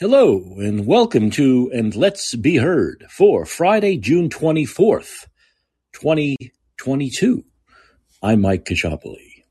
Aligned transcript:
Hello 0.00 0.54
and 0.56 0.86
welcome 0.86 1.28
to 1.32 1.70
And 1.74 1.94
Let's 1.94 2.34
Be 2.34 2.56
Heard 2.56 3.04
for 3.10 3.44
Friday, 3.44 3.98
June 3.98 4.30
24th, 4.30 5.26
2022. 5.92 7.44
I'm 8.22 8.40
Mike 8.40 8.64
Kachopoli. 8.64 9.44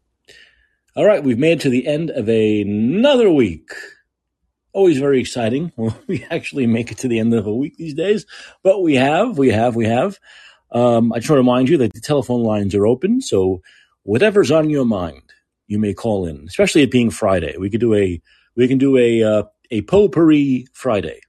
All 0.95 1.05
right, 1.05 1.23
we've 1.23 1.37
made 1.37 1.59
it 1.59 1.61
to 1.61 1.69
the 1.69 1.85
end 1.85 2.09
of 2.09 2.27
another 2.27 3.29
week. 3.29 3.69
Always 4.73 4.97
very 4.97 5.19
exciting 5.19 5.71
when 5.75 5.93
we 6.07 6.25
actually 6.31 6.65
make 6.65 6.91
it 6.91 6.97
to 6.97 7.07
the 7.07 7.19
end 7.19 7.35
of 7.35 7.45
a 7.45 7.53
week 7.53 7.77
these 7.77 7.93
days, 7.93 8.25
but 8.63 8.81
we 8.81 8.95
have, 8.95 9.37
we 9.37 9.51
have, 9.51 9.75
we 9.75 9.85
have. 9.85 10.17
Um, 10.71 11.13
I 11.13 11.19
just 11.19 11.29
want 11.29 11.37
to 11.37 11.43
remind 11.43 11.69
you 11.69 11.77
that 11.77 11.93
the 11.93 12.01
telephone 12.01 12.41
lines 12.41 12.73
are 12.73 12.87
open, 12.87 13.21
so 13.21 13.61
whatever's 14.01 14.49
on 14.49 14.71
your 14.71 14.85
mind, 14.85 15.31
you 15.67 15.77
may 15.77 15.93
call 15.93 16.25
in, 16.25 16.45
especially 16.47 16.81
it 16.81 16.89
being 16.89 17.11
Friday. 17.11 17.55
We 17.55 17.69
could 17.69 17.81
do 17.81 17.93
a, 17.93 18.19
we 18.55 18.67
can 18.67 18.79
do 18.79 18.97
a, 18.97 19.21
uh, 19.21 19.43
a 19.71 19.81
potpourri 19.81 20.67
Friday, 20.73 21.19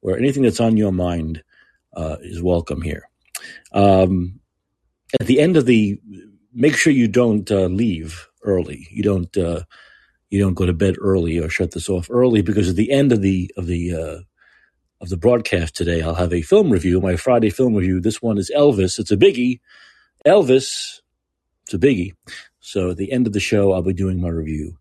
where 0.00 0.18
anything 0.18 0.42
that's 0.42 0.60
on 0.60 0.76
your 0.76 0.92
mind 0.92 1.42
uh, 1.94 2.16
is 2.20 2.42
welcome 2.42 2.82
here. 2.82 3.08
Um, 3.72 4.40
at 5.20 5.26
the 5.26 5.40
end 5.40 5.56
of 5.56 5.66
the, 5.66 6.00
make 6.52 6.76
sure 6.76 6.92
you 6.92 7.08
don't 7.08 7.50
uh, 7.50 7.66
leave 7.66 8.28
early. 8.42 8.86
You 8.90 9.02
don't 9.02 9.36
uh, 9.36 9.62
you 10.30 10.38
don't 10.38 10.54
go 10.54 10.66
to 10.66 10.72
bed 10.72 10.94
early 11.00 11.38
or 11.38 11.48
shut 11.48 11.72
this 11.72 11.88
off 11.88 12.08
early 12.10 12.42
because 12.42 12.68
at 12.68 12.76
the 12.76 12.92
end 12.92 13.12
of 13.12 13.20
the 13.20 13.50
of 13.56 13.66
the 13.66 13.92
uh, 13.92 14.20
of 15.00 15.08
the 15.08 15.16
broadcast 15.16 15.74
today, 15.76 16.02
I'll 16.02 16.14
have 16.14 16.32
a 16.32 16.42
film 16.42 16.70
review, 16.70 17.00
my 17.00 17.16
Friday 17.16 17.50
film 17.50 17.74
review. 17.74 18.00
This 18.00 18.22
one 18.22 18.38
is 18.38 18.50
Elvis. 18.54 18.98
It's 18.98 19.10
a 19.10 19.16
biggie. 19.16 19.60
Elvis. 20.26 21.00
It's 21.64 21.74
a 21.74 21.78
biggie. 21.78 22.12
So 22.60 22.90
at 22.90 22.96
the 22.96 23.10
end 23.10 23.26
of 23.26 23.32
the 23.32 23.40
show, 23.40 23.72
I'll 23.72 23.82
be 23.82 23.92
doing 23.92 24.20
my 24.20 24.28
review 24.28 24.76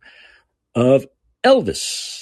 of 0.76 1.08
Elvis. 1.44 2.19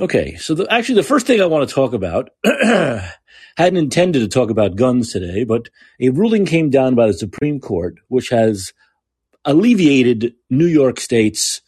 Okay, 0.00 0.36
so 0.36 0.54
the, 0.54 0.66
actually, 0.72 0.96
the 0.96 1.02
first 1.02 1.26
thing 1.26 1.40
I 1.40 1.46
want 1.46 1.68
to 1.68 1.74
talk 1.74 1.92
about 1.92 2.30
hadn't 2.44 3.76
intended 3.76 4.20
to 4.20 4.28
talk 4.28 4.50
about 4.50 4.76
guns 4.76 5.12
today, 5.12 5.44
but 5.44 5.68
a 6.00 6.08
ruling 6.08 6.46
came 6.46 6.70
down 6.70 6.94
by 6.94 7.06
the 7.06 7.14
Supreme 7.14 7.60
Court, 7.60 7.96
which 8.08 8.30
has 8.30 8.72
alleviated 9.44 10.34
New 10.50 10.66
York 10.66 10.98
State's 10.98 11.60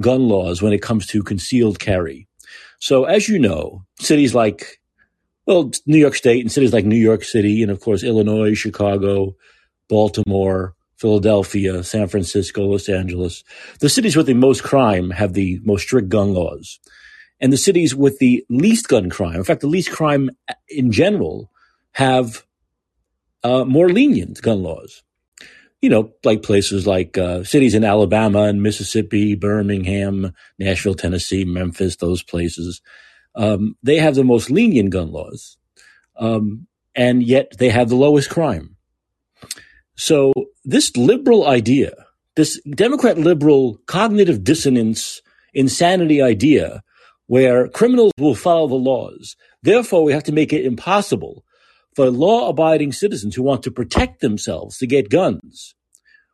gun 0.00 0.28
laws 0.28 0.62
when 0.62 0.72
it 0.72 0.82
comes 0.82 1.06
to 1.08 1.22
concealed 1.22 1.78
carry. 1.78 2.28
So, 2.78 3.04
as 3.04 3.28
you 3.28 3.38
know, 3.38 3.84
cities 3.98 4.34
like, 4.34 4.80
well, 5.46 5.70
New 5.86 5.98
York 5.98 6.14
State 6.14 6.40
and 6.40 6.52
cities 6.52 6.72
like 6.72 6.84
New 6.84 6.96
York 6.96 7.24
City, 7.24 7.62
and 7.62 7.70
of 7.70 7.80
course, 7.80 8.02
Illinois, 8.02 8.54
Chicago, 8.54 9.36
Baltimore, 9.88 10.74
Philadelphia, 10.96 11.82
San 11.82 12.06
Francisco, 12.06 12.62
Los 12.62 12.88
Angeles, 12.88 13.44
the 13.80 13.88
cities 13.88 14.16
with 14.16 14.26
the 14.26 14.34
most 14.34 14.62
crime 14.62 15.10
have 15.10 15.32
the 15.32 15.60
most 15.64 15.82
strict 15.82 16.08
gun 16.08 16.32
laws 16.32 16.78
and 17.42 17.52
the 17.52 17.58
cities 17.58 17.94
with 17.94 18.20
the 18.20 18.46
least 18.48 18.88
gun 18.88 19.10
crime, 19.10 19.34
in 19.34 19.44
fact, 19.44 19.60
the 19.60 19.66
least 19.66 19.90
crime 19.90 20.30
in 20.68 20.92
general, 20.92 21.50
have 21.90 22.46
uh, 23.42 23.64
more 23.64 23.88
lenient 23.88 24.40
gun 24.40 24.62
laws. 24.62 25.02
You 25.82 25.90
know, 25.90 26.12
like 26.22 26.44
places 26.44 26.86
like 26.86 27.18
uh, 27.18 27.42
cities 27.42 27.74
in 27.74 27.82
Alabama 27.82 28.42
and 28.42 28.62
Mississippi, 28.62 29.34
Birmingham, 29.34 30.32
Nashville, 30.56 30.94
Tennessee, 30.94 31.44
Memphis, 31.44 31.96
those 31.96 32.22
places, 32.22 32.80
um, 33.34 33.76
they 33.82 33.96
have 33.96 34.14
the 34.14 34.22
most 34.22 34.48
lenient 34.48 34.90
gun 34.90 35.10
laws, 35.10 35.56
um, 36.16 36.68
and 36.94 37.24
yet 37.24 37.58
they 37.58 37.70
have 37.70 37.88
the 37.88 37.96
lowest 37.96 38.30
crime. 38.30 38.76
So 39.96 40.32
this 40.64 40.96
liberal 40.96 41.48
idea, 41.48 41.92
this 42.36 42.60
Democrat 42.62 43.18
liberal 43.18 43.78
cognitive 43.86 44.44
dissonance, 44.44 45.20
insanity 45.52 46.22
idea 46.22 46.84
where 47.32 47.66
criminals 47.66 48.12
will 48.18 48.34
follow 48.34 48.68
the 48.68 48.74
laws. 48.74 49.36
Therefore, 49.62 50.04
we 50.04 50.12
have 50.12 50.24
to 50.24 50.32
make 50.32 50.52
it 50.52 50.66
impossible 50.66 51.46
for 51.96 52.10
law 52.10 52.50
abiding 52.50 52.92
citizens 52.92 53.34
who 53.34 53.42
want 53.42 53.62
to 53.62 53.70
protect 53.70 54.20
themselves 54.20 54.76
to 54.76 54.86
get 54.86 55.08
guns. 55.08 55.74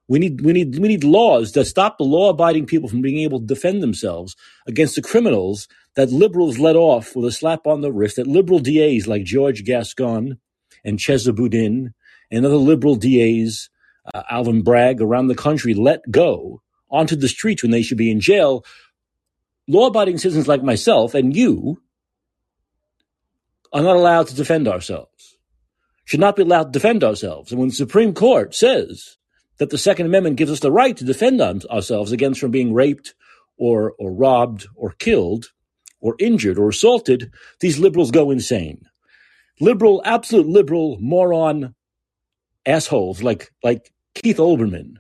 We 0.09 0.19
need, 0.19 0.41
we 0.41 0.53
need, 0.53 0.77
we 0.77 0.89
need 0.89 1.05
laws 1.05 1.53
that 1.53 1.67
stop 1.67 1.99
the 1.99 2.05
law 2.05 2.31
abiding 2.31 2.67
people 2.67 2.89
from 2.89 3.01
being 3.01 3.19
able 3.19 3.39
to 3.39 3.47
defend 3.47 3.81
themselves 3.81 4.35
against 4.67 4.97
the 4.97 5.03
criminals 5.03 5.69
that 5.95 6.11
liberals 6.11 6.59
let 6.59 6.75
off 6.75 7.15
with 7.15 7.27
a 7.27 7.31
slap 7.31 7.69
on 7.69 7.81
the 7.81 7.93
wrist, 7.93 8.17
that 8.17 8.27
liberal 8.27 8.59
DAs 8.59 9.07
like 9.07 9.23
George 9.23 9.65
Gascon 9.65 10.39
and 10.85 10.99
Chesa 10.99 11.33
Boudin 11.33 11.95
and 12.33 12.45
other 12.45 12.57
liberal 12.57 12.97
DAs, 12.97 13.71
uh, 14.13 14.25
Alvin 14.29 14.63
Bragg 14.63 15.01
around 15.01 15.29
the 15.29 15.37
country 15.37 15.75
let 15.75 16.01
go 16.11 16.61
onto 16.91 17.15
the 17.15 17.29
streets 17.29 17.63
when 17.63 17.71
they 17.71 17.83
should 17.83 17.99
be 17.99 18.11
in 18.11 18.19
jail 18.19 18.65
law 19.69 19.87
abiding 19.87 20.19
citizens 20.19 20.49
like 20.49 20.63
myself 20.63 21.15
and 21.15 21.37
you 21.37 21.81
are 23.73 23.83
not 23.83 23.97
allowed 23.97 24.27
to 24.27 24.35
defend 24.35 24.67
ourselves, 24.67 25.37
should 26.05 26.21
not 26.21 26.37
be 26.37 26.43
allowed 26.43 26.65
to 26.65 26.79
defend 26.79 27.05
ourselves. 27.05 27.53
And 27.53 27.61
when 27.61 27.69
the 27.69 27.75
Supreme 27.75 28.15
Court 28.15 28.55
says 28.55 29.19
that 29.59 29.71
the 29.71 29.79
Second 29.79 30.07
Amendment 30.07 30.37
gives 30.37 30.51
us 30.51 30.61
the 30.61 30.73
right 30.73 30.97
to 30.97 31.05
defend 31.05 31.41
ourselves 31.43 32.13
against 32.13 32.41
from 32.41 32.51
being 32.51 32.73
raped 32.73 33.15
or, 33.59 33.93
or 33.99 34.11
robbed 34.13 34.67
or 34.75 34.93
killed 34.93 35.53
or 36.01 36.17
injured 36.19 36.59
or 36.59 36.71
assaulted, 36.71 37.31
these 37.61 37.79
liberals 37.79 38.11
go 38.11 38.31
insane. 38.31 38.87
Liberal, 39.61 40.01
absolute 40.05 40.47
liberal 40.47 40.97
moron 41.01 41.75
assholes 42.65 43.23
like, 43.23 43.53
like 43.63 43.93
Keith 44.15 44.39
Olbermann 44.39 44.95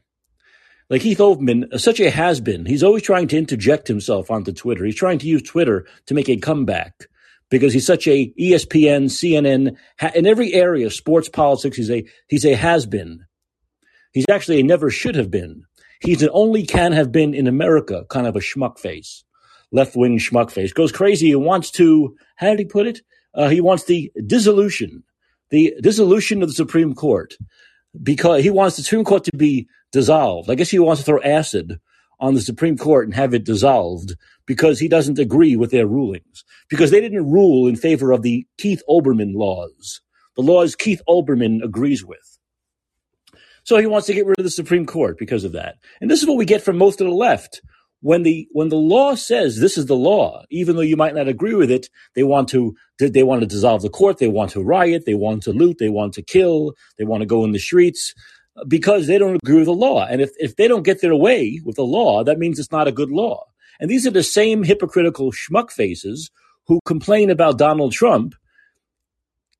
like 0.91 1.03
Keith 1.03 1.19
Olbermann, 1.19 1.73
uh, 1.73 1.79
such 1.79 2.01
a 2.01 2.11
has 2.11 2.41
been. 2.41 2.65
He's 2.65 2.83
always 2.83 3.03
trying 3.03 3.29
to 3.29 3.39
interject 3.39 3.89
himself 3.89 4.31
onto 4.31 4.53
Twitter. 4.53 4.85
He's 4.85 4.97
trying 4.97 5.19
to 5.19 5.27
use 5.27 5.43
Twitter 5.43 5.87
to 6.07 6.15
make 6.15 6.29
a 6.29 6.37
comeback 6.37 7.09
because 7.51 7.73
he's 7.73 7.87
such 7.87 8.07
a 8.07 8.33
ESPN, 8.39 9.05
CNN, 9.05 9.77
in 10.15 10.27
every 10.27 10.55
area, 10.55 10.91
sports, 10.91 11.29
politics. 11.29 11.77
He's 11.77 11.91
a 11.91 12.05
he's 12.29 12.45
a 12.45 12.55
has 12.55 12.87
been. 12.87 13.25
He's 14.13 14.27
actually 14.31 14.61
a 14.61 14.65
never 14.65 14.91
should 14.91 15.15
have 15.15 15.31
been. 15.31 15.65
He's 16.01 16.23
an 16.23 16.31
only 16.33 16.65
can 16.65 16.93
have 16.93 17.13
been 17.13 17.35
in 17.35 17.47
America 17.47 18.05
kind 18.09 18.27
of 18.27 18.37
a 18.37 18.41
schmuck 18.41 18.79
face, 18.79 19.25
left 19.73 19.97
wing 19.97 20.19
schmuck 20.19 20.51
face. 20.51 20.73
Goes 20.73 20.93
crazy 20.93 21.29
He 21.29 21.35
wants 21.35 21.71
to. 21.73 22.17
How 22.37 22.51
did 22.51 22.61
he 22.61 22.65
put 22.65 22.87
it? 22.87 23.01
Uh, 23.35 23.49
he 23.49 23.61
wants 23.61 23.85
the 23.85 24.11
dissolution, 24.27 25.03
the 25.51 25.75
dissolution 25.83 26.43
of 26.43 26.49
the 26.49 26.55
Supreme 26.55 26.95
Court, 26.95 27.37
because 28.03 28.43
he 28.43 28.51
wants 28.51 28.77
the 28.77 28.83
Supreme 28.83 29.05
Court 29.05 29.25
to 29.25 29.37
be 29.37 29.69
dissolved. 29.93 30.51
I 30.51 30.55
guess 30.55 30.71
he 30.71 30.79
wants 30.79 31.01
to 31.03 31.07
throw 31.07 31.21
acid 31.23 31.81
on 32.21 32.35
the 32.35 32.41
Supreme 32.41 32.77
Court 32.77 33.07
and 33.07 33.15
have 33.15 33.35
it 33.35 33.45
dissolved 33.45 34.17
because 34.47 34.79
he 34.79 34.89
doesn't 34.89 35.19
agree 35.19 35.57
with 35.57 35.71
their 35.71 35.87
rulings. 35.87 36.45
Because 36.69 36.91
they 36.91 37.01
didn't 37.01 37.31
rule 37.31 37.67
in 37.67 37.77
favor 37.77 38.13
of 38.13 38.23
the 38.23 38.47
Keith 38.59 38.83
Olbermann 38.89 39.35
laws, 39.35 40.01
the 40.37 40.43
laws 40.43 40.75
Keith 40.75 41.03
Olbermann 41.09 41.63
agrees 41.63 42.05
with. 42.05 42.39
So 43.65 43.77
he 43.77 43.87
wants 43.87 44.07
to 44.07 44.15
get 44.15 44.27
rid 44.27 44.39
of 44.39 44.45
the 44.45 44.51
Supreme 44.51 44.87
Court 44.87 45.19
because 45.19 45.45
of 45.45 45.53
that. 45.53 45.77
And 46.01 46.11
this 46.11 46.23
is 46.23 46.29
what 46.29 46.39
we 46.39 46.47
get 46.47 46.63
from 46.63 46.79
most 46.79 47.01
of 47.01 47.07
the 47.07 47.13
left. 47.13 47.61
When 48.01 48.23
the 48.23 48.47
when 48.53 48.69
the 48.69 48.77
law 48.77 49.17
says 49.17 49.59
this 49.59 49.77
is 49.77 49.87
the 49.87 49.97
law, 49.97 50.45
even 50.51 50.77
though 50.77 50.83
you 50.83 50.97
might 50.97 51.17
not 51.17 51.27
agree 51.27 51.55
with 51.55 51.69
it, 51.69 51.89
they 52.15 52.23
want 52.23 52.49
to 52.51 52.77
they 53.01 53.25
want 53.25 53.41
to 53.41 53.47
dissolve 53.47 53.83
the 53.83 53.91
court, 53.91 54.19
they 54.19 54.29
want 54.29 54.53
to 54.53 54.63
riot, 54.63 55.03
they 55.05 55.15
want 55.15 55.43
to 55.43 55.53
loot, 55.53 55.79
they 55.79 55.89
want 55.89 56.15
to 56.15 56.23
kill, 56.23 56.75
they 56.97 57.05
want 57.05 57.23
to 57.23 57.27
go 57.27 57.45
in 57.45 57.51
the 57.51 57.59
streets 57.59 58.15
because 58.67 59.07
they 59.07 59.19
don't 59.19 59.37
agree 59.43 59.57
with 59.57 59.67
the 59.67 59.73
law. 59.73 60.05
And 60.05 60.21
if, 60.21 60.31
if 60.39 60.57
they 60.57 60.69
don't 60.69 60.83
get 60.83 61.01
their 61.01 61.15
way 61.15 61.61
with 61.65 61.77
the 61.77 61.85
law, 61.85 62.25
that 62.25 62.39
means 62.39 62.59
it's 62.59 62.73
not 62.73 62.89
a 62.89 62.93
good 62.93 63.11
law. 63.11 63.45
And 63.81 63.91
these 63.91 64.07
are 64.07 64.11
the 64.11 64.23
same 64.23 64.65
hypocritical 64.65 65.33
schmuck 65.33 65.71
faces 65.71 66.31
who 66.67 66.81
complain 66.85 67.31
about 67.31 67.59
Donald 67.59 67.93
Trump 67.93 68.35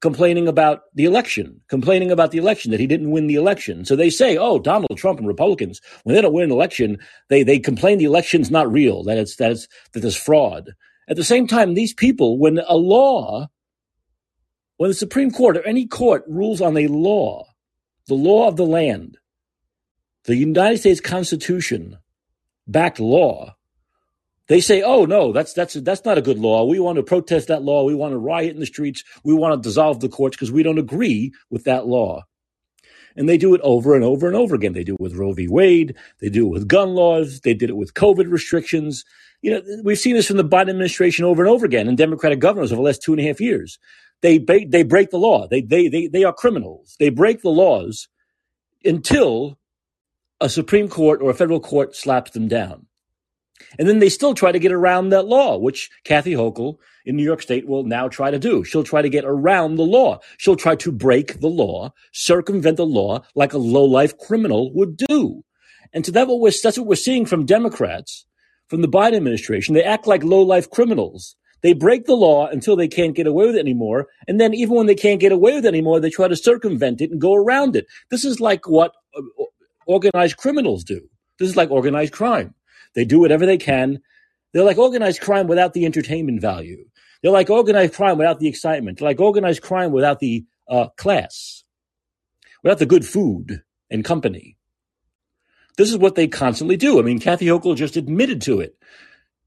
complaining 0.01 0.47
about 0.47 0.83
the 0.95 1.05
election, 1.05 1.61
complaining 1.69 2.11
about 2.11 2.31
the 2.31 2.39
election 2.39 2.71
that 2.71 2.81
he 2.81 2.87
didn't 2.87 3.11
win 3.11 3.27
the 3.27 3.35
election. 3.35 3.85
So 3.85 3.97
they 3.97 4.11
say, 4.11 4.37
"Oh, 4.37 4.59
Donald 4.59 4.97
Trump 4.97 5.19
and 5.19 5.27
Republicans, 5.27 5.81
when 6.05 6.15
they 6.15 6.23
don't 6.23 6.33
win 6.33 6.45
an 6.45 6.53
election, 6.53 6.99
they 7.29 7.43
they 7.43 7.59
complain 7.59 7.99
the 7.99 8.05
election's 8.05 8.51
not 8.51 8.71
real, 8.71 9.03
that 9.05 9.19
it's 9.19 9.37
that 9.37 9.53
it's 9.53 9.69
that 9.93 10.01
there's 10.01 10.17
fraud." 10.17 10.71
At 11.09 11.17
the 11.17 11.25
same 11.25 11.47
time, 11.47 11.75
these 11.75 11.95
people, 11.95 12.39
when 12.39 12.61
a 12.69 12.77
law, 12.77 13.49
when 14.77 14.91
the 14.91 14.95
Supreme 14.95 15.31
Court 15.31 15.57
or 15.57 15.67
any 15.67 15.87
court 15.87 16.25
rules 16.29 16.61
on 16.61 16.77
a 16.77 16.87
law 16.87 17.47
the 18.09 18.15
law 18.15 18.49
of 18.49 18.57
the 18.57 18.67
land, 18.67 19.19
the 20.25 20.35
United 20.35 20.79
States 20.79 21.01
Constitution 21.01 21.99
backed 22.67 23.01
law, 23.01 23.55
they 24.49 24.61
say, 24.61 24.83
"Oh 24.83 25.05
no, 25.05 25.33
that's 25.33 25.53
that's 25.53 25.75
that's 25.75 26.05
not 26.05 26.19
a 26.19 26.23
good 26.23 26.39
law. 26.39 26.65
We 26.65 26.81
want 26.81 26.97
to 26.97 27.03
protest 27.03 27.49
that 27.49 27.63
law. 27.63 27.85
We 27.85 27.95
want 27.95 28.13
to 28.13 28.19
riot 28.19 28.55
in 28.55 28.61
the 28.61 28.67
streets. 28.67 29.05
We 29.23 29.35
want 29.35 29.63
to 29.63 29.69
dissolve 29.69 30.01
the 30.01 30.09
courts 30.09 30.37
because 30.37 30.51
we 30.51 30.63
don't 30.63 30.79
agree 30.79 31.33
with 31.51 31.65
that 31.65 31.87
law." 31.87 32.25
And 33.15 33.29
they 33.29 33.37
do 33.37 33.55
it 33.55 33.61
over 33.63 33.95
and 33.95 34.05
over 34.05 34.27
and 34.27 34.37
over 34.37 34.55
again. 34.55 34.73
They 34.73 34.85
do 34.85 34.95
it 34.95 35.01
with 35.01 35.17
Roe 35.17 35.33
v. 35.33 35.49
Wade. 35.49 35.97
They 36.21 36.31
do 36.31 36.47
it 36.47 36.51
with 36.51 36.69
gun 36.69 36.91
laws. 36.95 37.41
They 37.41 37.53
did 37.53 37.69
it 37.69 37.77
with 37.77 37.95
COVID 37.95 38.31
restrictions. 38.31 39.05
You 39.43 39.51
know, 39.53 39.63
we've 39.85 39.99
seen 39.99 40.15
this 40.15 40.29
from 40.29 40.37
the 40.37 40.45
Biden 40.45 40.71
administration 40.71 41.25
over 41.25 41.43
and 41.43 41.51
over 41.51 41.67
again, 41.67 41.89
and 41.89 41.99
Democratic 41.99 42.39
governors 42.39 42.73
over 42.73 42.81
the 42.81 42.87
last 42.87 43.03
two 43.03 43.13
and 43.13 43.21
a 43.21 43.27
half 43.27 43.41
years. 43.41 43.79
They 44.23 44.39
they 44.39 44.83
break 44.83 45.11
the 45.11 45.19
law. 45.19 45.47
They 45.47 45.61
they 45.61 45.89
they 45.89 46.09
they 46.09 46.25
are 46.25 46.33
criminals. 46.33 46.97
They 46.99 47.09
break 47.09 47.43
the 47.43 47.51
laws 47.51 48.09
until 48.85 49.59
a 50.41 50.49
Supreme 50.49 50.89
Court 50.89 51.21
or 51.23 51.31
a 51.31 51.35
federal 51.35 51.61
court 51.61 51.95
slaps 51.97 52.31
them 52.33 52.49
down. 52.49 52.87
And 53.79 53.89
then 53.89 53.99
they 53.99 54.09
still 54.09 54.35
try 54.35 54.53
to 54.53 54.59
get 54.59 54.73
around 54.73 55.09
that 55.09 55.27
law, 55.27 55.59
which 55.59 55.91
Kathy 56.05 56.33
Hochul 56.33 56.77
in 57.05 57.17
New 57.17 57.25
York 57.25 57.43
State 57.43 57.67
will 57.67 57.83
now 57.83 58.09
try 58.09 58.31
to 58.31 58.39
do. 58.39 58.65
She'll 58.65 58.85
try 58.85 59.03
to 59.03 59.09
get 59.09 59.25
around 59.25 59.77
the 59.77 59.83
law. 59.83 60.21
She'll 60.37 60.57
try 60.57 60.77
to 60.77 60.93
break 60.93 61.41
the 61.41 61.49
law, 61.49 61.93
circumvent 62.13 62.77
the 62.77 62.87
law 62.87 63.25
like 63.35 63.53
a 63.53 63.59
low-life 63.59 64.17
criminal 64.19 64.73
would 64.75 64.97
do. 64.97 65.45
And 65.93 66.07
so 66.07 66.13
that 66.13 66.29
what 66.29 66.55
that's 66.63 66.79
what 66.79 66.87
we're 66.87 66.95
seeing 66.95 67.27
from 67.27 67.47
Democrats, 67.47 68.27
from 68.69 68.83
the 68.83 68.89
Biden 68.89 69.17
administration. 69.17 69.75
They 69.75 69.83
act 69.83 70.07
like 70.07 70.23
low-life 70.23 70.71
criminals. 70.71 71.35
They 71.63 71.73
break 71.73 72.07
the 72.07 72.15
law 72.15 72.47
until 72.47 72.77
they 72.77 72.89
can't 72.89 73.17
get 73.17 73.27
away 73.27 73.47
with 73.47 73.57
it 73.57 73.61
anymore. 73.61 74.09
And 74.27 74.41
then 74.41 74.55
even 74.55 74.77
when 74.77 74.87
they 74.87 74.95
can't 74.95 75.21
get 75.21 75.33
away 75.33 75.55
with 75.55 75.65
it 75.65 75.69
anymore, 75.69 76.01
they 76.01 76.11
try 76.11 76.29
to 76.29 76.37
circumvent 76.37 77.01
it 77.01 77.11
and 77.11 77.21
go 77.21 77.35
around 77.35 77.75
it. 77.77 77.87
This 78.11 78.25
is 78.25 78.41
like 78.41 78.69
what 78.69 78.93
uh, 79.17 79.23
organized 79.87 80.37
criminals 80.37 80.85
do. 80.85 81.01
This 81.39 81.49
is 81.49 81.57
like 81.57 81.71
organized 81.71 82.13
crime. 82.13 82.55
They 82.95 83.05
do 83.05 83.21
whatever 83.21 83.47
they 83.47 83.59
can. 83.59 84.01
They're 84.53 84.65
like 84.65 84.79
organized 84.79 85.21
crime 85.21 85.47
without 85.47 85.75
the 85.75 85.85
entertainment 85.85 86.41
value. 86.41 86.85
They're 87.23 87.33
like 87.33 87.51
organized 87.51 87.95
crime 87.95 88.19
without 88.19 88.39
the 88.39 88.49
excitement. 88.49 88.99
They're 88.99 89.09
like 89.09 89.21
organized 89.21 89.63
crime 89.63 89.93
without 89.93 90.21
the 90.21 90.47
uh, 90.69 90.89
class, 90.97 91.65
without 92.63 92.79
the 92.79 92.87
good 92.87 93.05
food 93.05 93.63
and 93.91 94.05
company. 94.05 94.57
This 95.77 95.91
is 95.91 95.99
what 95.99 96.15
they 96.15 96.27
constantly 96.27 96.77
do. 96.77 96.99
I 96.99 97.03
mean, 97.03 97.21
Kathy 97.21 97.47
Hochul 97.47 97.77
just 97.77 97.97
admitted 97.97 98.43
to 98.43 98.61
it. 98.61 98.77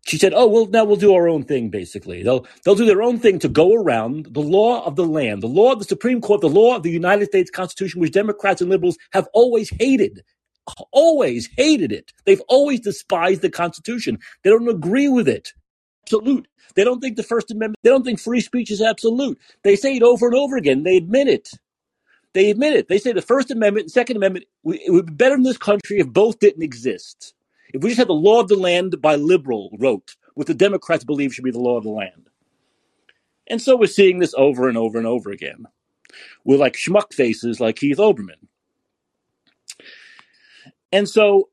She 0.08 0.18
said, 0.18 0.34
"Oh, 0.36 0.48
well, 0.48 0.66
now 0.66 0.84
we'll 0.84 0.96
do 0.96 1.14
our 1.14 1.30
own 1.30 1.44
thing." 1.44 1.70
Basically, 1.70 2.24
they'll 2.24 2.48
they'll 2.64 2.76
do 2.76 2.86
their 2.86 3.04
own 3.04 3.20
thing 3.20 3.40
to 3.40 3.50
go 3.50 3.74
around 3.74 4.28
the 4.32 4.42
law 4.42 4.84
of 4.86 4.96
the 4.96 5.06
land, 5.06 5.44
the 5.44 5.48
law 5.48 5.74
of 5.74 5.80
the 5.80 5.86
Supreme 5.86 6.22
Court, 6.22 6.42
the 6.42 6.50
law 6.50 6.76
of 6.76 6.84
the 6.84 6.90
United 6.90 7.28
States 7.28 7.52
Constitution, 7.52 8.02
which 8.02 8.12
Democrats 8.12 8.62
and 8.62 8.70
liberals 8.70 8.98
have 9.12 9.28
always 9.34 9.70
hated 9.70 10.24
always 10.92 11.50
hated 11.58 11.92
it. 11.92 12.14
They've 12.26 12.42
always 12.48 12.80
despised 12.80 13.42
the 13.42 13.50
Constitution. 13.50 14.20
They 14.44 14.50
don't 14.50 14.68
agree 14.70 15.10
with 15.10 15.28
it. 15.28 15.54
Absolute. 16.04 16.48
They 16.76 16.84
don't 16.84 17.02
think 17.02 17.18
the 17.18 17.24
First 17.24 17.52
Amendment, 17.52 17.80
they 17.84 17.90
don't 17.90 18.04
think 18.04 18.20
free 18.20 18.42
speech 18.42 18.72
is 18.72 18.82
absolute. 18.82 19.38
They 19.64 19.76
say 19.76 19.96
it 19.96 20.04
over 20.04 20.28
and 20.28 20.36
over 20.36 20.56
again. 20.56 20.84
They 20.84 20.98
admit 20.98 21.28
it. 21.28 21.50
They 22.34 22.50
admit 22.50 22.76
it. 22.76 22.88
They 22.88 22.98
say 22.98 23.12
the 23.12 23.22
First 23.22 23.52
Amendment 23.52 23.86
and 23.86 23.92
Second 23.92 24.16
Amendment, 24.16 24.46
it 24.66 24.92
would 24.92 25.08
be 25.08 25.14
better 25.14 25.36
in 25.36 25.44
this 25.44 25.58
country 25.58 26.00
if 26.00 26.08
both 26.08 26.40
didn't 26.40 26.64
exist. 26.64 27.34
If 27.74 27.84
we 27.84 27.90
just 27.90 28.00
had 28.00 28.08
the 28.10 28.14
law 28.14 28.40
of 28.42 28.48
the 28.48 28.56
land 28.56 29.02
by 29.02 29.16
liberal 29.16 29.76
wrote, 29.80 30.16
what 30.36 30.48
the 30.48 30.54
Democrats 30.54 31.04
believe 31.04 31.34
should 31.34 31.44
be 31.44 31.52
the 31.52 31.60
law 31.60 31.78
of 31.78 31.84
the 31.84 31.90
land. 31.90 32.30
And 33.48 33.62
so 33.62 33.76
we're 33.76 33.88
seeing 33.88 34.20
this 34.20 34.34
over 34.38 34.70
and 34.70 34.78
over 34.78 34.98
and 34.98 35.08
over 35.08 35.32
again. 35.32 35.66
With 36.44 36.60
like 36.60 36.74
schmuck 36.74 37.14
faces 37.14 37.60
like 37.60 37.78
Keith 37.78 37.98
Olbermann. 37.98 38.48
And 40.92 41.08
so 41.08 41.50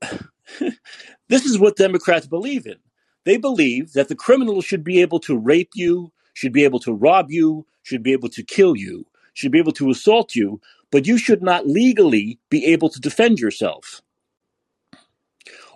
this 1.29 1.44
is 1.44 1.59
what 1.59 1.76
Democrats 1.76 2.26
believe 2.26 2.67
in. 2.67 2.76
They 3.25 3.37
believe 3.37 3.93
that 3.93 4.09
the 4.09 4.15
criminal 4.15 4.62
should 4.62 4.82
be 4.82 5.00
able 5.00 5.20
to 5.20 5.37
rape 5.37 5.73
you, 5.75 6.12
should 6.35 6.53
be 6.53 6.65
able 6.65 6.81
to 6.81 6.94
rob 6.94 7.31
you, 7.31 7.67
should 7.82 8.03
be 8.03 8.12
able 8.12 8.29
to 8.31 8.43
kill 8.43 8.76
you, 8.76 9.06
should 9.35 9.53
be 9.53 9.59
able 9.59 9.73
to 9.73 9.91
assault 9.91 10.35
you, 10.35 10.61
but 10.91 11.06
you 11.06 11.19
should 11.19 11.43
not 11.43 11.67
legally 11.67 12.38
be 12.49 12.65
able 12.67 12.88
to 12.88 13.00
defend 13.00 13.38
yourself. 13.38 14.03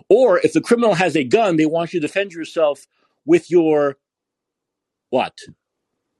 Or 0.09 0.39
if 0.39 0.53
the 0.53 0.61
criminal 0.61 0.93
has 0.95 1.15
a 1.15 1.23
gun, 1.23 1.57
they 1.57 1.65
want 1.65 1.93
you 1.93 1.99
to 1.99 2.07
defend 2.07 2.33
yourself 2.33 2.85
with 3.25 3.49
your 3.49 3.97
what? 5.09 5.37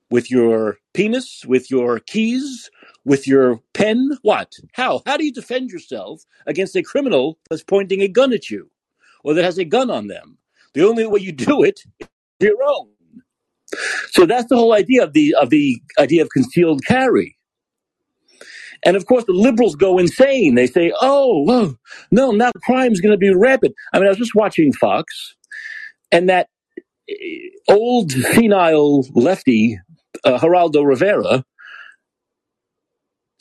With 0.09 0.29
your 0.29 0.77
penis, 0.93 1.43
with 1.47 1.71
your 1.71 1.99
keys, 1.99 2.69
with 3.05 3.27
your 3.27 3.59
pen? 3.73 4.17
What? 4.21 4.53
How? 4.73 5.01
How 5.05 5.17
do 5.17 5.25
you 5.25 5.33
defend 5.33 5.71
yourself 5.71 6.23
against 6.45 6.75
a 6.75 6.83
criminal 6.83 7.39
that's 7.49 7.63
pointing 7.63 8.01
a 8.01 8.07
gun 8.07 8.33
at 8.33 8.49
you 8.49 8.69
or 9.23 9.33
that 9.33 9.43
has 9.43 9.57
a 9.57 9.65
gun 9.65 9.89
on 9.89 10.07
them? 10.07 10.37
The 10.73 10.87
only 10.87 11.05
way 11.05 11.21
you 11.21 11.31
do 11.31 11.63
it 11.63 11.81
is 11.99 12.07
your 12.39 12.63
own. 12.63 12.89
So 14.11 14.25
that's 14.25 14.47
the 14.49 14.55
whole 14.55 14.73
idea 14.73 15.03
of 15.03 15.13
the 15.13 15.35
of 15.41 15.49
the 15.49 15.81
idea 15.97 16.21
of 16.21 16.29
concealed 16.29 16.85
carry. 16.85 17.37
And 18.85 18.95
of 18.97 19.05
course, 19.05 19.25
the 19.25 19.33
liberals 19.33 19.75
go 19.75 19.97
insane. 19.97 20.55
They 20.55 20.67
say, 20.67 20.93
"Oh, 21.01 21.75
no, 22.11 22.31
now 22.31 22.51
crime's 22.63 23.01
going 23.01 23.13
to 23.13 23.17
be 23.17 23.33
rampant." 23.33 23.75
I 23.93 23.99
mean, 23.99 24.07
I 24.07 24.09
was 24.09 24.17
just 24.17 24.35
watching 24.35 24.73
Fox, 24.73 25.35
and 26.11 26.29
that 26.29 26.49
eh, 27.09 27.15
old 27.69 28.11
senile 28.11 29.05
lefty 29.15 29.79
uh, 30.25 30.39
Geraldo 30.39 30.85
Rivera 30.85 31.43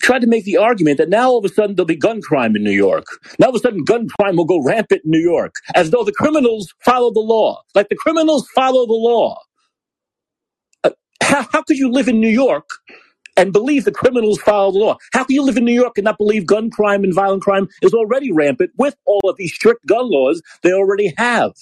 tried 0.03 0.21
to 0.21 0.27
make 0.27 0.45
the 0.45 0.57
argument 0.59 0.99
that 0.99 1.09
now 1.09 1.31
all 1.31 1.39
of 1.39 1.45
a 1.45 1.49
sudden 1.49 1.77
there'll 1.77 1.87
be 1.87 1.97
gun 1.97 2.23
crime 2.23 2.57
in 2.57 2.65
New 2.65 2.73
York. 2.73 3.05
Now 3.39 3.47
all 3.47 3.51
of 3.51 3.57
a 3.57 3.61
sudden 3.61 3.85
gun 3.85 4.09
crime 4.21 4.37
will 4.37 4.45
go 4.47 4.63
rampant 4.63 5.03
in 5.05 5.11
New 5.11 5.21
York, 5.21 5.55
as 5.75 5.91
though 5.91 6.05
the 6.05 6.13
criminals 6.13 6.73
follow 6.85 7.13
the 7.13 7.21
law. 7.21 7.63
Like 7.75 7.89
the 7.89 7.97
criminals 7.97 8.49
follow 8.55 8.87
the 8.87 8.95
law. 8.95 9.39
Uh, 10.85 10.91
how, 11.23 11.43
how 11.53 11.63
could 11.63 11.79
you 11.79 11.91
live 11.91 12.09
in 12.09 12.21
New 12.21 12.31
York 12.31 12.69
and 13.37 13.53
believe 13.53 13.85
the 13.85 13.93
criminals 13.93 14.41
follow 14.41 14.73
the 14.73 14.79
law? 14.79 14.97
How 15.13 15.25
can 15.25 15.35
you 15.35 15.43
live 15.43 15.57
in 15.57 15.65
New 15.65 15.75
York 15.75 15.99
and 15.99 16.05
not 16.05 16.19
believe 16.19 16.47
gun 16.47 16.71
crime 16.71 17.05
and 17.05 17.15
violent 17.15 17.43
crime 17.43 17.69
is 17.83 17.95
already 17.95 18.33
rampant 18.33 18.71
with 18.79 18.97
all 19.07 19.23
of 19.29 19.37
these 19.37 19.55
strict 19.55 19.87
gun 19.87 20.11
laws 20.11 20.43
they 20.63 20.73
already 20.73 21.13
have? 21.17 21.53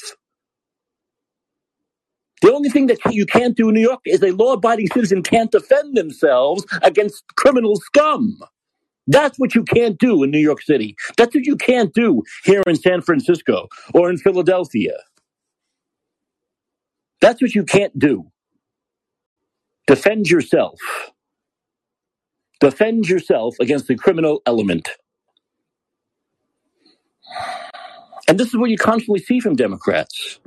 The 2.42 2.52
only 2.52 2.70
thing 2.70 2.86
that 2.86 2.98
you 3.10 3.26
can't 3.26 3.56
do 3.56 3.68
in 3.68 3.74
New 3.74 3.82
York 3.82 4.00
is 4.06 4.22
a 4.22 4.32
law 4.32 4.54
abiding 4.54 4.88
citizen 4.88 5.22
can't 5.22 5.50
defend 5.50 5.96
themselves 5.96 6.64
against 6.82 7.22
criminal 7.36 7.76
scum. 7.76 8.38
That's 9.06 9.38
what 9.38 9.54
you 9.54 9.64
can't 9.64 9.98
do 9.98 10.22
in 10.22 10.30
New 10.30 10.38
York 10.38 10.62
City. 10.62 10.96
That's 11.16 11.34
what 11.34 11.44
you 11.44 11.56
can't 11.56 11.92
do 11.92 12.22
here 12.44 12.62
in 12.66 12.76
San 12.76 13.02
Francisco 13.02 13.68
or 13.92 14.08
in 14.08 14.16
Philadelphia. 14.18 14.96
That's 17.20 17.42
what 17.42 17.54
you 17.54 17.64
can't 17.64 17.98
do. 17.98 18.30
Defend 19.86 20.28
yourself. 20.30 20.78
Defend 22.60 23.08
yourself 23.08 23.56
against 23.60 23.88
the 23.88 23.96
criminal 23.96 24.42
element. 24.46 24.90
And 28.28 28.38
this 28.38 28.48
is 28.48 28.56
what 28.56 28.70
you 28.70 28.78
constantly 28.78 29.20
see 29.20 29.40
from 29.40 29.56
Democrats. 29.56 30.40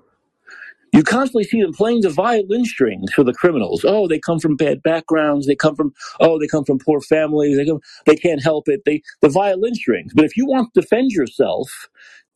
You 0.94 1.04
constantly 1.04 1.44
see 1.46 1.62
them 1.62 1.74
playing 1.74 2.02
the 2.02 2.10
violin 2.10 2.66
strings 2.66 3.14
for 3.14 3.24
the 3.24 3.34
criminals. 3.34 3.86
Oh, 3.88 4.08
they 4.08 4.20
come 4.20 4.40
from 4.40 4.58
bad 4.58 4.84
backgrounds. 4.84 5.48
They 5.48 5.56
come 5.56 5.76
from 5.76 5.94
oh, 6.20 6.40
they 6.40 6.48
come 6.48 6.66
from 6.66 6.80
poor 6.80 7.02
families. 7.02 7.58
They 7.58 7.66
come, 7.66 7.82
they 8.06 8.16
can't 8.16 8.44
help 8.44 8.68
it. 8.68 8.82
They 8.86 9.02
the 9.22 9.30
violin 9.30 9.76
strings. 9.76 10.14
But 10.16 10.26
if 10.26 10.38
you 10.38 10.46
want 10.48 10.74
to 10.74 10.82
defend 10.82 11.12
yourself, 11.12 11.90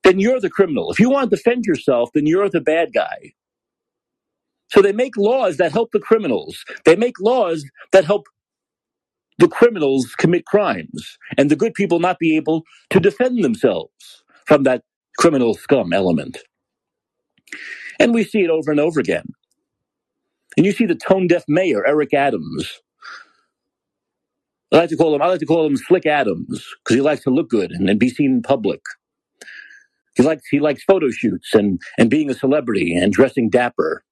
then 0.03 0.19
you're 0.19 0.39
the 0.39 0.49
criminal. 0.49 0.91
If 0.91 0.99
you 0.99 1.09
want 1.09 1.29
to 1.31 1.35
defend 1.35 1.65
yourself, 1.65 2.11
then 2.13 2.27
you're 2.27 2.49
the 2.49 2.61
bad 2.61 2.93
guy. 2.93 3.33
So 4.71 4.81
they 4.81 4.93
make 4.93 5.17
laws 5.17 5.57
that 5.57 5.71
help 5.71 5.91
the 5.91 5.99
criminals. 5.99 6.65
They 6.85 6.95
make 6.95 7.19
laws 7.21 7.65
that 7.93 8.05
help 8.05 8.27
the 9.39 9.49
criminals 9.49 10.15
commit 10.17 10.45
crimes 10.45 11.17
and 11.37 11.51
the 11.51 11.55
good 11.55 11.73
people 11.73 11.99
not 11.99 12.19
be 12.19 12.35
able 12.37 12.63
to 12.91 12.99
defend 12.99 13.43
themselves 13.43 14.23
from 14.47 14.63
that 14.63 14.83
criminal 15.19 15.53
scum 15.55 15.93
element. 15.93 16.39
And 17.99 18.13
we 18.13 18.23
see 18.23 18.43
it 18.43 18.49
over 18.51 18.71
and 18.71 18.79
over 18.79 18.99
again. 18.99 19.25
And 20.57 20.65
you 20.65 20.73
see 20.73 20.85
the 20.85 20.95
tone 20.95 21.27
deaf 21.27 21.45
mayor, 21.47 21.85
Eric 21.87 22.13
Adams. 22.13 22.81
I 24.73 24.77
like 24.77 24.89
to 24.89 24.97
call 24.97 25.15
him, 25.15 25.21
I 25.21 25.27
like 25.27 25.39
to 25.41 25.47
call 25.47 25.65
him 25.65 25.77
Slick 25.77 26.05
Adams 26.05 26.65
because 26.83 26.95
he 26.95 27.01
likes 27.01 27.23
to 27.23 27.31
look 27.31 27.49
good 27.49 27.71
and, 27.71 27.89
and 27.89 27.99
be 27.99 28.09
seen 28.09 28.31
in 28.33 28.41
public. 28.43 28.81
He 30.15 30.23
likes, 30.23 30.47
he 30.49 30.59
likes 30.59 30.83
photo 30.83 31.09
shoots 31.11 31.53
and, 31.55 31.79
and 31.97 32.09
being 32.09 32.29
a 32.29 32.35
celebrity 32.35 32.95
and 32.95 33.13
dressing 33.13 33.49
dapper. 33.49 34.03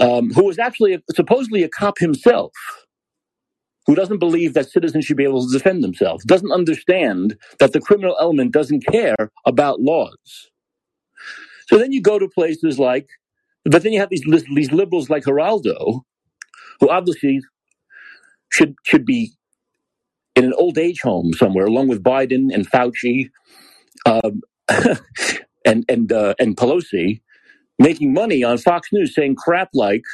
Um, 0.00 0.30
who 0.32 0.44
was 0.44 0.58
actually 0.58 0.98
supposedly 1.14 1.62
a 1.64 1.68
cop 1.70 1.98
himself, 1.98 2.52
who 3.86 3.94
doesn't 3.94 4.18
believe 4.18 4.54
that 4.54 4.70
citizens 4.70 5.04
should 5.04 5.16
be 5.16 5.24
able 5.24 5.46
to 5.46 5.52
defend 5.52 5.82
themselves, 5.82 6.24
doesn't 6.24 6.52
understand 6.52 7.36
that 7.60 7.72
the 7.72 7.80
criminal 7.80 8.16
element 8.20 8.52
doesn't 8.52 8.84
care 8.86 9.16
about 9.46 9.80
laws. 9.80 10.50
So 11.68 11.78
then 11.78 11.92
you 11.92 12.02
go 12.02 12.18
to 12.18 12.28
places 12.28 12.78
like, 12.78 13.08
but 13.64 13.82
then 13.82 13.92
you 13.92 14.00
have 14.00 14.10
these 14.10 14.24
these 14.54 14.72
liberals 14.72 15.10
like 15.10 15.24
Geraldo, 15.24 16.02
who 16.80 16.88
obviously 16.90 17.40
should 18.52 18.74
should 18.84 19.04
be 19.04 19.32
in 20.36 20.44
an 20.44 20.52
old 20.54 20.78
age 20.78 21.00
home 21.02 21.32
somewhere, 21.32 21.66
along 21.66 21.88
with 21.88 22.02
Biden 22.02 22.54
and 22.54 22.70
Fauci, 22.70 23.30
um, 24.06 24.42
and 25.64 25.84
and 25.88 26.12
uh, 26.12 26.34
and 26.38 26.56
Pelosi, 26.56 27.20
making 27.78 28.12
money 28.12 28.44
on 28.44 28.58
Fox 28.58 28.88
News, 28.92 29.14
saying 29.14 29.36
crap 29.36 29.70
like, 29.74 30.04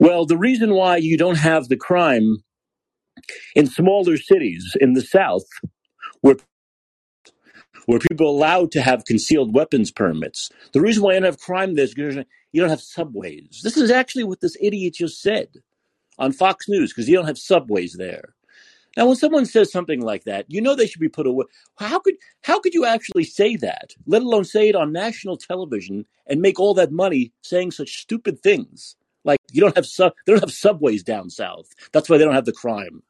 "Well, 0.00 0.26
the 0.26 0.38
reason 0.38 0.74
why 0.74 0.96
you 0.96 1.18
don't 1.18 1.38
have 1.38 1.68
the 1.68 1.76
crime 1.76 2.38
in 3.54 3.66
smaller 3.66 4.16
cities 4.16 4.76
in 4.80 4.94
the 4.94 5.02
South, 5.02 5.44
where 6.20 6.36
where 7.86 7.98
people 7.98 8.26
are 8.26 8.30
allowed 8.30 8.70
to 8.72 8.82
have 8.82 9.06
concealed 9.06 9.54
weapons 9.54 9.90
permits. 9.90 10.50
The 10.72 10.80
reason 10.80 11.02
why 11.02 11.14
you 11.14 11.20
don't 11.20 11.26
have 11.26 11.40
crime 11.40 11.74
there 11.74 11.84
is 11.84 11.94
because 11.94 12.16
you 12.52 12.60
don't 12.60 12.68
have 12.70 12.82
subways. 12.82 13.60
This 13.64 13.78
is 13.78 13.90
actually 13.90 14.24
what 14.24 14.40
this 14.40 14.56
idiot 14.60 14.94
just 14.94 15.22
said 15.22 15.48
on 16.18 16.32
Fox 16.32 16.68
News 16.68 16.92
because 16.92 17.08
you 17.08 17.16
don't 17.16 17.26
have 17.26 17.38
subways 17.38 17.94
there. 17.94 18.34
Now, 18.96 19.06
when 19.06 19.16
someone 19.16 19.46
says 19.46 19.70
something 19.70 20.00
like 20.00 20.24
that, 20.24 20.46
you 20.48 20.60
know 20.60 20.74
they 20.74 20.86
should 20.86 21.00
be 21.00 21.08
put 21.08 21.26
away. 21.26 21.46
How 21.78 22.00
could 22.00 22.16
how 22.42 22.58
could 22.60 22.74
you 22.74 22.84
actually 22.84 23.24
say 23.24 23.56
that, 23.56 23.94
let 24.06 24.22
alone 24.22 24.44
say 24.44 24.68
it 24.68 24.74
on 24.74 24.92
national 24.92 25.36
television 25.36 26.04
and 26.26 26.40
make 26.40 26.58
all 26.58 26.74
that 26.74 26.90
money 26.90 27.32
saying 27.42 27.70
such 27.70 28.00
stupid 28.00 28.42
things? 28.42 28.96
Like 29.24 29.38
you 29.52 29.60
don't 29.60 29.76
have 29.76 29.86
they 29.96 30.32
don't 30.32 30.40
have 30.40 30.52
subways 30.52 31.02
down 31.02 31.30
south. 31.30 31.68
That's 31.92 32.08
why 32.08 32.18
they 32.18 32.24
don't 32.24 32.34
have 32.34 32.44
the 32.44 32.52
crime. 32.52 33.02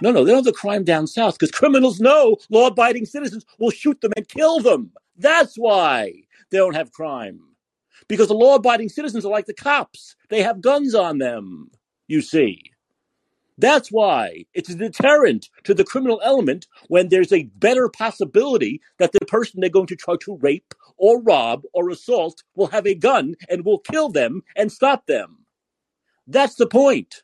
No, 0.00 0.10
no, 0.10 0.24
they 0.24 0.30
don't 0.30 0.38
have 0.38 0.44
the 0.44 0.52
crime 0.52 0.84
down 0.84 1.06
south 1.06 1.38
because 1.38 1.50
criminals 1.50 2.00
know 2.00 2.36
law-abiding 2.50 3.06
citizens 3.06 3.44
will 3.58 3.70
shoot 3.70 4.00
them 4.00 4.12
and 4.16 4.28
kill 4.28 4.60
them. 4.60 4.92
That's 5.16 5.56
why 5.56 6.12
they 6.50 6.58
don't 6.58 6.76
have 6.76 6.92
crime. 6.92 7.40
Because 8.08 8.28
the 8.28 8.34
law-abiding 8.34 8.88
citizens 8.88 9.24
are 9.24 9.30
like 9.32 9.46
the 9.46 9.54
cops; 9.54 10.16
they 10.28 10.42
have 10.42 10.60
guns 10.60 10.94
on 10.94 11.18
them. 11.18 11.70
You 12.08 12.20
see. 12.20 12.62
That's 13.58 13.90
why 13.90 14.46
it's 14.54 14.70
a 14.70 14.74
deterrent 14.74 15.48
to 15.64 15.74
the 15.74 15.84
criminal 15.84 16.20
element 16.24 16.66
when 16.88 17.08
there's 17.08 17.32
a 17.32 17.44
better 17.56 17.88
possibility 17.88 18.80
that 18.98 19.12
the 19.12 19.24
person 19.26 19.60
they're 19.60 19.70
going 19.70 19.86
to 19.88 19.96
try 19.96 20.16
to 20.22 20.38
rape 20.38 20.74
or 20.96 21.22
rob 21.22 21.62
or 21.74 21.90
assault 21.90 22.42
will 22.56 22.68
have 22.68 22.86
a 22.86 22.94
gun 22.94 23.34
and 23.48 23.64
will 23.64 23.78
kill 23.78 24.08
them 24.08 24.42
and 24.56 24.72
stop 24.72 25.06
them. 25.06 25.44
That's 26.26 26.54
the 26.56 26.66
point. 26.66 27.22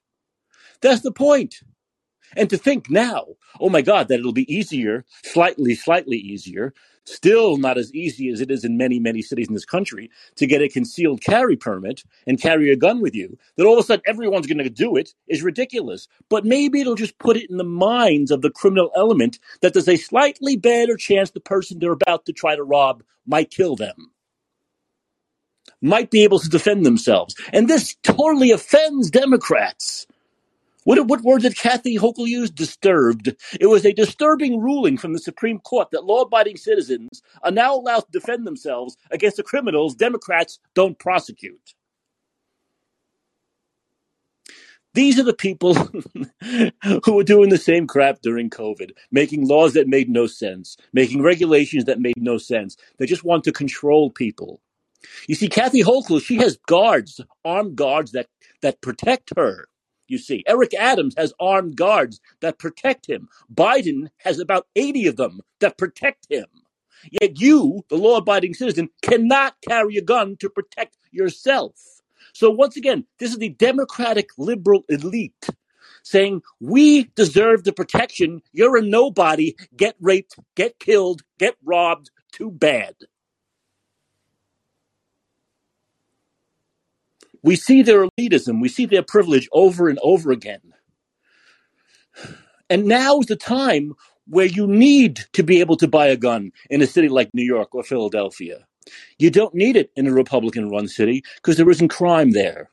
That's 0.81 1.03
the 1.03 1.13
point. 1.13 1.57
And 2.37 2.51
to 2.51 2.59
think 2.59 2.91
now, 2.91 3.25
oh 3.61 3.71
my 3.71 3.83
God, 3.83 4.09
that 4.09 4.19
it'll 4.19 4.33
be 4.33 4.53
easier, 4.53 5.05
slightly, 5.25 5.75
slightly 5.75 6.19
easier 6.19 6.75
Still 7.09 7.57
not 7.57 7.79
as 7.79 7.93
easy 7.95 8.29
as 8.29 8.43
it 8.43 8.51
is 8.51 8.65
in 8.65 8.77
many, 8.77 9.01
many 9.01 9.23
cities 9.23 9.49
in 9.49 9.55
this 9.55 9.65
country 9.65 10.11
to 10.37 10.47
get 10.47 10.61
a 10.61 10.69
concealed 10.69 11.23
carry 11.23 11.57
permit 11.57 12.03
and 12.27 12.41
carry 12.41 12.71
a 12.71 12.77
gun 12.77 13.01
with 13.01 13.15
you, 13.15 13.39
that 13.57 13.65
all 13.65 13.79
of 13.79 13.79
a 13.79 13.83
sudden 13.83 14.03
everyone's 14.07 14.47
going 14.47 14.63
to 14.63 14.69
do 14.69 14.95
it 14.95 15.15
is 15.27 15.43
ridiculous. 15.43 16.07
But 16.29 16.45
maybe 16.45 16.83
it'll 16.83 16.97
just 16.97 17.19
put 17.19 17.39
it 17.39 17.49
in 17.49 17.57
the 17.57 17.65
minds 17.65 18.31
of 18.31 18.43
the 18.43 18.51
criminal 18.51 18.91
element 18.95 19.39
that 19.63 19.73
there's 19.73 19.89
a 19.89 19.97
slightly 19.97 20.57
better 20.57 20.99
chance 20.99 21.31
the 21.31 21.41
person 21.41 21.79
they're 21.79 21.93
about 21.93 22.27
to 22.27 22.33
try 22.35 22.55
to 22.55 22.63
rob 22.63 23.03
might 23.27 23.51
kill 23.51 23.75
them, 23.75 24.13
might 25.81 26.11
be 26.11 26.25
able 26.25 26.41
to 26.41 26.49
defend 26.51 26.85
themselves. 26.85 27.35
And 27.55 27.69
this 27.69 27.97
totally 28.03 28.51
offends 28.51 29.11
Democrats. 29.11 30.07
What, 30.89 31.07
what 31.07 31.21
word 31.21 31.43
did 31.43 31.55
Kathy 31.55 31.99
Hochul 31.99 32.27
use? 32.27 32.49
Disturbed. 32.49 33.37
It 33.61 33.67
was 33.67 33.85
a 33.85 33.93
disturbing 33.93 34.59
ruling 34.59 34.97
from 34.97 35.13
the 35.13 35.19
Supreme 35.19 35.59
Court 35.59 35.91
that 35.91 36.07
law 36.07 36.23
abiding 36.23 36.57
citizens 36.57 37.21
are 37.43 37.51
now 37.51 37.75
allowed 37.75 38.07
to 38.07 38.11
defend 38.11 38.47
themselves 38.47 38.97
against 39.11 39.37
the 39.37 39.43
criminals 39.43 39.95
Democrats 39.95 40.59
don't 40.73 40.99
prosecute. 40.99 41.75
These 44.95 45.19
are 45.19 45.25
the 45.25 45.35
people 45.35 45.75
who 47.05 47.13
were 47.13 47.23
doing 47.23 47.51
the 47.51 47.59
same 47.59 47.87
crap 47.87 48.23
during 48.23 48.49
COVID, 48.49 48.93
making 49.11 49.47
laws 49.47 49.75
that 49.75 49.89
made 49.89 50.09
no 50.09 50.27
sense, 50.27 50.79
making 50.95 51.21
regulations 51.21 51.85
that 51.85 52.01
made 52.01 52.17
no 52.17 52.39
sense. 52.39 52.79
They 52.97 53.05
just 53.05 53.25
want 53.25 53.45
to 53.45 53.53
control 53.53 54.09
people. 54.09 54.63
You 55.29 55.35
see, 55.35 55.49
Kathy 55.49 55.83
Hochul, 55.83 56.23
she 56.23 56.37
has 56.37 56.57
guards, 56.67 57.21
armed 57.45 57.77
guards 57.77 58.13
that, 58.13 58.29
that 58.63 58.81
protect 58.81 59.35
her 59.37 59.69
you 60.09 60.19
see. 60.19 60.43
Eric 60.47 60.75
Adams 60.75 61.15
has 61.17 61.33
armed 61.39 61.77
guards 61.77 62.21
that 62.41 62.59
protect 62.59 63.07
him. 63.09 63.29
Biden 63.53 64.09
has 64.19 64.39
about 64.39 64.67
80 64.77 65.07
of 65.09 65.17
them 65.17 65.41
that 65.61 65.79
protect 65.79 66.27
him. 66.31 66.47
Yet 67.21 67.41
you, 67.41 67.85
the 67.89 67.97
law 67.97 68.17
abiding 68.17 68.55
citizen, 68.55 68.89
cannot 69.03 69.55
carry 69.67 69.97
a 69.97 70.03
gun 70.03 70.37
to 70.41 70.51
protect 70.51 70.97
yourself. 71.11 71.75
So, 72.33 72.51
once 72.51 72.77
again, 72.77 73.07
this 73.19 73.31
is 73.31 73.39
the 73.39 73.51
Democratic 73.51 74.31
liberal 74.37 74.85
elite 74.89 75.49
saying, 76.03 76.43
We 76.61 77.05
deserve 77.15 77.65
the 77.65 77.73
protection. 77.73 78.43
You're 78.53 78.77
a 78.77 78.83
nobody. 78.83 79.55
Get 79.77 79.97
raped, 80.01 80.37
get 80.57 80.79
killed, 80.79 81.23
get 81.39 81.57
robbed. 81.65 82.11
Too 82.33 82.51
bad. 82.51 82.95
We 87.43 87.57
see 87.57 87.83
their 87.83 88.07
elitism, 88.07 88.61
we 88.61 88.69
see 88.69 88.87
their 88.87 89.03
privilege 89.03 89.49
over 89.53 89.89
and 89.89 89.99
over 90.03 90.31
again. 90.33 90.61
And 92.71 92.87
now 92.87 93.21
is 93.21 93.27
the 93.27 93.37
time 93.37 93.95
where 94.27 94.47
you 94.47 94.67
need 94.67 95.25
to 95.33 95.43
be 95.43 95.61
able 95.61 95.77
to 95.77 95.89
buy 95.89 96.07
a 96.07 96.17
gun 96.17 96.53
in 96.71 96.83
a 96.83 96.87
city 96.87 97.09
like 97.09 97.31
New 97.33 97.45
York 97.45 97.75
or 97.75 97.83
Philadelphia. 97.83 98.67
You 99.19 99.31
don't 99.31 99.55
need 99.55 99.77
it 99.77 99.91
in 99.97 100.07
a 100.07 100.13
Republican 100.13 100.71
run 100.71 100.89
city 100.89 101.23
because 101.37 101.57
there 101.57 101.71
isn't 101.71 101.89
crime 101.89 102.33
there, 102.33 102.71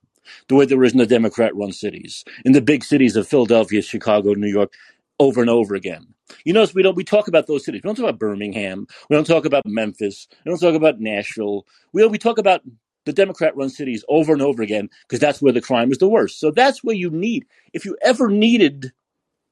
the 0.48 0.56
way 0.56 0.66
there 0.66 0.84
is 0.84 0.94
in 0.94 1.00
the 1.00 1.06
Democrat 1.06 1.56
run 1.56 1.72
cities, 1.72 2.24
in 2.46 2.54
the 2.54 2.62
big 2.62 2.84
cities 2.84 3.16
of 3.16 3.28
Philadelphia, 3.28 3.82
Chicago, 3.82 4.34
New 4.34 4.48
York, 4.50 4.74
over 5.20 5.42
and 5.42 5.50
over 5.50 5.76
again. 5.76 6.08
You 6.44 6.54
notice 6.54 6.74
we 6.74 6.84
don't 6.84 6.96
we 6.96 7.04
talk 7.04 7.28
about 7.28 7.48
those 7.48 7.64
cities. 7.66 7.82
We 7.84 7.88
don't 7.88 7.96
talk 7.96 8.06
about 8.06 8.20
Birmingham. 8.20 8.88
We 9.10 9.16
don't 9.16 9.28
talk 9.28 9.46
about 9.46 9.66
Memphis. 9.66 10.28
We 10.46 10.50
don't 10.52 10.60
talk 10.60 10.76
about 10.76 11.00
Nashville. 11.00 11.66
We 11.94 12.06
we 12.08 12.18
talk 12.18 12.38
about 12.38 12.62
the 13.06 13.14
Democrat 13.14 13.56
run 13.56 13.70
cities 13.70 14.04
over 14.10 14.34
and 14.34 14.42
over 14.42 14.62
again 14.62 14.90
because 15.04 15.20
that's 15.20 15.42
where 15.42 15.54
the 15.54 15.62
crime 15.62 15.92
is 15.92 16.00
the 16.00 16.10
worst. 16.10 16.40
So 16.40 16.52
that's 16.52 16.84
where 16.84 16.96
you 16.96 17.10
need, 17.10 17.46
if 17.74 17.86
you 17.86 17.98
ever 18.02 18.30
needed 18.30 18.92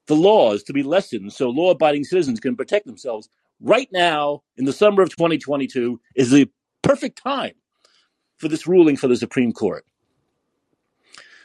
the 0.07 0.15
laws 0.15 0.63
to 0.63 0.73
be 0.73 0.83
lessened 0.83 1.31
so 1.31 1.49
law 1.49 1.71
abiding 1.71 2.03
citizens 2.03 2.39
can 2.39 2.57
protect 2.57 2.85
themselves, 2.85 3.29
right 3.61 3.87
now 3.91 4.41
in 4.57 4.65
the 4.65 4.73
summer 4.73 5.01
of 5.01 5.09
2022 5.09 5.99
is 6.15 6.31
the 6.31 6.49
perfect 6.81 7.21
time 7.21 7.53
for 8.37 8.47
this 8.47 8.67
ruling 8.67 8.97
for 8.97 9.07
the 9.07 9.15
Supreme 9.15 9.53
Court. 9.53 9.85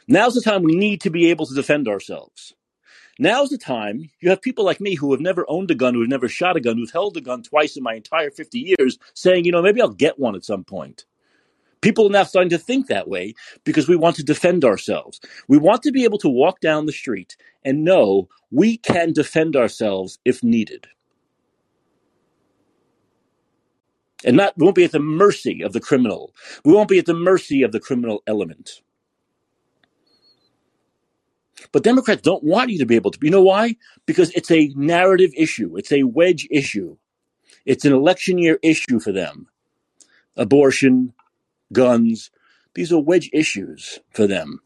Now's 0.07 0.33
the 0.33 0.41
time 0.41 0.63
we 0.63 0.75
need 0.75 1.01
to 1.01 1.11
be 1.11 1.29
able 1.29 1.45
to 1.45 1.53
defend 1.53 1.87
ourselves. 1.87 2.53
Now's 3.19 3.49
the 3.49 3.57
time 3.57 4.09
you 4.21 4.29
have 4.29 4.41
people 4.41 4.65
like 4.65 4.81
me 4.81 4.95
who 4.95 5.11
have 5.11 5.21
never 5.21 5.45
owned 5.49 5.69
a 5.69 5.75
gun, 5.75 5.93
who 5.93 5.99
have 5.99 6.09
never 6.09 6.27
shot 6.27 6.55
a 6.55 6.61
gun, 6.61 6.77
who've 6.77 6.89
held 6.89 7.17
a 7.17 7.21
gun 7.21 7.43
twice 7.43 7.77
in 7.77 7.83
my 7.83 7.93
entire 7.93 8.31
50 8.31 8.75
years, 8.79 8.97
saying, 9.13 9.45
you 9.45 9.51
know, 9.51 9.61
maybe 9.61 9.81
I'll 9.81 9.89
get 9.89 10.17
one 10.17 10.35
at 10.35 10.45
some 10.45 10.63
point. 10.63 11.05
People 11.81 12.07
are 12.07 12.11
now 12.11 12.23
starting 12.23 12.49
to 12.49 12.57
think 12.57 12.87
that 12.87 13.07
way 13.07 13.33
because 13.63 13.87
we 13.87 13.95
want 13.95 14.15
to 14.17 14.23
defend 14.23 14.65
ourselves. 14.65 15.19
We 15.47 15.57
want 15.57 15.83
to 15.83 15.91
be 15.91 16.03
able 16.03 16.17
to 16.19 16.29
walk 16.29 16.59
down 16.59 16.85
the 16.85 16.91
street 16.91 17.37
and 17.63 17.83
know 17.85 18.27
we 18.51 18.77
can 18.77 19.13
defend 19.13 19.55
ourselves 19.55 20.19
if 20.25 20.43
needed. 20.43 20.87
And 24.25 24.37
not 24.37 24.57
we 24.57 24.65
won't 24.65 24.75
be 24.75 24.83
at 24.83 24.91
the 24.91 24.99
mercy 24.99 25.61
of 25.61 25.73
the 25.73 25.79
criminal. 25.79 26.35
We 26.65 26.73
won't 26.73 26.89
be 26.89 26.99
at 26.99 27.05
the 27.05 27.13
mercy 27.13 27.63
of 27.63 27.71
the 27.71 27.79
criminal 27.79 28.23
element. 28.27 28.81
But 31.71 31.83
Democrats 31.83 32.21
don't 32.21 32.43
want 32.43 32.71
you 32.71 32.79
to 32.79 32.85
be 32.85 32.95
able 32.95 33.11
to. 33.11 33.19
You 33.21 33.31
know 33.31 33.43
why? 33.43 33.75
Because 34.05 34.31
it's 34.31 34.51
a 34.51 34.73
narrative 34.75 35.31
issue. 35.37 35.77
It's 35.77 35.91
a 35.91 36.03
wedge 36.03 36.47
issue. 36.51 36.97
It's 37.65 37.85
an 37.85 37.93
election 37.93 38.37
year 38.37 38.59
issue 38.63 38.99
for 38.99 39.11
them. 39.11 39.47
Abortion, 40.37 41.13
guns. 41.73 42.31
These 42.75 42.91
are 42.91 42.99
wedge 42.99 43.29
issues 43.33 43.99
for 44.11 44.27
them. 44.27 44.59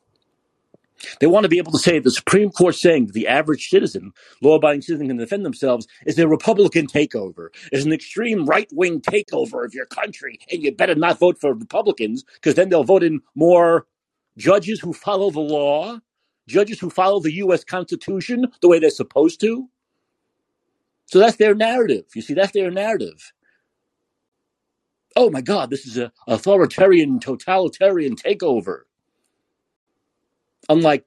They 1.20 1.28
want 1.28 1.44
to 1.44 1.50
be 1.50 1.58
able 1.58 1.72
to 1.74 1.80
say 1.80 2.00
the 2.00 2.12
Supreme 2.12 2.50
Court 2.50 2.76
saying 2.76 3.08
the 3.14 3.28
average 3.28 3.70
citizen, 3.70 4.14
law 4.42 4.56
abiding 4.56 4.82
citizen, 4.82 5.08
can 5.08 5.18
defend 5.18 5.46
themselves 5.46 5.88
is 6.06 6.18
a 6.18 6.28
Republican 6.28 6.88
takeover, 6.88 7.50
is 7.72 7.86
an 7.86 7.94
extreme 7.94 8.46
right 8.46 8.70
wing 8.72 9.02
takeover 9.02 9.66
of 9.66 9.74
your 9.74 9.86
country, 9.86 10.40
and 10.52 10.64
you 10.64 10.72
better 10.72 10.96
not 10.96 11.20
vote 11.20 11.40
for 11.40 11.54
Republicans 11.54 12.24
because 12.36 12.56
then 12.56 12.70
they'll 12.70 12.84
vote 12.84 13.04
in 13.04 13.22
more 13.36 13.86
judges 14.38 14.80
who 14.80 14.94
follow 14.94 15.30
the 15.30 15.40
law, 15.40 16.00
judges 16.48 16.80
who 16.80 16.90
follow 16.90 17.20
the 17.20 17.34
U.S. 17.34 17.64
Constitution 17.64 18.48
the 18.62 18.68
way 18.68 18.80
they're 18.80 18.90
supposed 18.90 19.40
to. 19.42 19.68
So 21.08 21.20
that's 21.20 21.38
their 21.38 21.54
narrative. 21.54 22.06
You 22.16 22.22
see, 22.22 22.34
that's 22.34 22.54
their 22.54 22.72
narrative 22.72 23.34
oh 25.16 25.30
my 25.30 25.42
God, 25.42 25.70
this 25.70 25.86
is 25.86 25.98
an 25.98 26.12
authoritarian, 26.28 27.20
totalitarian 27.20 28.16
takeover. 28.16 28.82
Unlike 30.70 31.06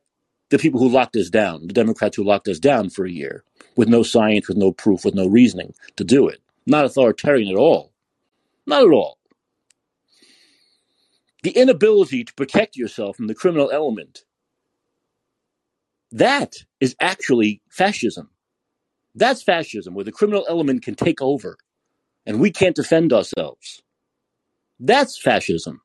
the 0.50 0.58
people 0.58 0.80
who 0.80 0.88
locked 0.88 1.16
us 1.16 1.30
down, 1.30 1.66
the 1.66 1.72
Democrats 1.72 2.16
who 2.16 2.24
locked 2.24 2.48
us 2.48 2.58
down 2.58 2.90
for 2.90 3.04
a 3.04 3.10
year 3.10 3.42
with 3.76 3.88
no 3.88 4.02
science, 4.02 4.48
with 4.48 4.56
no 4.56 4.72
proof, 4.72 5.04
with 5.04 5.14
no 5.14 5.26
reasoning 5.26 5.74
to 5.96 6.04
do 6.04 6.28
it. 6.28 6.40
Not 6.66 6.84
authoritarian 6.84 7.48
at 7.50 7.58
all. 7.58 7.92
Not 8.66 8.82
at 8.82 8.92
all. 8.92 9.18
The 11.42 11.50
inability 11.50 12.24
to 12.24 12.34
protect 12.34 12.76
yourself 12.76 13.16
from 13.16 13.28
the 13.28 13.34
criminal 13.34 13.70
element. 13.70 14.24
That 16.10 16.54
is 16.80 16.96
actually 17.00 17.62
fascism. 17.70 18.30
That's 19.14 19.42
fascism, 19.42 19.94
where 19.94 20.04
the 20.04 20.12
criminal 20.12 20.44
element 20.48 20.82
can 20.82 20.94
take 20.94 21.22
over 21.22 21.56
and 22.26 22.40
we 22.40 22.50
can't 22.50 22.76
defend 22.76 23.12
ourselves. 23.12 23.82
That's 24.78 25.20
fascism. 25.20 25.80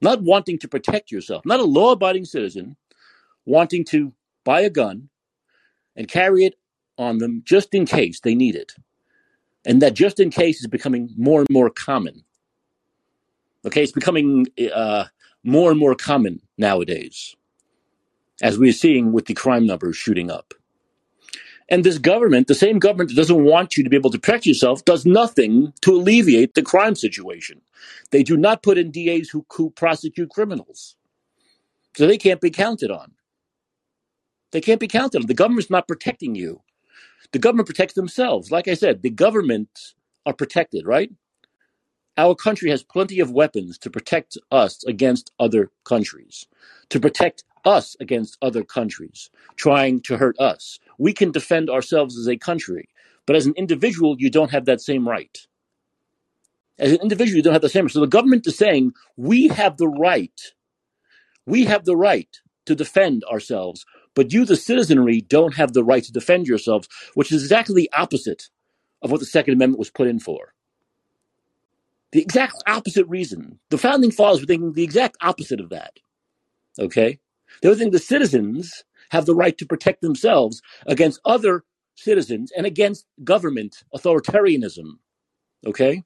Not 0.00 0.22
wanting 0.22 0.58
to 0.60 0.68
protect 0.68 1.10
yourself, 1.10 1.44
not 1.46 1.60
a 1.60 1.64
law 1.64 1.92
abiding 1.92 2.24
citizen 2.24 2.76
wanting 3.46 3.84
to 3.84 4.12
buy 4.44 4.60
a 4.60 4.70
gun 4.70 5.08
and 5.96 6.08
carry 6.08 6.44
it 6.44 6.54
on 6.98 7.18
them 7.18 7.42
just 7.44 7.74
in 7.74 7.86
case 7.86 8.20
they 8.20 8.34
need 8.34 8.54
it. 8.54 8.72
And 9.64 9.80
that 9.82 9.94
just 9.94 10.20
in 10.20 10.30
case 10.30 10.60
is 10.60 10.66
becoming 10.66 11.10
more 11.16 11.40
and 11.40 11.48
more 11.50 11.70
common. 11.70 12.22
Okay, 13.66 13.82
it's 13.82 13.92
becoming 13.92 14.46
uh, 14.74 15.06
more 15.42 15.70
and 15.70 15.80
more 15.80 15.94
common 15.94 16.40
nowadays, 16.58 17.34
as 18.42 18.58
we're 18.58 18.72
seeing 18.72 19.12
with 19.12 19.24
the 19.24 19.34
crime 19.34 19.66
numbers 19.66 19.96
shooting 19.96 20.30
up. 20.30 20.52
And 21.68 21.84
this 21.84 21.98
government, 21.98 22.48
the 22.48 22.54
same 22.54 22.78
government 22.78 23.10
that 23.10 23.16
doesn't 23.16 23.44
want 23.44 23.76
you 23.76 23.84
to 23.84 23.90
be 23.90 23.96
able 23.96 24.10
to 24.10 24.18
protect 24.18 24.46
yourself, 24.46 24.84
does 24.84 25.06
nothing 25.06 25.72
to 25.82 25.92
alleviate 25.96 26.54
the 26.54 26.62
crime 26.62 26.94
situation. 26.96 27.62
They 28.12 28.22
do 28.22 28.36
not 28.36 28.62
put 28.62 28.78
in 28.78 28.90
DAs 28.92 29.30
who, 29.30 29.46
who 29.52 29.70
prosecute 29.70 30.30
criminals. 30.30 30.96
So 31.96 32.06
they 32.06 32.18
can't 32.18 32.40
be 32.40 32.50
counted 32.50 32.90
on. 32.90 33.12
They 34.52 34.60
can't 34.62 34.80
be 34.80 34.88
counted 34.88 35.22
on. 35.22 35.26
The 35.26 35.34
government's 35.34 35.70
not 35.70 35.88
protecting 35.88 36.34
you. 36.34 36.62
The 37.32 37.38
government 37.40 37.68
protects 37.68 37.94
themselves. 37.94 38.50
Like 38.50 38.68
I 38.68 38.74
said, 38.74 39.02
the 39.02 39.10
governments 39.10 39.94
are 40.26 40.34
protected, 40.34 40.86
right? 40.86 41.10
Our 42.16 42.36
country 42.36 42.70
has 42.70 42.84
plenty 42.84 43.20
of 43.20 43.32
weapons 43.32 43.78
to 43.80 43.90
protect 43.90 44.38
us 44.52 44.84
against 44.84 45.32
other 45.40 45.72
countries, 45.84 46.46
to 46.90 47.00
protect 47.00 47.44
us 47.66 47.96
against 48.00 48.38
other 48.42 48.64
countries 48.64 49.30
trying 49.56 50.00
to 50.02 50.18
hurt 50.18 50.38
us. 50.40 50.78
We 50.98 51.12
can 51.12 51.30
defend 51.30 51.70
ourselves 51.70 52.18
as 52.18 52.28
a 52.28 52.36
country, 52.36 52.88
but 53.26 53.36
as 53.36 53.46
an 53.46 53.54
individual, 53.56 54.16
you 54.18 54.30
don't 54.30 54.50
have 54.50 54.64
that 54.66 54.80
same 54.80 55.08
right. 55.08 55.38
As 56.78 56.92
an 56.92 57.00
individual, 57.02 57.36
you 57.36 57.42
don't 57.42 57.52
have 57.52 57.62
the 57.62 57.68
same. 57.68 57.84
right. 57.84 57.92
So 57.92 58.00
the 58.00 58.06
government 58.06 58.46
is 58.46 58.56
saying 58.56 58.92
we 59.16 59.48
have 59.48 59.76
the 59.76 59.88
right, 59.88 60.40
we 61.46 61.64
have 61.64 61.84
the 61.84 61.96
right 61.96 62.28
to 62.66 62.74
defend 62.74 63.22
ourselves, 63.24 63.84
but 64.14 64.32
you, 64.32 64.44
the 64.44 64.56
citizenry, 64.56 65.20
don't 65.20 65.54
have 65.54 65.72
the 65.72 65.84
right 65.84 66.02
to 66.04 66.12
defend 66.12 66.46
yourselves, 66.46 66.88
which 67.14 67.32
is 67.32 67.42
exactly 67.42 67.74
the 67.74 67.92
opposite 67.96 68.48
of 69.02 69.10
what 69.10 69.20
the 69.20 69.26
Second 69.26 69.54
Amendment 69.54 69.78
was 69.78 69.90
put 69.90 70.08
in 70.08 70.18
for. 70.18 70.54
The 72.12 72.22
exact 72.22 72.62
opposite 72.66 73.06
reason. 73.08 73.58
The 73.70 73.78
founding 73.78 74.12
fathers 74.12 74.40
were 74.40 74.46
thinking 74.46 74.72
the 74.72 74.84
exact 74.84 75.16
opposite 75.20 75.60
of 75.60 75.70
that. 75.70 75.98
Okay? 76.78 77.18
They 77.60 77.68
were 77.68 77.74
thinking 77.74 77.92
the 77.92 77.98
citizens 77.98 78.84
have 79.14 79.26
the 79.26 79.34
right 79.34 79.56
to 79.58 79.66
protect 79.66 80.02
themselves 80.02 80.60
against 80.86 81.20
other 81.24 81.64
citizens 81.94 82.52
and 82.56 82.66
against 82.66 83.06
government 83.22 83.84
authoritarianism. 83.94 84.98
Okay? 85.64 86.02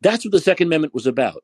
That's 0.00 0.24
what 0.24 0.32
the 0.32 0.40
Second 0.40 0.68
Amendment 0.68 0.94
was 0.94 1.06
about. 1.06 1.42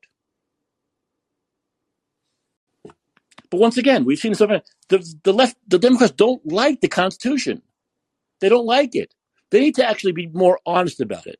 But 3.49 3.59
once 3.59 3.77
again, 3.77 4.05
we've 4.05 4.17
seen 4.17 4.33
something. 4.33 4.61
The, 4.87 5.05
the 5.23 5.33
left, 5.33 5.57
the 5.67 5.77
Democrats 5.77 6.13
don't 6.13 6.45
like 6.45 6.79
the 6.79 6.87
Constitution. 6.87 7.61
They 8.39 8.47
don't 8.47 8.65
like 8.65 8.95
it. 8.95 9.13
They 9.49 9.59
need 9.59 9.75
to 9.75 9.85
actually 9.85 10.13
be 10.13 10.27
more 10.27 10.57
honest 10.65 11.01
about 11.01 11.27
it. 11.27 11.39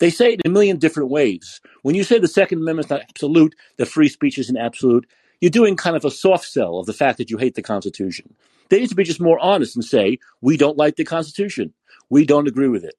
They 0.00 0.10
say 0.10 0.32
it 0.32 0.40
in 0.44 0.50
a 0.50 0.52
million 0.52 0.78
different 0.78 1.10
ways. 1.10 1.60
When 1.82 1.94
you 1.94 2.02
say 2.02 2.18
the 2.18 2.28
Second 2.28 2.58
Amendment 2.58 2.86
is 2.86 2.90
not 2.90 3.02
absolute, 3.02 3.54
the 3.76 3.86
free 3.86 4.08
speech 4.08 4.38
isn't 4.38 4.56
absolute, 4.56 5.06
you're 5.40 5.50
doing 5.50 5.76
kind 5.76 5.96
of 5.96 6.04
a 6.04 6.10
soft 6.10 6.46
sell 6.46 6.78
of 6.78 6.86
the 6.86 6.92
fact 6.92 7.18
that 7.18 7.30
you 7.30 7.38
hate 7.38 7.54
the 7.54 7.62
Constitution. 7.62 8.34
They 8.68 8.80
need 8.80 8.90
to 8.90 8.94
be 8.94 9.04
just 9.04 9.20
more 9.20 9.38
honest 9.38 9.76
and 9.76 9.84
say, 9.84 10.18
we 10.40 10.56
don't 10.56 10.76
like 10.76 10.96
the 10.96 11.04
Constitution. 11.04 11.72
We 12.10 12.26
don't 12.26 12.48
agree 12.48 12.68
with 12.68 12.84
it. 12.84 12.94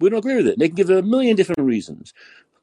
We 0.00 0.10
don't 0.10 0.18
agree 0.18 0.36
with 0.36 0.48
it. 0.48 0.58
They 0.58 0.68
can 0.68 0.76
give 0.76 0.90
a 0.90 1.02
million 1.02 1.36
different 1.36 1.60
reasons. 1.60 2.12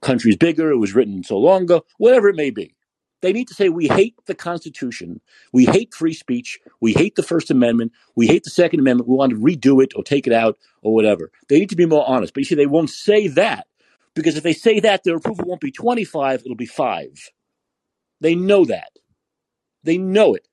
Country's 0.02 0.36
bigger, 0.36 0.70
it 0.70 0.78
was 0.78 0.94
written 0.94 1.24
so 1.24 1.38
long 1.38 1.64
ago, 1.64 1.86
whatever 1.98 2.30
it 2.30 2.36
may 2.36 2.50
be. 2.52 2.76
They 3.22 3.32
need 3.32 3.48
to 3.48 3.54
say, 3.54 3.70
we 3.70 3.88
hate 3.88 4.16
the 4.26 4.36
Constitution. 4.36 5.22
We 5.54 5.64
hate 5.66 5.94
free 5.94 6.14
speech. 6.14 6.60
We 6.82 6.92
hate 6.92 7.16
the 7.16 7.24
First 7.24 7.50
Amendment. 7.50 7.94
We 8.16 8.28
hate 8.28 8.44
the 8.44 8.50
Second 8.50 8.82
Amendment. 8.82 9.08
We 9.08 9.16
want 9.16 9.30
to 9.30 9.40
redo 9.40 9.82
it 9.82 9.94
or 9.96 10.04
take 10.04 10.28
it 10.28 10.34
out 10.34 10.58
or 10.82 10.94
whatever. 10.94 11.32
They 11.48 11.58
need 11.58 11.70
to 11.70 11.78
be 11.78 11.86
more 11.86 12.08
honest. 12.08 12.34
But 12.34 12.42
you 12.42 12.46
see, 12.46 12.56
they 12.56 12.66
won't 12.66 12.90
say 12.90 13.30
that 13.30 13.68
because 14.14 14.36
if 14.36 14.44
they 14.44 14.52
say 14.52 14.82
that, 14.82 15.06
their 15.06 15.16
approval 15.16 15.46
won't 15.48 15.62
be 15.62 15.72
25, 15.72 16.42
it'll 16.42 16.56
be 16.56 16.66
five. 16.66 17.32
They 18.24 18.36
know 18.36 18.66
that. 18.66 18.94
They 19.84 20.00
know 20.00 20.34
it. 20.34 20.48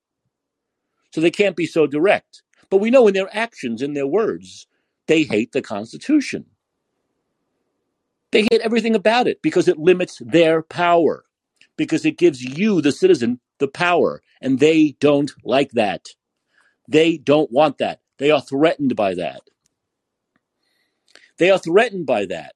So 1.12 1.22
they 1.22 1.30
can't 1.30 1.56
be 1.56 1.66
so 1.66 1.86
direct. 1.86 2.42
But 2.68 2.78
we 2.78 2.90
know 2.90 3.08
in 3.08 3.14
their 3.14 3.34
actions, 3.34 3.80
in 3.80 3.94
their 3.94 4.06
words, 4.08 4.66
they 5.06 5.22
hate 5.22 5.52
the 5.52 5.62
Constitution. 5.62 6.46
They 8.32 8.42
hate 8.42 8.60
everything 8.62 8.94
about 8.96 9.28
it 9.28 9.42
because 9.42 9.68
it 9.68 9.78
limits 9.78 10.20
their 10.24 10.62
power, 10.62 11.24
because 11.76 12.04
it 12.04 12.18
gives 12.18 12.42
you, 12.42 12.82
the 12.82 12.92
citizen, 12.92 13.40
the 13.58 13.68
power. 13.68 14.22
And 14.40 14.58
they 14.58 14.96
don't 15.00 15.32
like 15.44 15.72
that. 15.72 16.08
They 16.88 17.18
don't 17.18 17.52
want 17.52 17.78
that. 17.78 18.00
They 18.18 18.30
are 18.30 18.42
threatened 18.42 18.96
by 18.96 19.14
that. 19.14 19.42
They 21.38 21.50
are 21.50 21.58
threatened 21.58 22.06
by 22.06 22.26
that. 22.26 22.54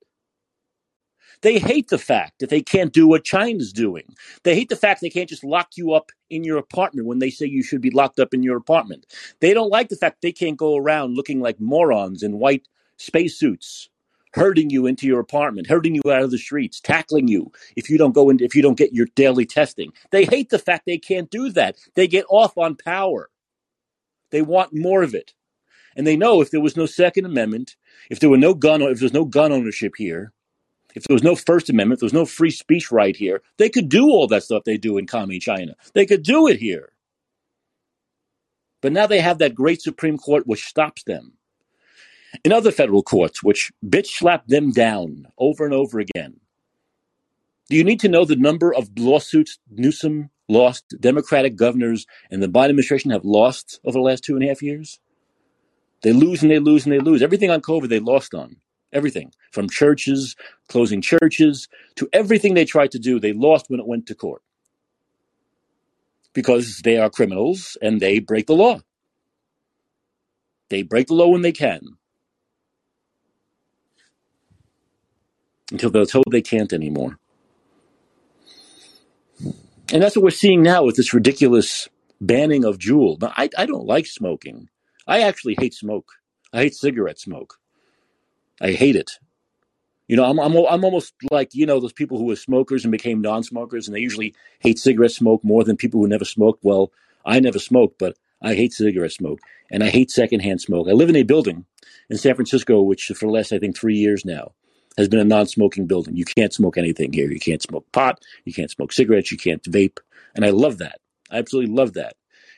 They 1.44 1.60
hate 1.60 1.90
the 1.90 1.98
fact 1.98 2.40
that 2.40 2.50
they 2.50 2.62
can't 2.62 2.92
do 2.92 3.06
what 3.08 3.24
China's 3.24 3.72
doing. 3.72 4.16
They 4.44 4.56
hate 4.56 4.70
the 4.70 4.76
fact 4.76 5.02
they 5.02 5.10
can't 5.10 5.30
just 5.30 5.44
lock 5.44 5.72
you 5.76 5.92
up 5.92 6.10
in 6.30 6.44
your 6.44 6.58
apartment 6.58 7.06
when 7.06 7.20
they 7.20 7.30
say 7.30 7.46
you 7.46 7.62
should 7.62 7.82
be 7.82 7.92
locked 7.92 8.20
up 8.20 8.34
in 8.34 8.42
your 8.42 8.58
apartment. 8.58 9.06
They 9.40 9.54
don't 9.54 9.70
like 9.70 9.90
the 9.90 9.96
fact 9.96 10.22
they 10.22 10.32
can't 10.32 10.58
go 10.58 10.76
around 10.76 11.16
looking 11.16 11.40
like 11.40 11.60
morons 11.60 12.24
in 12.24 12.40
white 12.40 12.68
spacesuits, 12.96 13.90
herding 14.34 14.70
you 14.70 14.86
into 14.86 15.06
your 15.06 15.20
apartment, 15.20 15.68
herding 15.68 15.94
you 15.94 16.02
out 16.10 16.24
of 16.24 16.32
the 16.32 16.38
streets, 16.38 16.80
tackling 16.80 17.28
you 17.28 17.52
if 17.76 17.90
you 17.90 17.98
don't 17.98 18.14
go 18.16 18.30
in, 18.30 18.42
if 18.42 18.56
you 18.56 18.62
don't 18.62 18.78
get 18.78 18.94
your 18.94 19.08
daily 19.14 19.46
testing. 19.46 19.92
They 20.12 20.26
hate 20.26 20.50
the 20.50 20.60
fact 20.60 20.86
they 20.86 20.98
can't 20.98 21.30
do 21.30 21.50
that. 21.52 21.76
They 21.94 22.08
get 22.08 22.26
off 22.30 22.58
on 22.58 22.76
power. 22.76 23.30
They 24.32 24.42
want 24.42 24.74
more 24.74 25.04
of 25.04 25.14
it. 25.14 25.34
And 25.96 26.06
they 26.06 26.16
know 26.16 26.42
if 26.42 26.52
there 26.52 26.60
was 26.60 26.76
no 26.76 26.86
Second 26.86 27.26
Amendment, 27.26 27.76
if 28.10 28.20
there 28.20 28.30
were 28.30 28.38
no 28.38 28.54
gun, 28.54 28.82
if 28.82 29.00
there 29.00 29.06
was 29.06 29.14
no 29.14 29.26
gun 29.26 29.52
ownership 29.52 29.94
here, 29.98 30.33
if 30.94 31.04
there 31.04 31.14
was 31.14 31.22
no 31.22 31.34
First 31.34 31.68
Amendment, 31.68 32.00
there 32.00 32.06
was 32.06 32.12
no 32.12 32.24
free 32.24 32.50
speech 32.50 32.90
right 32.90 33.16
here, 33.16 33.42
they 33.58 33.68
could 33.68 33.88
do 33.88 34.04
all 34.04 34.26
that 34.28 34.44
stuff 34.44 34.64
they 34.64 34.76
do 34.76 34.96
in 34.96 35.06
commie 35.06 35.40
China. 35.40 35.74
They 35.92 36.06
could 36.06 36.22
do 36.22 36.46
it 36.46 36.58
here. 36.58 36.92
But 38.80 38.92
now 38.92 39.06
they 39.06 39.20
have 39.20 39.38
that 39.38 39.54
great 39.54 39.82
Supreme 39.82 40.18
Court 40.18 40.46
which 40.46 40.66
stops 40.66 41.02
them. 41.04 41.38
In 42.44 42.52
other 42.52 42.70
federal 42.70 43.02
courts, 43.02 43.42
which 43.42 43.72
bitch 43.84 44.08
slap 44.08 44.46
them 44.46 44.72
down 44.72 45.26
over 45.38 45.64
and 45.64 45.72
over 45.72 46.00
again. 46.00 46.40
Do 47.70 47.76
you 47.76 47.84
need 47.84 48.00
to 48.00 48.08
know 48.08 48.24
the 48.24 48.36
number 48.36 48.74
of 48.74 48.90
lawsuits 48.98 49.58
Newsom 49.70 50.30
lost, 50.48 50.94
Democratic 51.00 51.56
governors, 51.56 52.06
and 52.30 52.42
the 52.42 52.48
Biden 52.48 52.70
administration 52.70 53.10
have 53.10 53.24
lost 53.24 53.80
over 53.84 53.98
the 53.98 54.02
last 54.02 54.24
two 54.24 54.34
and 54.34 54.44
a 54.44 54.48
half 54.48 54.62
years? 54.62 55.00
They 56.02 56.12
lose 56.12 56.42
and 56.42 56.50
they 56.50 56.58
lose 56.58 56.84
and 56.84 56.92
they 56.92 56.98
lose. 56.98 57.22
Everything 57.22 57.50
on 57.50 57.62
COVID 57.62 57.88
they 57.88 58.00
lost 58.00 58.34
on. 58.34 58.56
Everything 58.94 59.32
from 59.52 59.68
churches, 59.68 60.36
closing 60.68 61.02
churches, 61.02 61.68
to 61.96 62.08
everything 62.12 62.54
they 62.54 62.64
tried 62.64 62.92
to 62.92 62.98
do, 62.98 63.20
they 63.20 63.32
lost 63.32 63.66
when 63.68 63.80
it 63.80 63.86
went 63.86 64.06
to 64.06 64.14
court 64.14 64.42
because 66.32 66.80
they 66.84 66.96
are 66.98 67.10
criminals 67.10 67.76
and 67.82 68.00
they 68.00 68.20
break 68.20 68.46
the 68.46 68.54
law. 68.54 68.80
They 70.70 70.82
break 70.82 71.08
the 71.08 71.14
law 71.14 71.28
when 71.28 71.42
they 71.42 71.52
can 71.52 71.80
until 75.72 75.90
they're 75.90 76.06
told 76.06 76.26
they 76.30 76.42
can't 76.42 76.72
anymore. 76.72 77.18
And 79.92 80.02
that's 80.02 80.16
what 80.16 80.24
we're 80.24 80.30
seeing 80.30 80.62
now 80.62 80.84
with 80.84 80.96
this 80.96 81.14
ridiculous 81.14 81.88
banning 82.20 82.64
of 82.64 82.78
Juul. 82.78 83.20
Now, 83.20 83.32
I, 83.36 83.50
I 83.56 83.66
don't 83.66 83.86
like 83.86 84.06
smoking. 84.06 84.68
I 85.06 85.20
actually 85.22 85.56
hate 85.58 85.74
smoke. 85.74 86.08
I 86.52 86.62
hate 86.62 86.74
cigarette 86.74 87.18
smoke. 87.20 87.58
I 88.60 88.72
hate 88.72 88.96
it. 88.96 89.12
You 90.08 90.16
know, 90.16 90.24
I'm, 90.24 90.38
I'm 90.38 90.54
I'm 90.66 90.84
almost 90.84 91.14
like 91.30 91.54
you 91.54 91.64
know 91.64 91.80
those 91.80 91.92
people 91.92 92.18
who 92.18 92.26
were 92.26 92.36
smokers 92.36 92.84
and 92.84 92.92
became 92.92 93.22
non-smokers, 93.22 93.88
and 93.88 93.96
they 93.96 94.00
usually 94.00 94.34
hate 94.58 94.78
cigarette 94.78 95.12
smoke 95.12 95.42
more 95.42 95.64
than 95.64 95.76
people 95.76 96.00
who 96.00 96.08
never 96.08 96.26
smoked. 96.26 96.62
Well, 96.62 96.92
I 97.24 97.40
never 97.40 97.58
smoked, 97.58 97.98
but 97.98 98.16
I 98.42 98.54
hate 98.54 98.74
cigarette 98.74 99.12
smoke, 99.12 99.40
and 99.70 99.82
I 99.82 99.88
hate 99.88 100.10
secondhand 100.10 100.60
smoke. 100.60 100.88
I 100.88 100.92
live 100.92 101.08
in 101.08 101.16
a 101.16 101.22
building 101.22 101.64
in 102.10 102.18
San 102.18 102.34
Francisco, 102.34 102.82
which 102.82 103.06
for 103.06 103.26
the 103.26 103.32
last 103.32 103.52
I 103.52 103.58
think 103.58 103.76
three 103.76 103.96
years 103.96 104.26
now 104.26 104.52
has 104.98 105.08
been 105.08 105.20
a 105.20 105.24
non-smoking 105.24 105.86
building. 105.86 106.16
You 106.16 106.26
can't 106.26 106.52
smoke 106.52 106.76
anything 106.76 107.12
here. 107.12 107.30
You 107.30 107.40
can't 107.40 107.62
smoke 107.62 107.90
pot. 107.92 108.22
You 108.44 108.52
can't 108.52 108.70
smoke 108.70 108.92
cigarettes. 108.92 109.32
You 109.32 109.38
can't 109.38 109.62
vape, 109.62 109.98
and 110.34 110.44
I 110.44 110.50
love 110.50 110.78
that. 110.78 111.00
I 111.30 111.38
absolutely 111.38 111.74
love 111.74 111.94
that. 111.94 112.14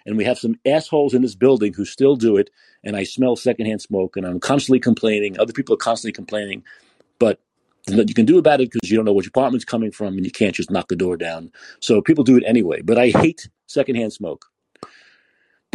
And 0.06 0.16
we 0.16 0.24
have 0.24 0.38
some 0.38 0.54
assholes 0.64 1.12
in 1.12 1.22
this 1.22 1.34
building 1.34 1.74
who 1.74 1.84
still 1.84 2.16
do 2.16 2.36
it, 2.36 2.48
and 2.84 2.96
I 2.96 3.02
smell 3.02 3.36
secondhand 3.36 3.82
smoke, 3.82 4.16
and 4.16 4.24
I'm 4.24 4.40
constantly 4.40 4.78
complaining. 4.80 5.38
Other 5.38 5.52
people 5.52 5.74
are 5.74 5.78
constantly 5.78 6.12
complaining, 6.12 6.62
but 7.18 7.40
you 7.88 8.14
can 8.14 8.24
do 8.24 8.38
about 8.38 8.60
it 8.60 8.70
because 8.70 8.90
you 8.90 8.96
don't 8.96 9.04
know 9.04 9.12
which 9.12 9.26
apartment's 9.26 9.64
coming 9.64 9.90
from, 9.92 10.16
and 10.16 10.24
you 10.24 10.32
can't 10.32 10.54
just 10.54 10.70
knock 10.70 10.88
the 10.88 10.96
door 10.96 11.16
down. 11.16 11.52
So 11.80 12.00
people 12.00 12.24
do 12.24 12.36
it 12.36 12.44
anyway. 12.46 12.82
But 12.82 12.98
I 12.98 13.08
hate 13.08 13.48
secondhand 13.66 14.12
smoke. 14.12 14.46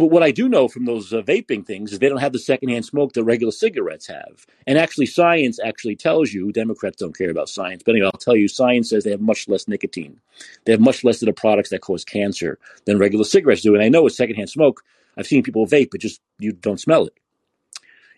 But 0.02 0.10
what 0.10 0.24
I 0.24 0.32
do 0.32 0.48
know 0.48 0.66
from 0.66 0.84
those 0.84 1.12
uh, 1.12 1.22
vaping 1.22 1.64
things 1.64 1.92
is 1.92 2.00
they 2.00 2.08
don't 2.08 2.18
have 2.18 2.32
the 2.32 2.40
secondhand 2.40 2.84
smoke 2.84 3.12
that 3.12 3.22
regular 3.22 3.52
cigarettes 3.52 4.08
have. 4.08 4.44
And 4.66 4.76
actually, 4.76 5.06
science 5.06 5.60
actually 5.64 5.94
tells 5.94 6.32
you, 6.32 6.50
Democrats 6.50 6.96
don't 6.96 7.16
care 7.16 7.30
about 7.30 7.48
science, 7.48 7.84
but 7.86 7.92
anyway, 7.92 8.06
I'll 8.12 8.18
tell 8.18 8.34
you, 8.34 8.48
science 8.48 8.90
says 8.90 9.04
they 9.04 9.12
have 9.12 9.20
much 9.20 9.46
less 9.46 9.68
nicotine. 9.68 10.18
They 10.64 10.72
have 10.72 10.80
much 10.80 11.04
less 11.04 11.22
of 11.22 11.26
the 11.26 11.32
products 11.32 11.70
that 11.70 11.82
cause 11.82 12.04
cancer 12.04 12.58
than 12.84 12.98
regular 12.98 13.24
cigarettes 13.24 13.62
do. 13.62 13.76
And 13.76 13.84
I 13.84 13.88
know 13.88 14.02
with 14.02 14.14
secondhand 14.14 14.50
smoke, 14.50 14.82
I've 15.16 15.28
seen 15.28 15.44
people 15.44 15.68
vape, 15.68 15.92
but 15.92 16.00
just 16.00 16.20
you 16.40 16.50
don't 16.50 16.80
smell 16.80 17.06
it. 17.06 17.14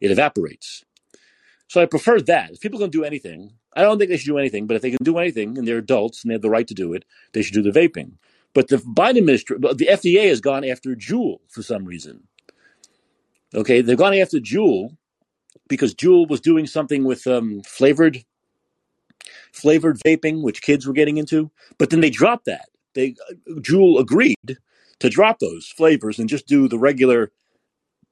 It 0.00 0.10
evaporates. 0.10 0.86
So 1.68 1.82
I 1.82 1.84
prefer 1.84 2.18
that. 2.22 2.52
If 2.52 2.60
people 2.60 2.78
can 2.78 2.88
do 2.88 3.04
anything, 3.04 3.52
I 3.76 3.82
don't 3.82 3.98
think 3.98 4.08
they 4.10 4.16
should 4.16 4.32
do 4.32 4.38
anything, 4.38 4.66
but 4.66 4.76
if 4.76 4.80
they 4.80 4.92
can 4.92 5.04
do 5.04 5.18
anything 5.18 5.58
and 5.58 5.68
they're 5.68 5.76
adults 5.76 6.22
and 6.22 6.30
they 6.30 6.34
have 6.36 6.40
the 6.40 6.48
right 6.48 6.66
to 6.66 6.72
do 6.72 6.94
it, 6.94 7.04
they 7.34 7.42
should 7.42 7.52
do 7.52 7.70
the 7.70 7.78
vaping. 7.78 8.12
But 8.54 8.68
the 8.68 8.76
Biden 8.76 9.18
administration, 9.18 9.60
the 9.62 9.88
FDA 9.90 10.28
has 10.28 10.40
gone 10.40 10.64
after 10.64 10.94
Juul 10.94 11.40
for 11.48 11.62
some 11.62 11.84
reason. 11.84 12.28
Okay, 13.54 13.80
they've 13.80 13.98
gone 13.98 14.14
after 14.14 14.38
Juul 14.38 14.96
because 15.68 15.94
Juul 15.94 16.28
was 16.28 16.40
doing 16.40 16.66
something 16.66 17.04
with 17.04 17.26
um, 17.26 17.62
flavored 17.66 18.24
flavored 19.52 19.98
vaping, 20.00 20.42
which 20.42 20.62
kids 20.62 20.86
were 20.86 20.92
getting 20.92 21.16
into. 21.16 21.50
But 21.78 21.90
then 21.90 22.00
they 22.00 22.10
dropped 22.10 22.46
that. 22.46 22.66
They 22.94 23.14
Juul 23.48 24.00
agreed 24.00 24.58
to 25.00 25.10
drop 25.10 25.38
those 25.40 25.66
flavors 25.66 26.18
and 26.18 26.28
just 26.28 26.46
do 26.46 26.68
the 26.68 26.78
regular 26.78 27.32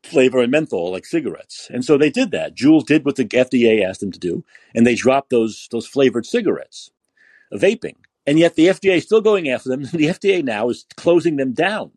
flavor 0.03 0.41
and 0.41 0.51
menthol 0.51 0.91
like 0.91 1.07
cigarettes. 1.07 1.69
And 1.73 1.85
so 1.85 1.97
they 1.97 2.11
did 2.11 2.33
that. 2.33 2.57
Juul 2.57 2.85
did 2.85 3.05
what 3.05 3.17
the 3.17 3.25
FDA 3.25 3.85
asked 3.85 4.01
them 4.01 4.13
to 4.13 4.19
do, 4.19 4.45
and 4.75 4.87
they 4.87 4.95
dropped 4.95 5.31
those 5.31 5.69
those 5.71 5.87
flavored 5.87 6.27
cigarettes, 6.27 6.91
vaping. 7.53 7.97
And 8.27 8.39
yet 8.39 8.55
the 8.55 8.69
FDA 8.69 8.97
is 8.97 9.05
still 9.05 9.21
going 9.21 9.49
after 9.49 9.69
them. 9.69 9.83
The 9.93 10.07
FDA 10.07 10.45
now 10.45 10.69
is 10.69 10.87
closing 10.97 11.37
them 11.37 11.53
down, 11.53 11.91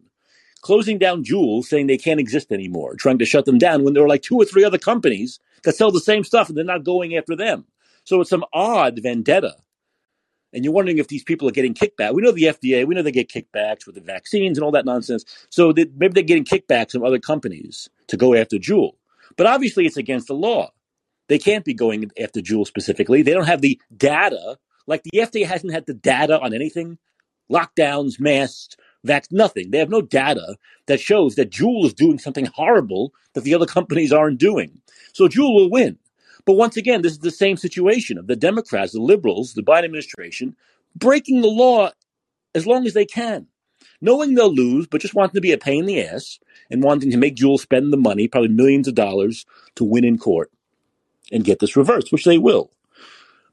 closing 0.62 0.98
down 0.98 1.24
Juul, 1.24 1.64
saying 1.64 1.88
they 1.88 1.98
can't 1.98 2.20
exist 2.20 2.52
anymore, 2.52 2.96
trying 2.96 3.20
to 3.20 3.26
shut 3.26 3.46
them 3.46 3.58
down 3.58 3.84
when 3.84 3.94
there 3.94 4.04
are 4.04 4.10
like 4.10 4.24
two 4.24 4.38
or 4.38 4.46
three 4.46 4.64
other 4.64 4.78
companies 4.78 5.40
that 5.64 5.76
sell 5.76 5.92
the 5.92 6.00
same 6.00 6.24
stuff 6.24 6.50
and 6.50 6.58
they're 6.58 6.66
not 6.66 6.84
going 6.84 7.16
after 7.16 7.36
them. 7.36 7.66
So 8.04 8.22
it's 8.22 8.30
some 8.30 8.46
odd 8.54 9.00
vendetta. 9.02 9.56
And 10.54 10.64
you're 10.64 10.74
wondering 10.74 11.00
if 11.00 11.10
these 11.10 11.24
people 11.24 11.50
are 11.50 11.52
getting 11.52 11.74
kickback. 11.74 12.14
We 12.14 12.22
know 12.22 12.32
the 12.32 12.44
FDA, 12.44 12.88
we 12.88 12.96
know 12.96 13.02
they 13.02 13.12
get 13.12 13.30
kickbacks 13.30 13.86
with 13.86 13.96
the 13.96 14.02
vaccines 14.02 14.58
and 14.58 14.64
all 14.64 14.72
that 14.72 14.86
nonsense. 14.86 15.26
So 15.50 15.74
they, 15.74 15.86
maybe 15.98 16.14
they're 16.14 16.24
getting 16.24 16.46
kickbacks 16.46 16.92
from 16.92 17.04
other 17.04 17.20
companies 17.20 17.90
to 18.08 18.16
go 18.16 18.34
after 18.34 18.58
Juul. 18.58 18.94
But 19.36 19.48
obviously, 19.48 19.86
it's 19.86 19.98
against 19.98 20.28
the 20.28 20.34
law. 20.34 20.72
They 21.28 21.40
can't 21.40 21.66
be 21.66 21.74
going 21.74 22.10
after 22.22 22.40
Juul 22.40 22.66
specifically. 22.66 23.22
They 23.22 23.34
don't 23.34 23.48
have 23.48 23.62
the 23.62 23.80
data. 23.98 24.58
Like 24.88 25.04
the 25.04 25.20
FDA 25.20 25.46
hasn't 25.46 25.74
had 25.74 25.86
the 25.86 25.94
data 25.94 26.40
on 26.40 26.54
anything 26.54 26.98
lockdowns, 27.52 28.20
masks, 28.20 28.76
vax, 29.06 29.32
nothing. 29.32 29.72
They 29.72 29.78
have 29.78 29.90
no 29.90 30.02
data 30.02 30.58
that 30.88 31.00
shows 31.00 31.36
that 31.36 31.52
Juul 31.52 31.86
is 31.86 31.94
doing 31.94 32.18
something 32.18 32.48
horrible 32.48 33.14
that 33.34 33.44
the 33.44 33.54
other 33.54 33.66
companies 33.66 34.12
aren't 34.12 34.40
doing. 34.40 34.82
So 35.14 35.28
Juul 35.28 35.54
will 35.54 35.70
win. 35.70 35.98
But 36.46 36.54
once 36.54 36.78
again, 36.78 37.02
this 37.02 37.14
is 37.14 37.20
the 37.20 37.32
same 37.32 37.58
situation 37.58 38.18
of 38.18 38.28
the 38.28 38.36
Democrats, 38.36 38.94
the 38.94 39.02
liberals, 39.02 39.54
the 39.54 39.64
Biden 39.64 39.86
administration 39.86 40.56
breaking 40.96 41.42
the 41.42 41.48
law 41.48 41.92
as 42.54 42.66
long 42.66 42.86
as 42.86 42.94
they 42.94 43.06
can, 43.06 43.48
knowing 44.00 44.34
they'll 44.34 44.54
lose, 44.54 44.88
but 44.88 45.02
just 45.02 45.14
wanting 45.14 45.34
to 45.34 45.42
be 45.42 45.52
a 45.52 45.58
pain 45.58 45.82
in 45.82 45.86
the 45.86 46.02
ass 46.02 46.40
and 46.72 46.84
wanting 46.84 47.12
to 47.12 47.18
make 47.18 47.36
Juul 47.36 47.60
spend 47.60 47.92
the 47.92 47.98
money, 47.98 48.28
probably 48.28 48.50
millions 48.50 48.88
of 48.88 48.96
dollars, 48.96 49.46
to 49.76 49.84
win 49.84 50.06
in 50.06 50.18
court 50.18 50.52
and 51.32 51.44
get 51.44 51.60
this 51.60 51.76
reversed, 51.76 52.12
which 52.12 52.24
they 52.24 52.38
will. 52.38 52.72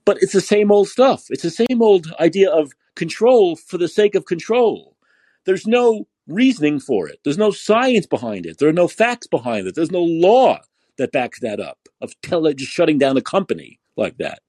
But 0.05 0.19
it's 0.21 0.33
the 0.33 0.41
same 0.41 0.73
old 0.73 0.89
stuff. 0.89 1.27
It's 1.31 1.43
the 1.43 1.51
same 1.51 1.81
old 1.81 2.13
idea 2.19 2.51
of 2.51 2.73
control 2.97 3.57
for 3.57 3.79
the 3.79 3.89
sake 3.89 4.15
of 4.15 4.27
control. 4.27 4.97
There's 5.45 5.67
no 5.67 6.07
reasoning 6.27 6.81
for 6.81 7.09
it. 7.09 7.19
There's 7.25 7.39
no 7.39 7.51
science 7.51 8.07
behind 8.07 8.47
it. 8.47 8.59
There 8.59 8.69
are 8.69 8.73
no 8.73 8.89
facts 8.89 9.27
behind 9.27 9.67
it. 9.67 9.75
There's 9.75 9.91
no 9.91 10.03
law 10.03 10.61
that 10.99 11.13
backs 11.13 11.41
that 11.41 11.61
up 11.61 11.79
of 12.01 12.21
tele- 12.23 12.55
just 12.55 12.73
shutting 12.73 12.99
down 12.99 13.17
a 13.17 13.23
company 13.23 13.81
like 13.97 14.19
that 14.19 14.41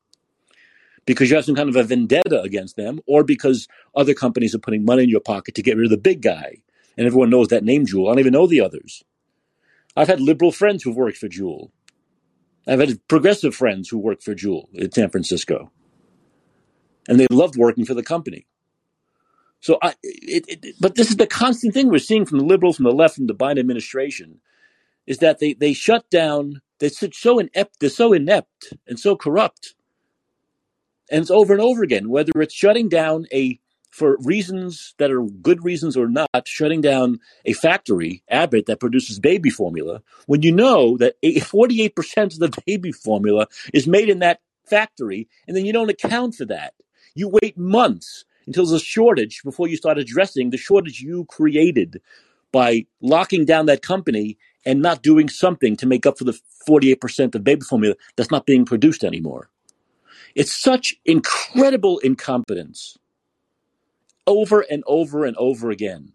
because 1.06 1.30
you 1.30 1.36
have 1.36 1.46
some 1.46 1.56
kind 1.56 1.70
of 1.70 1.76
a 1.76 1.84
vendetta 1.84 2.42
against 2.42 2.76
them 2.76 3.00
or 3.08 3.24
because 3.24 3.68
other 3.96 4.14
companies 4.14 4.56
are 4.56 4.60
putting 4.60 4.86
money 4.86 5.04
in 5.04 5.10
your 5.10 5.20
pocket 5.20 5.56
to 5.56 5.62
get 5.62 5.78
rid 5.78 5.86
of 5.86 5.92
the 5.92 5.98
big 5.98 6.22
guy. 6.22 6.58
And 6.98 7.08
everyone 7.08 7.30
knows 7.30 7.48
that 7.50 7.64
name, 7.64 7.86
Juul. 7.86 8.08
I 8.08 8.12
don't 8.12 8.20
even 8.20 8.34
know 8.34 8.48
the 8.48 8.62
others. 8.62 9.04
I've 9.96 10.08
had 10.08 10.22
liberal 10.22 10.52
friends 10.52 10.84
who've 10.84 10.96
worked 10.96 11.18
for 11.18 11.28
Juul. 11.28 11.72
I've 12.68 12.80
had 12.80 13.08
progressive 13.08 13.56
friends 13.56 13.90
who 13.90 13.98
worked 13.98 14.24
for 14.24 14.36
Juul 14.36 14.68
in 14.74 14.92
San 14.92 15.10
Francisco. 15.10 15.72
And 17.08 17.20
they 17.20 17.28
loved 17.30 17.58
working 17.58 17.86
for 17.86 17.94
the 17.94 18.04
company. 18.04 18.48
So, 19.60 19.78
I, 19.82 19.96
it, 20.04 20.46
it, 20.48 20.76
but 20.80 20.96
this 20.96 21.10
is 21.10 21.18
the 21.18 21.28
constant 21.28 21.74
thing 21.74 21.90
we're 21.90 22.00
seeing 22.00 22.26
from 22.26 22.38
the 22.38 22.46
liberals, 22.46 22.78
from 22.78 22.86
the 22.86 22.92
left, 22.92 23.16
from 23.16 23.28
the 23.28 23.36
Biden 23.36 23.60
administration 23.60 24.40
is 25.06 25.18
that 25.20 25.40
they, 25.40 25.54
they 25.54 25.74
shut 25.74 26.10
down, 26.10 26.62
they're 26.80 26.90
so 26.90 27.40
inept, 27.40 27.80
they're 27.80 27.90
so 27.90 28.14
inept 28.14 28.74
and 28.88 29.00
so 29.00 29.16
corrupt. 29.16 29.76
And 31.12 31.22
it's 31.22 31.32
over 31.32 31.54
and 31.54 31.62
over 31.62 31.84
again, 31.84 32.10
whether 32.10 32.32
it's 32.36 32.54
shutting 32.54 32.90
down 32.90 33.28
a, 33.32 33.60
for 33.94 34.18
reasons 34.22 34.96
that 34.98 35.12
are 35.12 35.22
good 35.22 35.64
reasons 35.64 35.96
or 35.96 36.08
not, 36.08 36.48
shutting 36.48 36.82
down 36.82 37.20
a 37.46 37.54
factory, 37.54 38.24
Abbott, 38.28 38.66
that 38.66 38.80
produces 38.80 39.20
baby 39.20 39.52
formula, 39.52 40.02
when 40.26 40.42
you 40.42 40.52
know 40.52 40.98
that 40.98 41.14
48% 41.22 41.94
of 42.34 42.40
the 42.40 42.64
baby 42.66 42.92
formula 42.92 43.48
is 43.72 43.88
made 43.88 44.10
in 44.10 44.18
that 44.18 44.40
factory, 44.66 45.30
and 45.48 45.56
then 45.56 45.64
you 45.64 45.72
don't 45.72 45.92
account 45.92 46.34
for 46.34 46.46
that. 46.46 46.74
You 47.14 47.30
wait 47.30 47.56
months 47.56 48.26
until 48.48 48.66
there's 48.66 48.82
a 48.82 48.84
shortage 48.84 49.42
before 49.44 49.68
you 49.68 49.78
start 49.78 50.00
addressing 50.00 50.50
the 50.50 50.58
shortage 50.58 51.00
you 51.00 51.26
created 51.26 52.02
by 52.52 52.88
locking 53.00 53.46
down 53.46 53.68
that 53.68 53.84
company 53.84 54.40
and 54.66 54.82
not 54.82 55.04
doing 55.04 55.30
something 55.30 55.78
to 55.78 55.86
make 55.86 56.08
up 56.08 56.18
for 56.18 56.24
the 56.24 56.40
48% 56.68 57.36
of 57.36 57.44
baby 57.44 57.62
formula 57.62 57.94
that's 58.16 58.32
not 58.32 58.48
being 58.48 58.66
produced 58.66 59.04
anymore. 59.04 59.50
It's 60.34 60.52
such 60.52 60.96
incredible 61.06 62.00
incompetence 62.00 62.98
over 64.28 64.62
and 64.62 64.84
over 64.88 65.26
and 65.26 65.36
over 65.38 65.70
again. 65.70 66.14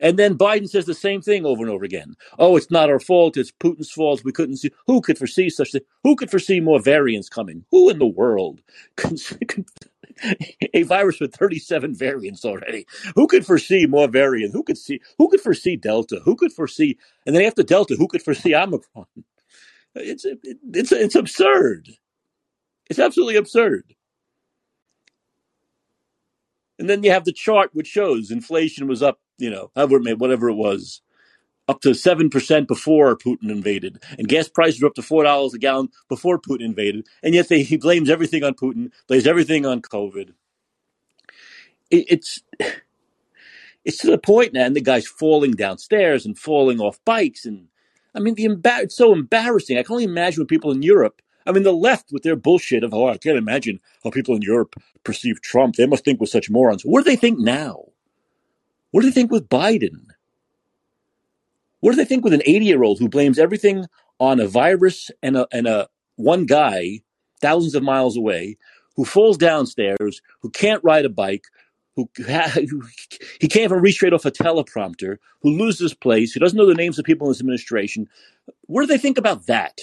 And 0.00 0.18
then 0.18 0.36
Biden 0.36 0.68
says 0.68 0.84
the 0.84 0.94
same 0.94 1.22
thing 1.22 1.46
over 1.46 1.62
and 1.62 1.70
over 1.70 1.84
again. 1.84 2.16
Oh, 2.38 2.56
it's 2.56 2.72
not 2.72 2.90
our 2.90 2.98
fault. 2.98 3.36
It's 3.36 3.52
Putin's 3.52 3.90
fault. 3.90 4.24
We 4.24 4.32
couldn't 4.32 4.56
see. 4.56 4.72
Who 4.88 5.00
could 5.00 5.16
foresee 5.16 5.48
such 5.48 5.70
thing? 5.70 5.82
Who 6.02 6.16
could 6.16 6.30
foresee 6.30 6.58
more 6.58 6.80
variants 6.80 7.28
coming? 7.28 7.64
Who 7.70 7.88
in 7.88 8.00
the 8.00 8.06
world 8.06 8.60
a 10.74 10.82
virus 10.82 11.20
with 11.20 11.34
37 11.34 11.94
variants 11.94 12.44
already. 12.44 12.86
Who 13.14 13.26
could 13.26 13.46
foresee 13.46 13.86
more 13.86 14.08
variants? 14.08 14.54
Who 14.54 14.62
could 14.62 14.78
see? 14.78 15.00
Who 15.18 15.28
could 15.28 15.40
foresee 15.40 15.76
Delta? 15.76 16.20
Who 16.24 16.36
could 16.36 16.52
foresee? 16.52 16.98
And 17.26 17.34
then 17.34 17.42
after 17.44 17.62
Delta, 17.62 17.96
who 17.96 18.08
could 18.08 18.22
foresee 18.22 18.54
Omicron? 18.54 19.06
It's 19.94 20.24
it's 20.24 20.90
it's 20.90 21.14
absurd. 21.14 21.90
It's 22.88 22.98
absolutely 22.98 23.36
absurd. 23.36 23.94
And 26.82 26.90
then 26.90 27.04
you 27.04 27.12
have 27.12 27.24
the 27.24 27.32
chart 27.32 27.70
which 27.74 27.86
shows 27.86 28.32
inflation 28.32 28.88
was 28.88 29.04
up, 29.04 29.20
you 29.38 29.48
know, 29.48 29.70
however 29.76 29.98
it 29.98 30.02
made, 30.02 30.18
whatever 30.18 30.48
it 30.48 30.56
was, 30.56 31.00
up 31.68 31.80
to 31.82 31.90
7% 31.90 32.66
before 32.66 33.16
Putin 33.16 33.52
invaded. 33.52 34.02
And 34.18 34.26
gas 34.26 34.48
prices 34.48 34.82
were 34.82 34.88
up 34.88 34.94
to 34.94 35.00
$4 35.00 35.54
a 35.54 35.58
gallon 35.58 35.90
before 36.08 36.40
Putin 36.40 36.64
invaded. 36.64 37.06
And 37.22 37.36
yet 37.36 37.48
they, 37.48 37.62
he 37.62 37.76
blames 37.76 38.10
everything 38.10 38.42
on 38.42 38.54
Putin, 38.54 38.90
blames 39.06 39.28
everything 39.28 39.64
on 39.64 39.80
COVID. 39.80 40.30
It, 41.92 42.04
it's, 42.08 42.42
it's 43.84 43.98
to 43.98 44.10
the 44.10 44.18
point 44.18 44.52
now, 44.52 44.66
and 44.66 44.74
the 44.74 44.80
guy's 44.80 45.06
falling 45.06 45.52
downstairs 45.52 46.26
and 46.26 46.36
falling 46.36 46.80
off 46.80 46.98
bikes. 47.04 47.44
And 47.44 47.68
I 48.12 48.18
mean, 48.18 48.34
the 48.34 48.46
embar- 48.46 48.82
it's 48.82 48.96
so 48.96 49.12
embarrassing. 49.12 49.78
I 49.78 49.84
can 49.84 49.92
only 49.92 50.04
imagine 50.04 50.40
when 50.40 50.48
people 50.48 50.72
in 50.72 50.82
Europe, 50.82 51.21
I 51.46 51.52
mean, 51.52 51.62
the 51.62 51.72
left 51.72 52.12
with 52.12 52.22
their 52.22 52.36
bullshit 52.36 52.84
of, 52.84 52.94
oh, 52.94 53.08
I 53.08 53.18
can't 53.18 53.38
imagine 53.38 53.80
how 54.04 54.10
people 54.10 54.34
in 54.34 54.42
Europe 54.42 54.74
perceive 55.04 55.40
Trump. 55.42 55.76
They 55.76 55.86
must 55.86 56.04
think 56.04 56.20
we're 56.20 56.26
such 56.26 56.50
morons. 56.50 56.82
What 56.82 57.04
do 57.04 57.10
they 57.10 57.16
think 57.16 57.38
now? 57.38 57.86
What 58.90 59.02
do 59.02 59.08
they 59.08 59.14
think 59.14 59.30
with 59.30 59.48
Biden? 59.48 60.06
What 61.80 61.92
do 61.92 61.96
they 61.96 62.04
think 62.04 62.24
with 62.24 62.32
an 62.34 62.42
80 62.46 62.64
year 62.64 62.82
old 62.82 62.98
who 62.98 63.08
blames 63.08 63.38
everything 63.38 63.86
on 64.20 64.38
a 64.38 64.46
virus 64.46 65.10
and 65.22 65.36
a, 65.36 65.48
and 65.52 65.66
a 65.66 65.88
one 66.16 66.46
guy 66.46 67.00
thousands 67.40 67.74
of 67.74 67.82
miles 67.82 68.16
away 68.16 68.56
who 68.94 69.04
falls 69.04 69.36
downstairs, 69.36 70.20
who 70.40 70.50
can't 70.50 70.84
ride 70.84 71.04
a 71.04 71.08
bike, 71.08 71.44
who, 71.96 72.08
who 72.18 72.82
he 73.40 73.48
can't 73.48 73.64
even 73.64 73.80
read 73.80 73.92
straight 73.92 74.12
off 74.12 74.24
a 74.24 74.30
teleprompter, 74.30 75.16
who 75.40 75.50
loses 75.50 75.94
place, 75.94 76.32
who 76.32 76.40
doesn't 76.40 76.56
know 76.56 76.66
the 76.66 76.74
names 76.74 76.98
of 76.98 77.04
people 77.04 77.26
in 77.26 77.32
his 77.32 77.40
administration. 77.40 78.08
What 78.66 78.82
do 78.82 78.86
they 78.86 78.98
think 78.98 79.18
about 79.18 79.46
that? 79.46 79.80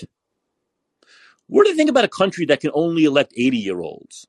What 1.50 1.66
do 1.66 1.72
they 1.72 1.78
think 1.78 1.90
about 1.90 2.06
a 2.06 2.10
country 2.10 2.46
that 2.46 2.62
can 2.62 2.72
only 2.74 3.04
elect 3.04 3.34
80 3.36 3.58
year 3.58 3.82
olds? 3.82 4.26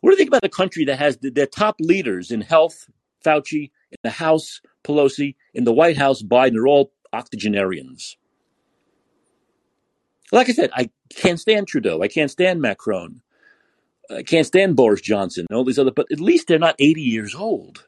What 0.00 0.10
do 0.10 0.16
they 0.16 0.20
think 0.20 0.30
about 0.30 0.44
a 0.44 0.48
country 0.48 0.84
that 0.86 0.98
has 0.98 1.18
their 1.20 1.46
top 1.46 1.76
leaders 1.78 2.30
in 2.30 2.40
health, 2.40 2.88
Fauci, 3.24 3.70
in 3.90 3.98
the 4.02 4.10
House, 4.10 4.60
Pelosi, 4.84 5.34
in 5.52 5.64
the 5.64 5.72
White 5.72 5.98
House, 5.98 6.22
Biden, 6.22 6.56
are 6.56 6.66
all 6.66 6.92
octogenarians. 7.12 8.16
Like 10.32 10.48
I 10.48 10.52
said, 10.52 10.70
I 10.74 10.90
can't 11.14 11.40
stand 11.40 11.66
Trudeau. 11.66 12.02
I 12.02 12.08
can't 12.08 12.30
stand 12.30 12.60
Macron. 12.60 13.20
I 14.08 14.22
can't 14.22 14.46
stand 14.46 14.76
Boris 14.76 15.00
Johnson 15.00 15.46
and 15.48 15.56
all 15.56 15.64
these 15.64 15.78
other, 15.78 15.90
but 15.90 16.06
at 16.12 16.20
least 16.20 16.48
they're 16.48 16.58
not 16.58 16.76
80 16.78 17.02
years 17.02 17.34
old 17.34 17.86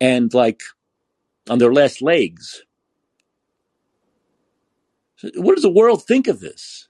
and 0.00 0.32
like 0.34 0.62
on 1.48 1.58
their 1.58 1.72
last 1.72 2.02
legs. 2.02 2.64
What 5.36 5.54
does 5.54 5.62
the 5.62 5.70
world 5.70 6.04
think 6.04 6.26
of 6.26 6.40
this? 6.40 6.88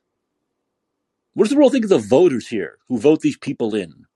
What 1.34 1.44
does 1.44 1.50
the 1.50 1.58
world 1.58 1.72
think 1.72 1.84
of 1.84 1.90
the 1.90 1.98
voters 1.98 2.48
here 2.48 2.78
who 2.88 2.98
vote 2.98 3.20
these 3.20 3.36
people 3.36 3.74
in? 3.74 4.06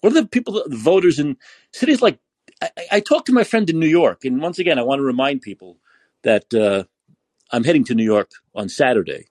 What 0.00 0.12
are 0.12 0.22
the 0.22 0.28
people, 0.28 0.62
the 0.66 0.76
voters 0.76 1.18
in 1.18 1.36
cities 1.72 2.02
like? 2.02 2.18
I, 2.60 2.70
I 2.92 3.00
talked 3.00 3.26
to 3.26 3.32
my 3.32 3.44
friend 3.44 3.68
in 3.70 3.78
New 3.78 3.88
York, 3.88 4.24
and 4.24 4.40
once 4.40 4.58
again, 4.58 4.78
I 4.78 4.82
want 4.82 5.00
to 5.00 5.04
remind 5.04 5.42
people 5.42 5.78
that 6.22 6.52
uh, 6.54 6.84
I'm 7.50 7.64
heading 7.64 7.84
to 7.84 7.94
New 7.94 8.04
York 8.04 8.30
on 8.54 8.68
Saturday. 8.68 9.26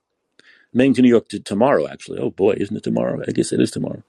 I'm 0.72 0.80
heading 0.80 0.94
to 0.94 1.02
New 1.02 1.08
York 1.08 1.28
to, 1.30 1.40
tomorrow, 1.40 1.88
actually. 1.88 2.18
Oh 2.18 2.30
boy, 2.30 2.54
isn't 2.56 2.76
it 2.76 2.82
tomorrow? 2.82 3.22
I 3.26 3.32
guess 3.32 3.52
it 3.52 3.60
is 3.60 3.70
tomorrow. 3.70 4.02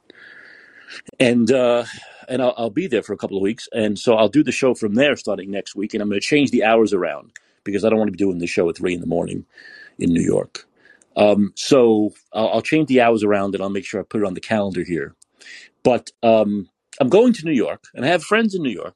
And 1.20 1.52
uh, 1.52 1.86
and 2.30 2.42
I'll, 2.42 2.54
I'll 2.58 2.70
be 2.70 2.88
there 2.88 3.04
for 3.04 3.14
a 3.14 3.18
couple 3.18 3.38
of 3.38 3.44
weeks, 3.44 3.68
and 3.74 3.98
so 4.00 4.16
I'll 4.16 4.30
do 4.30 4.44
the 4.44 4.52
show 4.52 4.74
from 4.74 4.96
there 4.96 5.16
starting 5.16 5.52
next 5.52 5.76
week, 5.76 5.94
and 5.94 6.02
I'm 6.02 6.10
going 6.10 6.22
to 6.22 6.26
change 6.26 6.52
the 6.52 6.64
hours 6.64 6.94
around 6.94 7.32
because 7.64 7.84
I 7.86 7.90
don't 7.90 8.00
want 8.00 8.10
to 8.10 8.14
be 8.14 8.18
doing 8.18 8.40
the 8.40 8.48
show 8.48 8.70
at 8.70 8.78
three 8.78 8.94
in 8.94 9.02
the 9.02 9.08
morning 9.08 9.46
in 10.00 10.14
New 10.14 10.24
York. 10.24 10.66
Um, 11.16 11.54
so 11.56 12.12
I'll, 12.34 12.50
I'll, 12.50 12.62
change 12.62 12.88
the 12.88 13.02
hours 13.02 13.24
around 13.24 13.54
and 13.54 13.64
I'll 13.64 13.70
make 13.70 13.86
sure 13.86 14.00
I 14.00 14.04
put 14.04 14.22
it 14.22 14.26
on 14.26 14.34
the 14.34 14.42
calendar 14.42 14.84
here. 14.84 15.16
But 15.84 16.10
um, 16.24 16.70
I'm 17.00 17.10
going 17.10 17.34
to 17.34 17.46
New 17.46 17.54
York 17.54 17.84
and 17.94 18.04
I 18.04 18.08
have 18.08 18.24
friends 18.24 18.56
in 18.56 18.64
New 18.64 18.72
York. 18.72 18.96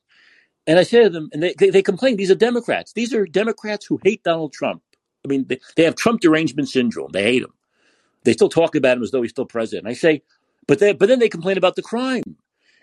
And 0.65 0.77
I 0.79 0.83
say 0.83 1.03
to 1.03 1.09
them, 1.09 1.29
and 1.31 1.41
they, 1.41 1.53
they, 1.57 1.69
they 1.69 1.81
complain, 1.81 2.17
these 2.17 2.31
are 2.31 2.35
Democrats. 2.35 2.91
These 2.91 3.13
are 3.13 3.25
Democrats 3.25 3.85
who 3.85 3.99
hate 4.03 4.23
Donald 4.23 4.51
Trump. 4.51 4.81
I 5.23 5.29
mean, 5.29 5.45
they, 5.47 5.59
they 5.75 5.83
have 5.83 5.95
Trump 5.95 6.21
derangement 6.21 6.69
syndrome. 6.69 7.11
They 7.13 7.23
hate 7.23 7.43
him. 7.43 7.53
They 8.23 8.33
still 8.33 8.49
talk 8.49 8.75
about 8.75 8.97
him 8.97 9.03
as 9.03 9.11
though 9.11 9.21
he's 9.21 9.31
still 9.31 9.45
president. 9.45 9.87
I 9.87 9.93
say, 9.93 10.23
but 10.67 10.79
they, 10.79 10.91
but 10.91 11.07
then 11.07 11.19
they 11.19 11.29
complain 11.29 11.57
about 11.57 11.75
the 11.75 11.81
crime. 11.81 12.23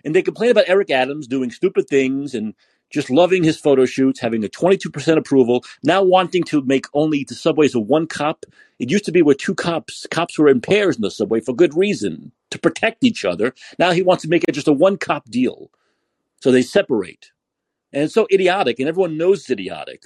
And 0.05 0.15
they 0.15 0.23
complain 0.23 0.51
about 0.51 0.65
Eric 0.69 0.91
Adams 0.91 1.27
doing 1.27 1.51
stupid 1.51 1.89
things 1.89 2.35
and 2.35 2.55
just 2.95 3.11
loving 3.11 3.45
his 3.45 3.59
photo 3.59 3.85
shoots, 3.85 4.21
having 4.21 4.45
a 4.45 4.49
22% 4.49 5.19
approval, 5.19 5.65
now 5.83 6.03
wanting 6.03 6.45
to 6.45 6.63
make 6.63 6.87
only 6.95 7.25
the 7.25 7.35
subways 7.35 7.75
a 7.75 7.81
one 7.81 8.07
cop. 8.07 8.47
It 8.79 8.91
used 8.91 9.05
to 9.07 9.13
be 9.13 9.23
where 9.23 9.35
two 9.35 9.55
cops, 9.55 10.07
cops 10.11 10.39
were 10.39 10.49
in 10.49 10.61
pairs 10.61 10.97
in 10.97 11.03
the 11.03 11.11
subway 11.11 11.41
for 11.41 11.55
good 11.55 11.75
reason, 11.77 12.33
to 12.51 12.59
protect 12.59 13.05
each 13.05 13.25
other. 13.25 13.55
Now 13.79 13.93
he 13.93 14.03
wants 14.03 14.23
to 14.23 14.31
make 14.31 14.45
it 14.49 14.53
just 14.53 14.69
a 14.69 14.73
one 14.73 14.97
cop 14.97 15.27
deal. 15.31 15.71
So 16.41 16.53
they 16.53 16.63
separate. 16.63 17.33
And 17.93 18.05
it's 18.05 18.15
so 18.15 18.27
idiotic, 18.33 18.81
and 18.81 18.89
everyone 18.89 19.19
knows 19.19 19.41
it's 19.41 19.51
idiotic. 19.51 20.03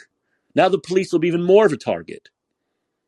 Now 0.55 0.69
the 0.69 0.79
police 0.79 1.13
will 1.13 1.21
be 1.21 1.29
even 1.29 1.45
more 1.45 1.67
of 1.67 1.73
a 1.73 1.77
target 1.77 2.29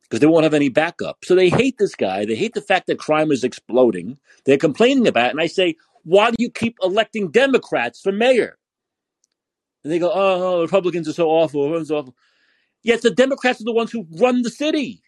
because 0.03 0.21
they 0.21 0.27
won't 0.27 0.45
have 0.45 0.55
any 0.55 0.69
backup. 0.69 1.25
So 1.25 1.35
they 1.35 1.51
hate 1.51 1.79
this 1.79 1.95
guy. 1.95 2.25
They 2.25 2.35
hate 2.35 2.55
the 2.55 2.61
fact 2.61 2.88
that 2.88 2.99
crime 2.99 3.33
is 3.33 3.45
exploding. 3.45 4.19
They're 4.45 4.59
complaining 4.59 5.07
about 5.07 5.29
it. 5.29 5.31
And 5.33 5.40
I 5.40 5.47
say, 5.47 5.77
why 6.05 6.31
do 6.31 6.37
you 6.38 6.51
keep 6.51 6.77
electing 6.83 7.31
Democrats 7.31 8.01
for 8.01 8.12
mayor? 8.12 8.59
And 9.83 9.93
they 9.93 9.99
go, 9.99 10.11
oh, 10.12 10.43
oh 10.43 10.61
Republicans 10.62 11.09
are 11.09 11.12
so 11.12 11.29
awful. 11.29 11.77
It's 11.77 11.90
awful. 11.90 12.14
Yet 12.83 13.03
the 13.03 13.11
Democrats 13.11 13.61
are 13.61 13.64
the 13.64 13.73
ones 13.73 13.93
who 13.93 14.07
run 14.19 14.43
the 14.43 14.51
city. 14.51 15.03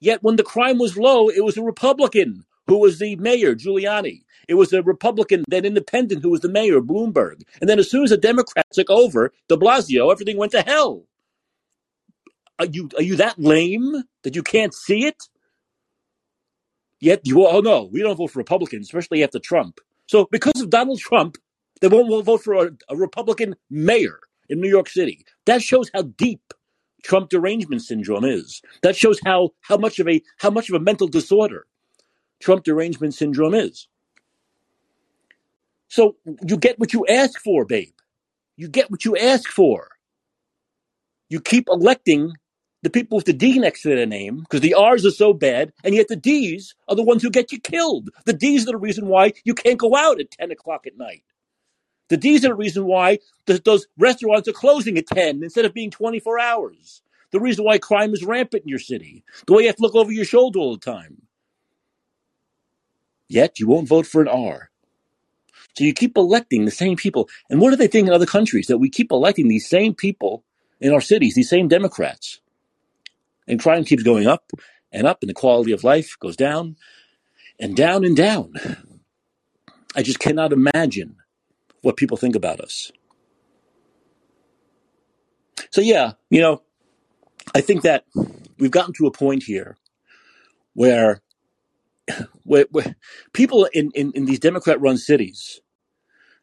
Yet 0.00 0.22
when 0.22 0.36
the 0.36 0.42
crime 0.42 0.78
was 0.78 0.96
low, 0.96 1.28
it 1.28 1.44
was 1.44 1.56
a 1.56 1.62
Republican 1.62 2.44
who 2.66 2.78
was 2.78 2.98
the 2.98 3.16
mayor, 3.16 3.54
Giuliani. 3.54 4.22
It 4.48 4.54
was 4.54 4.72
a 4.72 4.82
Republican, 4.82 5.44
then 5.48 5.64
independent, 5.64 6.22
who 6.22 6.30
was 6.30 6.40
the 6.40 6.48
mayor, 6.48 6.80
Bloomberg. 6.80 7.42
And 7.60 7.68
then 7.68 7.78
as 7.78 7.90
soon 7.90 8.04
as 8.04 8.10
the 8.10 8.16
Democrats 8.16 8.76
took 8.76 8.90
over, 8.90 9.32
de 9.48 9.56
Blasio, 9.56 10.12
everything 10.12 10.36
went 10.36 10.52
to 10.52 10.62
hell. 10.62 11.06
Are 12.58 12.66
you 12.66 12.88
are 12.96 13.02
you 13.02 13.16
that 13.16 13.38
lame 13.38 14.04
that 14.22 14.36
you 14.36 14.42
can't 14.42 14.72
see 14.74 15.06
it? 15.06 15.16
Yet 17.00 17.22
you 17.24 17.44
all 17.44 17.56
oh, 17.56 17.60
know 17.60 17.88
we 17.92 18.00
don't 18.00 18.16
vote 18.16 18.30
for 18.30 18.38
Republicans, 18.38 18.86
especially 18.86 19.24
after 19.24 19.38
Trump. 19.38 19.80
So 20.06 20.28
because 20.30 20.60
of 20.60 20.70
Donald 20.70 21.00
Trump, 21.00 21.36
they 21.80 21.88
won't 21.88 22.24
vote 22.24 22.42
for 22.44 22.54
a, 22.54 22.70
a 22.88 22.96
Republican 22.96 23.56
mayor 23.70 24.20
in 24.48 24.60
New 24.60 24.68
York 24.68 24.88
City. 24.88 25.24
That 25.46 25.62
shows 25.62 25.90
how 25.94 26.02
deep 26.02 26.42
Trump 27.02 27.30
derangement 27.30 27.82
syndrome 27.82 28.24
is. 28.24 28.62
That 28.82 28.96
shows 28.96 29.20
how 29.24 29.50
how 29.62 29.76
much 29.76 29.98
of 29.98 30.08
a 30.08 30.22
how 30.38 30.50
much 30.50 30.68
of 30.70 30.76
a 30.76 30.80
mental 30.80 31.08
disorder 31.08 31.66
Trump 32.40 32.64
derangement 32.64 33.14
syndrome 33.14 33.54
is. 33.54 33.88
So 35.88 36.16
you 36.46 36.56
get 36.56 36.78
what 36.78 36.92
you 36.92 37.06
ask 37.08 37.40
for, 37.40 37.64
babe. 37.64 37.94
You 38.56 38.68
get 38.68 38.90
what 38.90 39.04
you 39.04 39.16
ask 39.16 39.50
for. 39.50 39.88
You 41.28 41.40
keep 41.40 41.68
electing 41.68 42.34
the 42.82 42.90
people 42.90 43.16
with 43.16 43.26
the 43.26 43.32
D 43.32 43.58
next 43.58 43.82
to 43.82 43.88
their 43.88 44.06
name 44.06 44.40
because 44.40 44.60
the 44.60 44.74
R's 44.74 45.06
are 45.06 45.10
so 45.10 45.32
bad, 45.32 45.72
and 45.84 45.94
yet 45.94 46.08
the 46.08 46.16
D's 46.16 46.74
are 46.88 46.96
the 46.96 47.02
ones 47.02 47.22
who 47.22 47.30
get 47.30 47.52
you 47.52 47.60
killed. 47.60 48.10
The 48.26 48.32
D's 48.34 48.64
are 48.64 48.72
the 48.72 48.78
reason 48.78 49.08
why 49.08 49.32
you 49.44 49.54
can't 49.54 49.78
go 49.78 49.96
out 49.96 50.20
at 50.20 50.30
10 50.32 50.52
o'clock 50.52 50.86
at 50.86 50.98
night. 50.98 51.24
The 52.08 52.16
D's 52.16 52.44
are 52.44 52.48
the 52.48 52.54
reason 52.54 52.84
why 52.84 53.18
those 53.46 53.86
restaurants 53.98 54.48
are 54.48 54.52
closing 54.52 54.98
at 54.98 55.06
10 55.06 55.42
instead 55.42 55.64
of 55.64 55.74
being 55.74 55.90
24 55.90 56.38
hours. 56.38 57.02
The 57.32 57.40
reason 57.40 57.64
why 57.64 57.78
crime 57.78 58.12
is 58.12 58.24
rampant 58.24 58.62
in 58.62 58.68
your 58.68 58.78
city. 58.78 59.24
The 59.46 59.54
way 59.54 59.62
you 59.62 59.68
have 59.68 59.76
to 59.76 59.82
look 59.82 59.94
over 59.94 60.12
your 60.12 60.24
shoulder 60.24 60.58
all 60.58 60.72
the 60.76 60.84
time. 60.84 61.22
Yet 63.28 63.58
you 63.58 63.66
won't 63.66 63.88
vote 63.88 64.06
for 64.06 64.20
an 64.20 64.28
R. 64.28 64.70
So 65.76 65.82
you 65.82 65.92
keep 65.92 66.16
electing 66.16 66.64
the 66.64 66.70
same 66.70 66.96
people. 66.96 67.28
And 67.50 67.60
what 67.60 67.70
do 67.70 67.76
they 67.76 67.88
think 67.88 68.06
in 68.06 68.12
other 68.12 68.26
countries? 68.26 68.68
That 68.68 68.78
we 68.78 68.90
keep 68.90 69.10
electing 69.10 69.48
these 69.48 69.68
same 69.68 69.94
people 69.94 70.44
in 70.80 70.92
our 70.92 71.00
cities, 71.00 71.34
these 71.34 71.48
same 71.48 71.66
Democrats. 71.68 72.40
And 73.48 73.60
crime 73.60 73.84
keeps 73.84 74.02
going 74.02 74.26
up 74.26 74.52
and 74.92 75.06
up, 75.06 75.22
and 75.22 75.28
the 75.28 75.34
quality 75.34 75.72
of 75.72 75.84
life 75.84 76.16
goes 76.20 76.36
down 76.36 76.76
and 77.58 77.74
down 77.76 78.04
and 78.04 78.16
down. 78.16 78.52
I 79.96 80.02
just 80.02 80.18
cannot 80.18 80.52
imagine 80.52 81.16
what 81.84 81.96
people 81.96 82.16
think 82.16 82.36
about 82.36 82.60
us. 82.60 82.92
So, 85.70 85.80
yeah, 85.80 86.12
you 86.30 86.40
know, 86.40 86.62
I 87.54 87.60
think 87.60 87.82
that 87.82 88.04
we've 88.58 88.70
gotten 88.70 88.94
to 88.94 89.06
a 89.06 89.12
point 89.12 89.44
here 89.44 89.76
where, 90.74 91.22
where, 92.44 92.66
where 92.70 92.96
people 93.32 93.68
in, 93.72 93.90
in, 93.94 94.12
in 94.14 94.26
these 94.26 94.40
Democrat 94.40 94.80
run 94.80 94.98
cities 94.98 95.60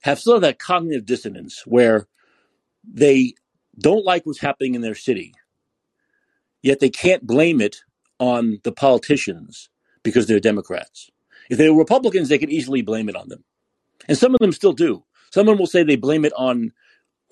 have 0.03 0.19
sort 0.19 0.37
of 0.37 0.41
that 0.43 0.59
cognitive 0.59 1.05
dissonance 1.05 1.63
where 1.65 2.07
they 2.83 3.33
don't 3.79 4.05
like 4.05 4.25
what's 4.25 4.41
happening 4.41 4.75
in 4.75 4.81
their 4.81 4.95
city 4.95 5.33
Yet 6.61 6.79
they 6.79 6.89
can't 6.89 7.25
blame 7.25 7.61
it 7.61 7.83
on 8.19 8.59
the 8.63 8.71
politicians 8.71 9.69
because 10.03 10.27
they're 10.27 10.39
Democrats. 10.39 11.09
If 11.49 11.57
they 11.57 11.69
were 11.69 11.77
Republicans, 11.77 12.29
they 12.29 12.37
could 12.37 12.51
easily 12.51 12.81
blame 12.81 13.09
it 13.09 13.15
on 13.15 13.29
them. 13.29 13.43
And 14.07 14.17
some 14.17 14.33
of 14.33 14.39
them 14.39 14.51
still 14.51 14.73
do. 14.73 15.03
Some 15.31 15.47
of 15.47 15.53
them 15.53 15.59
will 15.59 15.67
say 15.67 15.83
they 15.83 15.95
blame 15.95 16.25
it 16.25 16.33
on 16.35 16.71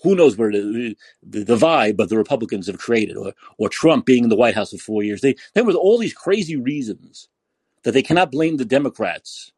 who 0.03 0.15
knows 0.15 0.37
where 0.37 0.51
the, 0.51 0.95
the, 1.21 1.43
the 1.43 1.57
vibe 1.57 1.97
that 1.97 2.09
the 2.09 2.17
Republicans 2.17 2.67
have 2.67 2.79
created, 2.79 3.17
or, 3.17 3.33
or 3.57 3.69
Trump 3.69 4.05
being 4.05 4.23
in 4.23 4.29
the 4.29 4.35
White 4.35 4.55
House 4.55 4.71
for 4.71 4.77
four 4.77 5.03
years. 5.03 5.21
They 5.21 5.35
come 5.53 5.67
with 5.67 5.75
all 5.75 5.97
these 5.97 6.13
crazy 6.13 6.55
reasons 6.55 7.27
that 7.83 7.91
they 7.91 8.01
cannot 8.01 8.31
blame 8.31 8.57
the 8.57 8.65
Democrats 8.65 9.51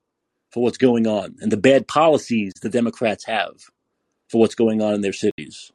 for 0.50 0.64
what's 0.64 0.78
going 0.78 1.08
on 1.08 1.36
and 1.42 1.52
the 1.52 1.58
bad 1.58 1.88
policies 1.88 2.54
the 2.62 2.70
Democrats 2.70 3.26
have 3.26 3.54
for 4.28 4.40
what's 4.40 4.56
going 4.56 4.82
on 4.82 4.94
in 4.94 5.02
their 5.02 5.14
cities. 5.14 5.72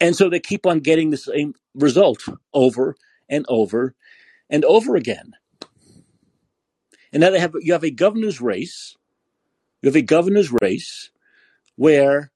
And 0.00 0.16
so 0.16 0.28
they 0.28 0.40
keep 0.40 0.66
on 0.66 0.80
getting 0.80 1.10
the 1.10 1.16
same 1.16 1.54
result 1.74 2.24
over 2.54 2.96
and 3.28 3.44
over 3.48 3.94
and 4.48 4.64
over 4.64 4.96
again. 4.96 5.34
And 7.12 7.20
now 7.20 7.30
they 7.30 7.40
have 7.40 7.54
you 7.60 7.72
have 7.72 7.84
a 7.84 7.90
governor's 7.90 8.40
race. 8.40 8.96
You 9.82 9.88
have 9.88 9.96
a 9.96 10.02
governor's 10.02 10.52
race 10.60 11.10
where 11.80 12.30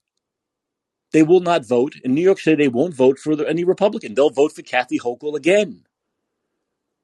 they 1.12 1.22
will 1.22 1.40
not 1.40 1.66
vote. 1.66 1.96
In 2.02 2.14
New 2.14 2.22
York 2.22 2.40
City, 2.40 2.64
they 2.64 2.68
won't 2.68 2.94
vote 2.94 3.18
for 3.18 3.44
any 3.44 3.62
Republican. 3.62 4.14
They'll 4.14 4.30
vote 4.30 4.52
for 4.52 4.62
Kathy 4.62 4.98
Hochul 4.98 5.36
again. 5.36 5.82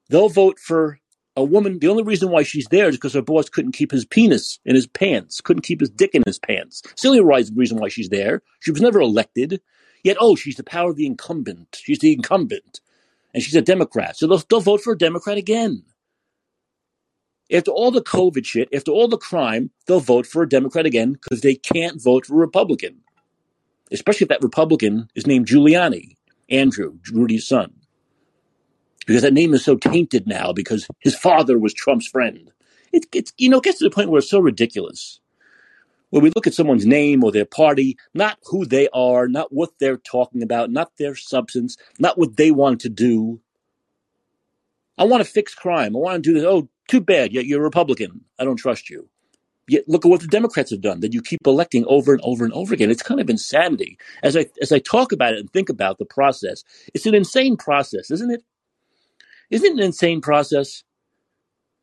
They'll 0.09 0.31
vote 0.31 0.59
for 0.59 0.99
a 1.37 1.45
woman. 1.45 1.79
The 1.79 1.89
only 1.89 2.03
reason 2.03 2.31
why 2.31 2.43
she's 2.43 2.67
there 2.71 2.89
is 2.89 2.97
because 2.97 3.13
her 3.13 3.21
boss 3.21 3.51
couldn't 3.51 3.73
keep 3.73 3.91
his 3.91 4.07
penis 4.07 4.59
in 4.65 4.75
his 4.75 4.87
pants, 4.87 5.43
couldn't 5.43 5.65
keep 5.65 5.81
his 5.81 5.91
dick 5.91 6.15
in 6.15 6.23
his 6.25 6.39
pants. 6.39 6.81
It's 6.93 7.03
the 7.03 7.53
reason 7.55 7.79
why 7.79 7.91
she's 7.91 8.09
there. 8.09 8.41
She 8.61 8.71
was 8.71 8.81
never 8.81 9.01
elected. 9.01 9.61
Yet, 10.03 10.17
oh, 10.19 10.35
she's 10.35 10.57
the 10.57 10.65
power 10.65 10.89
of 10.89 10.97
the 10.97 11.05
incumbent. 11.05 11.79
She's 11.83 11.99
the 11.99 12.15
incumbent. 12.15 12.81
And 13.35 13.43
she's 13.43 13.55
a 13.55 13.61
Democrat. 13.61 14.17
So 14.17 14.27
they'll, 14.27 14.43
they'll 14.49 14.61
vote 14.61 14.81
for 14.81 14.95
a 14.95 14.99
Democrat 14.99 15.37
again. 15.37 15.85
After 17.53 17.71
all 17.71 17.91
the 17.91 18.03
COVID 18.03 18.45
shit, 18.45 18.69
after 18.73 18.93
all 18.93 19.09
the 19.09 19.19
crime, 19.19 19.71
they'll 19.87 20.01
vote 20.01 20.27
for 20.27 20.43
a 20.43 20.49
Democrat 20.49 20.87
again 20.87 21.15
because 21.15 21.41
they 21.41 21.55
can't 21.55 22.03
vote 22.03 22.27
for 22.27 22.35
a 22.35 22.39
Republican. 22.39 23.01
Especially 23.91 24.25
if 24.25 24.29
that 24.29 24.43
Republican 24.43 25.09
is 25.17 25.27
named 25.27 25.47
Giuliani, 25.47 26.17
Andrew, 26.49 26.99
Rudy's 27.13 27.47
son. 27.47 27.73
Because 29.07 29.23
that 29.23 29.33
name 29.33 29.53
is 29.55 29.65
so 29.65 29.77
tainted 29.77 30.27
now 30.27 30.53
because 30.53 30.87
his 31.01 31.17
father 31.17 31.59
was 31.59 31.75
Trump's 31.75 32.07
friend. 32.07 32.53
It, 32.93 33.07
it's, 33.13 33.33
you 33.37 33.49
know, 33.49 33.59
it 33.59 33.65
gets 33.65 33.79
to 33.79 33.85
the 33.85 33.91
point 33.91 34.11
where 34.11 34.19
it's 34.19 34.31
so 34.31 34.39
ridiculous 34.39 35.21
where 36.11 36.23
we 36.23 36.33
look 36.35 36.47
at 36.47 36.55
someone's 36.55 36.87
name 36.87 37.25
or 37.25 37.33
their 37.33 37.45
party, 37.45 37.97
not 38.15 38.39
who 38.45 38.67
they 38.67 38.89
are, 38.93 39.29
not 39.29 39.53
what 39.53 39.71
they're 39.79 39.97
talking 39.97 40.43
about, 40.43 40.71
not 40.71 40.97
their 40.99 41.15
substance, 41.15 41.77
not 41.99 42.19
what 42.19 42.37
they 42.37 42.51
want 42.51 42.81
to 42.81 42.89
do. 42.89 43.41
I 44.99 45.05
want 45.05 45.25
to 45.25 45.31
fix 45.31 45.55
crime. 45.55 45.97
I 45.97 46.01
want 46.01 46.23
to 46.23 46.31
do 46.31 46.35
this. 46.35 46.45
Oh, 46.45 46.69
too 46.91 47.01
bad. 47.01 47.33
Yet 47.33 47.47
you're 47.47 47.61
a 47.61 47.65
Republican. 47.65 48.23
I 48.39 48.45
don't 48.45 48.57
trust 48.57 48.91
you. 48.91 49.09
Yet 49.69 49.89
look 49.89 50.05
at 50.05 50.09
what 50.09 50.21
the 50.21 50.27
Democrats 50.27 50.71
have 50.73 50.81
done 50.81 51.01
that 51.01 51.15
you 51.15 51.23
keep 51.23 51.47
electing 51.47 51.85
over 51.87 52.13
and 52.13 52.21
over 52.23 52.45
and 52.45 52.53
over 52.53 52.75
again. 52.75 52.91
It's 52.91 53.05
kind 53.05 53.21
of 53.21 53.31
insanity. 53.31 53.99
As 54.23 54.37
I 54.37 54.47
as 54.61 54.73
I 54.73 54.81
talk 54.81 55.13
about 55.13 55.35
it 55.35 55.39
and 55.39 55.51
think 55.53 55.69
about 55.69 55.99
the 55.99 56.05
process, 56.05 56.65
it's 56.93 57.07
an 57.07 57.15
insane 57.15 57.57
process, 57.57 58.11
isn't 58.11 58.31
it? 58.31 58.43
Isn't 59.51 59.79
it 59.79 59.81
an 59.81 59.87
insane 59.87 60.21
process 60.21 60.83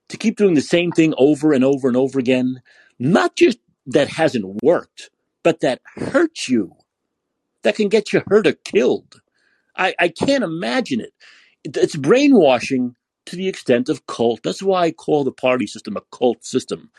to 0.09 0.17
keep 0.17 0.37
doing 0.37 0.53
the 0.53 0.61
same 0.61 0.91
thing 0.91 1.13
over 1.17 1.53
and 1.53 1.63
over 1.63 1.87
and 1.87 1.97
over 1.97 2.19
again? 2.19 2.61
Not 2.99 3.35
just 3.35 3.59
that 3.85 4.09
hasn't 4.09 4.61
worked, 4.61 5.09
but 5.43 5.61
that 5.61 5.81
hurts 5.95 6.49
you, 6.49 6.73
that 7.63 7.75
can 7.75 7.87
get 7.87 8.11
you 8.11 8.21
hurt 8.27 8.47
or 8.47 8.53
killed. 8.53 9.21
I, 9.77 9.93
I 9.99 10.07
can't 10.09 10.43
imagine 10.43 10.99
it. 10.99 11.13
It's 11.63 11.95
brainwashing 11.95 12.95
to 13.27 13.35
the 13.35 13.47
extent 13.47 13.89
of 13.89 14.07
cult. 14.07 14.41
That's 14.43 14.63
why 14.63 14.83
I 14.83 14.91
call 14.91 15.23
the 15.23 15.31
party 15.31 15.67
system 15.67 15.97
a 15.97 16.01
cult 16.11 16.43
system. 16.45 16.89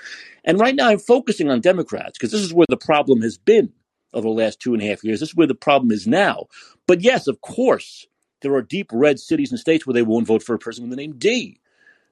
And 0.44 0.60
right 0.60 0.74
now 0.74 0.88
I'm 0.88 0.98
focusing 0.98 1.50
on 1.50 1.60
Democrats 1.60 2.18
because 2.18 2.30
this 2.30 2.42
is 2.42 2.54
where 2.54 2.66
the 2.68 2.76
problem 2.76 3.22
has 3.22 3.38
been 3.38 3.72
over 4.14 4.28
the 4.28 4.34
last 4.34 4.60
two 4.60 4.74
and 4.74 4.82
a 4.82 4.86
half 4.86 5.02
years. 5.02 5.20
This 5.20 5.30
is 5.30 5.34
where 5.34 5.46
the 5.46 5.54
problem 5.54 5.90
is 5.90 6.06
now. 6.06 6.46
But 6.86 7.00
yes, 7.00 7.26
of 7.26 7.40
course, 7.40 8.06
there 8.42 8.54
are 8.54 8.62
deep 8.62 8.90
red 8.92 9.18
cities 9.18 9.50
and 9.50 9.58
states 9.58 9.86
where 9.86 9.94
they 9.94 10.02
won't 10.02 10.26
vote 10.26 10.42
for 10.42 10.54
a 10.54 10.58
person 10.58 10.84
with 10.84 10.90
the 10.90 10.96
name 10.96 11.14
D 11.18 11.60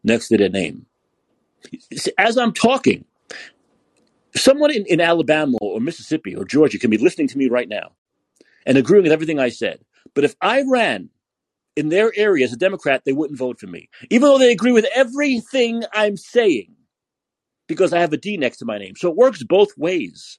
next 0.02 0.28
to 0.28 0.36
their 0.36 0.48
name. 0.48 0.86
As 2.18 2.36
I'm 2.38 2.52
talking, 2.52 3.04
someone 4.34 4.70
in, 4.70 4.86
in 4.86 5.00
Alabama 5.00 5.58
or 5.60 5.80
Mississippi 5.80 6.34
or 6.34 6.44
Georgia 6.44 6.78
can 6.78 6.90
be 6.90 6.98
listening 6.98 7.28
to 7.28 7.38
me 7.38 7.48
right 7.48 7.68
now 7.68 7.92
and 8.64 8.78
agreeing 8.78 9.02
with 9.02 9.12
everything 9.12 9.38
I 9.38 9.50
said. 9.50 9.80
But 10.14 10.24
if 10.24 10.34
I 10.40 10.64
ran 10.66 11.10
in 11.76 11.90
their 11.90 12.12
area 12.16 12.44
as 12.44 12.52
a 12.52 12.58
Democrat, 12.58 13.02
they 13.04 13.12
wouldn't 13.12 13.38
vote 13.38 13.60
for 13.60 13.66
me, 13.68 13.88
even 14.10 14.22
though 14.28 14.38
they 14.38 14.52
agree 14.52 14.72
with 14.72 14.86
everything 14.94 15.84
I'm 15.92 16.16
saying 16.16 16.74
because 17.68 17.92
I 17.92 18.00
have 18.00 18.12
a 18.12 18.16
D 18.16 18.36
next 18.36 18.58
to 18.58 18.64
my 18.64 18.78
name. 18.78 18.96
So 18.96 19.10
it 19.10 19.16
works 19.16 19.42
both 19.42 19.76
ways. 19.76 20.38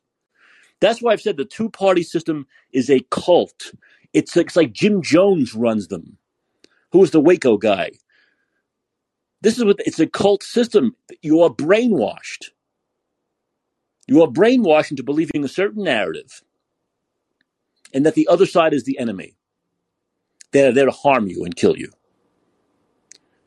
That's 0.80 1.02
why 1.02 1.14
I've 1.14 1.22
said 1.22 1.38
the 1.38 1.46
two 1.46 1.70
party 1.70 2.04
system 2.04 2.48
is 2.74 2.90
a 2.90 3.02
cult. 3.12 3.74
It's, 4.14 4.36
it's 4.38 4.56
like 4.56 4.74
Jim 4.74 5.02
Jones 5.02 5.56
runs 5.56 5.88
them. 5.88 6.18
Who 6.92 7.00
was 7.00 7.12
the 7.12 7.22
Waco 7.22 7.58
guy? 7.58 7.92
This 9.42 9.58
is 9.58 9.66
what 9.66 9.78
it's 9.80 10.00
a 10.00 10.08
cult 10.08 10.44
system. 10.44 10.96
You 11.22 11.42
are 11.44 11.50
brainwashed. 11.50 12.52
You 14.08 14.24
are 14.24 14.28
brainwashed 14.30 14.92
into 14.92 15.04
believing 15.04 15.44
a 15.44 15.50
certain 15.50 15.84
narrative 15.84 16.44
and 17.94 18.06
that 18.06 18.16
the 18.16 18.28
other 18.30 18.48
side 18.48 18.74
is 18.74 18.86
the 18.86 19.00
enemy. 19.00 19.37
They're 20.54 20.74
there 20.74 20.86
to 20.86 20.92
harm 20.92 21.28
you 21.28 21.46
and 21.46 21.56
kill 21.56 21.78
you. 21.78 21.92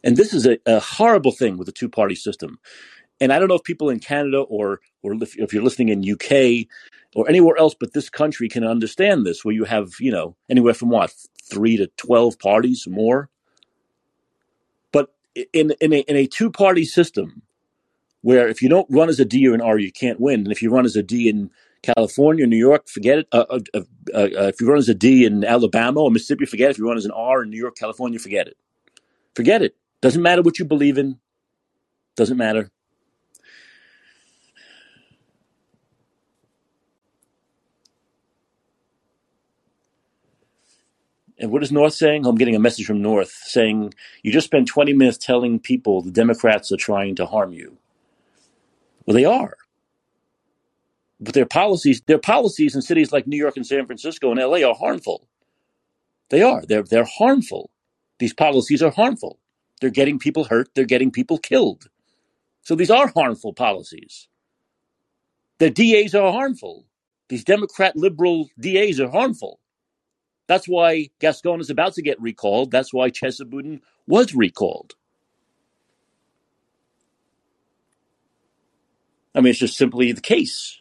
And 0.04 0.16
this 0.16 0.34
is 0.34 0.46
a, 0.46 0.58
a 0.66 0.80
horrible 0.80 1.32
thing 1.32 1.58
with 1.58 1.66
the 1.66 1.72
two 1.72 1.88
party 1.88 2.14
system. 2.14 2.58
And 3.20 3.32
I 3.32 3.38
don't 3.38 3.48
know 3.48 3.56
if 3.56 3.64
people 3.64 3.90
in 3.90 4.00
Canada 4.00 4.40
or, 4.40 4.80
or 5.02 5.14
if, 5.22 5.38
if 5.38 5.52
you're 5.52 5.62
listening 5.62 5.90
in 5.90 6.10
UK 6.12 6.66
or 7.14 7.28
anywhere 7.28 7.56
else 7.58 7.74
but 7.78 7.92
this 7.92 8.10
country 8.10 8.48
can 8.48 8.64
understand 8.64 9.26
this, 9.26 9.44
where 9.44 9.54
you 9.54 9.64
have, 9.64 9.92
you 10.00 10.10
know, 10.12 10.36
anywhere 10.50 10.74
from 10.74 10.90
what, 10.90 11.12
three 11.50 11.76
to 11.76 11.88
12 11.98 12.38
parties 12.38 12.86
more. 12.88 13.30
But 14.92 15.14
in, 15.52 15.72
in 15.80 15.92
a, 15.92 16.00
in 16.00 16.16
a 16.16 16.26
two 16.26 16.50
party 16.50 16.84
system, 16.84 17.42
where 18.22 18.48
if 18.48 18.62
you 18.62 18.68
don't 18.68 18.86
run 18.90 19.08
as 19.08 19.20
a 19.20 19.24
D 19.24 19.46
or 19.48 19.54
an 19.54 19.60
R, 19.62 19.78
you 19.78 19.92
can't 19.92 20.20
win. 20.20 20.40
And 20.40 20.52
if 20.52 20.62
you 20.62 20.70
run 20.70 20.84
as 20.86 20.96
a 20.96 21.02
D 21.02 21.28
in 21.28 21.50
California, 21.82 22.46
New 22.46 22.56
York, 22.56 22.88
forget 22.88 23.18
it. 23.20 23.28
Uh, 23.32 23.44
uh, 23.48 23.60
uh, 23.74 23.80
uh, 24.14 24.48
if 24.48 24.60
you 24.60 24.68
run 24.68 24.78
as 24.78 24.88
a 24.88 24.94
D 24.94 25.24
in 25.24 25.44
Alabama 25.44 26.00
or 26.00 26.10
Mississippi, 26.10 26.46
forget 26.46 26.68
it. 26.68 26.72
If 26.72 26.78
you 26.78 26.86
run 26.86 26.98
as 26.98 27.06
an 27.06 27.12
R 27.12 27.42
in 27.42 27.50
New 27.50 27.56
York, 27.58 27.76
California, 27.76 28.18
forget 28.18 28.46
it. 28.46 28.56
Forget 29.34 29.62
it. 29.62 29.76
Doesn't 30.02 30.22
matter 30.22 30.42
what 30.42 30.58
you 30.58 30.64
believe 30.64 30.98
in. 30.98 31.18
Doesn't 32.16 32.36
matter. 32.36 32.70
And 41.38 41.50
what 41.50 41.62
is 41.62 41.72
North 41.72 41.94
saying? 41.94 42.26
I'm 42.26 42.36
getting 42.36 42.54
a 42.54 42.60
message 42.60 42.84
from 42.84 43.00
North 43.00 43.30
saying, 43.30 43.94
You 44.22 44.30
just 44.30 44.46
spent 44.46 44.68
20 44.68 44.92
minutes 44.92 45.16
telling 45.16 45.58
people 45.58 46.02
the 46.02 46.10
Democrats 46.10 46.70
are 46.70 46.76
trying 46.76 47.16
to 47.16 47.26
harm 47.26 47.52
you. 47.52 47.78
Well, 49.06 49.14
they 49.14 49.24
are. 49.24 49.56
But 51.20 51.34
their 51.34 51.46
policies, 51.46 52.02
their 52.06 52.18
policies 52.18 52.74
in 52.74 52.82
cities 52.82 53.12
like 53.12 53.26
New 53.26 53.36
York 53.36 53.56
and 53.56 53.66
San 53.66 53.86
Francisco 53.86 54.30
and 54.30 54.40
LA 54.40 54.66
are 54.68 54.74
harmful. 54.74 55.28
They 56.30 56.42
are. 56.42 56.62
They're 56.66 56.82
they're 56.82 57.04
harmful. 57.04 57.70
These 58.18 58.34
policies 58.34 58.82
are 58.82 58.90
harmful. 58.92 59.38
They're 59.80 59.90
getting 59.90 60.18
people 60.18 60.44
hurt. 60.44 60.70
They're 60.74 60.84
getting 60.84 61.10
people 61.10 61.38
killed. 61.38 61.86
So 62.62 62.74
these 62.74 62.90
are 62.90 63.08
harmful 63.08 63.52
policies. 63.54 64.28
The 65.58 65.70
DAs 65.70 66.14
are 66.14 66.32
harmful. 66.32 66.86
These 67.28 67.44
Democrat 67.44 67.96
liberal 67.96 68.48
DAs 68.58 69.00
are 69.00 69.10
harmful. 69.10 69.60
That's 70.48 70.66
why 70.66 71.10
Gascon 71.20 71.60
is 71.60 71.70
about 71.70 71.94
to 71.94 72.02
get 72.02 72.20
recalled. 72.20 72.70
That's 72.70 72.92
why 72.92 73.10
Chesa 73.10 73.48
Boudin 73.48 73.80
was 74.06 74.34
recalled. 74.34 74.94
I 79.34 79.40
mean, 79.40 79.50
it's 79.50 79.60
just 79.60 79.76
simply 79.76 80.12
the 80.12 80.20
case. 80.20 80.80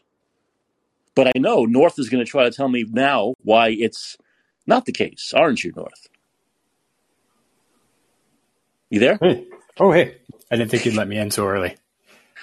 But 1.15 1.27
I 1.27 1.31
know 1.37 1.65
North 1.65 1.99
is 1.99 2.09
going 2.09 2.23
to 2.23 2.29
try 2.29 2.43
to 2.43 2.51
tell 2.51 2.69
me 2.69 2.85
now 2.89 3.33
why 3.43 3.69
it's 3.69 4.17
not 4.65 4.85
the 4.85 4.91
case. 4.91 5.33
Aren't 5.35 5.63
you, 5.63 5.73
North? 5.75 6.07
You 8.89 8.99
there? 8.99 9.17
Hey. 9.21 9.45
Oh, 9.79 9.91
hey. 9.91 10.17
I 10.51 10.55
didn't 10.55 10.71
think 10.71 10.85
you'd 10.85 10.95
let 10.95 11.07
me 11.07 11.17
in 11.17 11.31
so 11.31 11.47
early. 11.47 11.75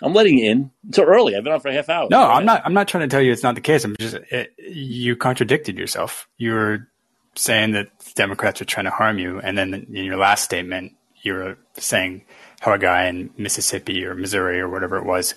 I'm 0.03 0.13
letting 0.13 0.39
you 0.39 0.51
in 0.51 0.71
so 0.93 1.05
early. 1.05 1.35
I've 1.35 1.45
been 1.45 1.53
on 1.53 1.61
for 1.61 1.69
a 1.69 1.73
half 1.73 1.89
hour. 1.89 2.09
No, 2.11 2.23
I'm 2.23 2.45
not. 2.45 2.63
I'm 2.65 2.75
not 2.75 2.87
trying 2.87 3.03
to 3.03 3.09
tell 3.09 3.23
you 3.23 3.33
it's 3.33 3.43
not 3.43 3.55
the 3.55 3.61
case. 3.61 3.85
I'm 3.85 3.97
just 3.99 4.17
it, 4.31 4.53
you 4.59 5.17
contradicted 5.17 5.79
yourself. 5.79 6.29
You 6.37 6.53
were 6.53 6.89
saying 7.35 7.73
that 7.73 7.89
Democrats 8.15 8.61
are 8.61 8.67
trying 8.67 8.85
to 8.85 8.91
harm 8.91 9.19
you, 9.19 9.41
and 9.41 9.57
then 9.57 9.73
in 9.75 10.05
your 10.05 10.19
last 10.19 10.45
statement, 10.45 10.93
you 11.23 11.33
were 11.33 11.59
saying 11.79 12.25
how 12.61 12.73
a 12.75 12.79
guy 12.79 13.07
in 13.07 13.31
Mississippi 13.37 14.05
or 14.05 14.15
Missouri 14.15 14.61
or 14.61 14.69
whatever 14.69 14.97
it 14.99 15.05
was 15.05 15.35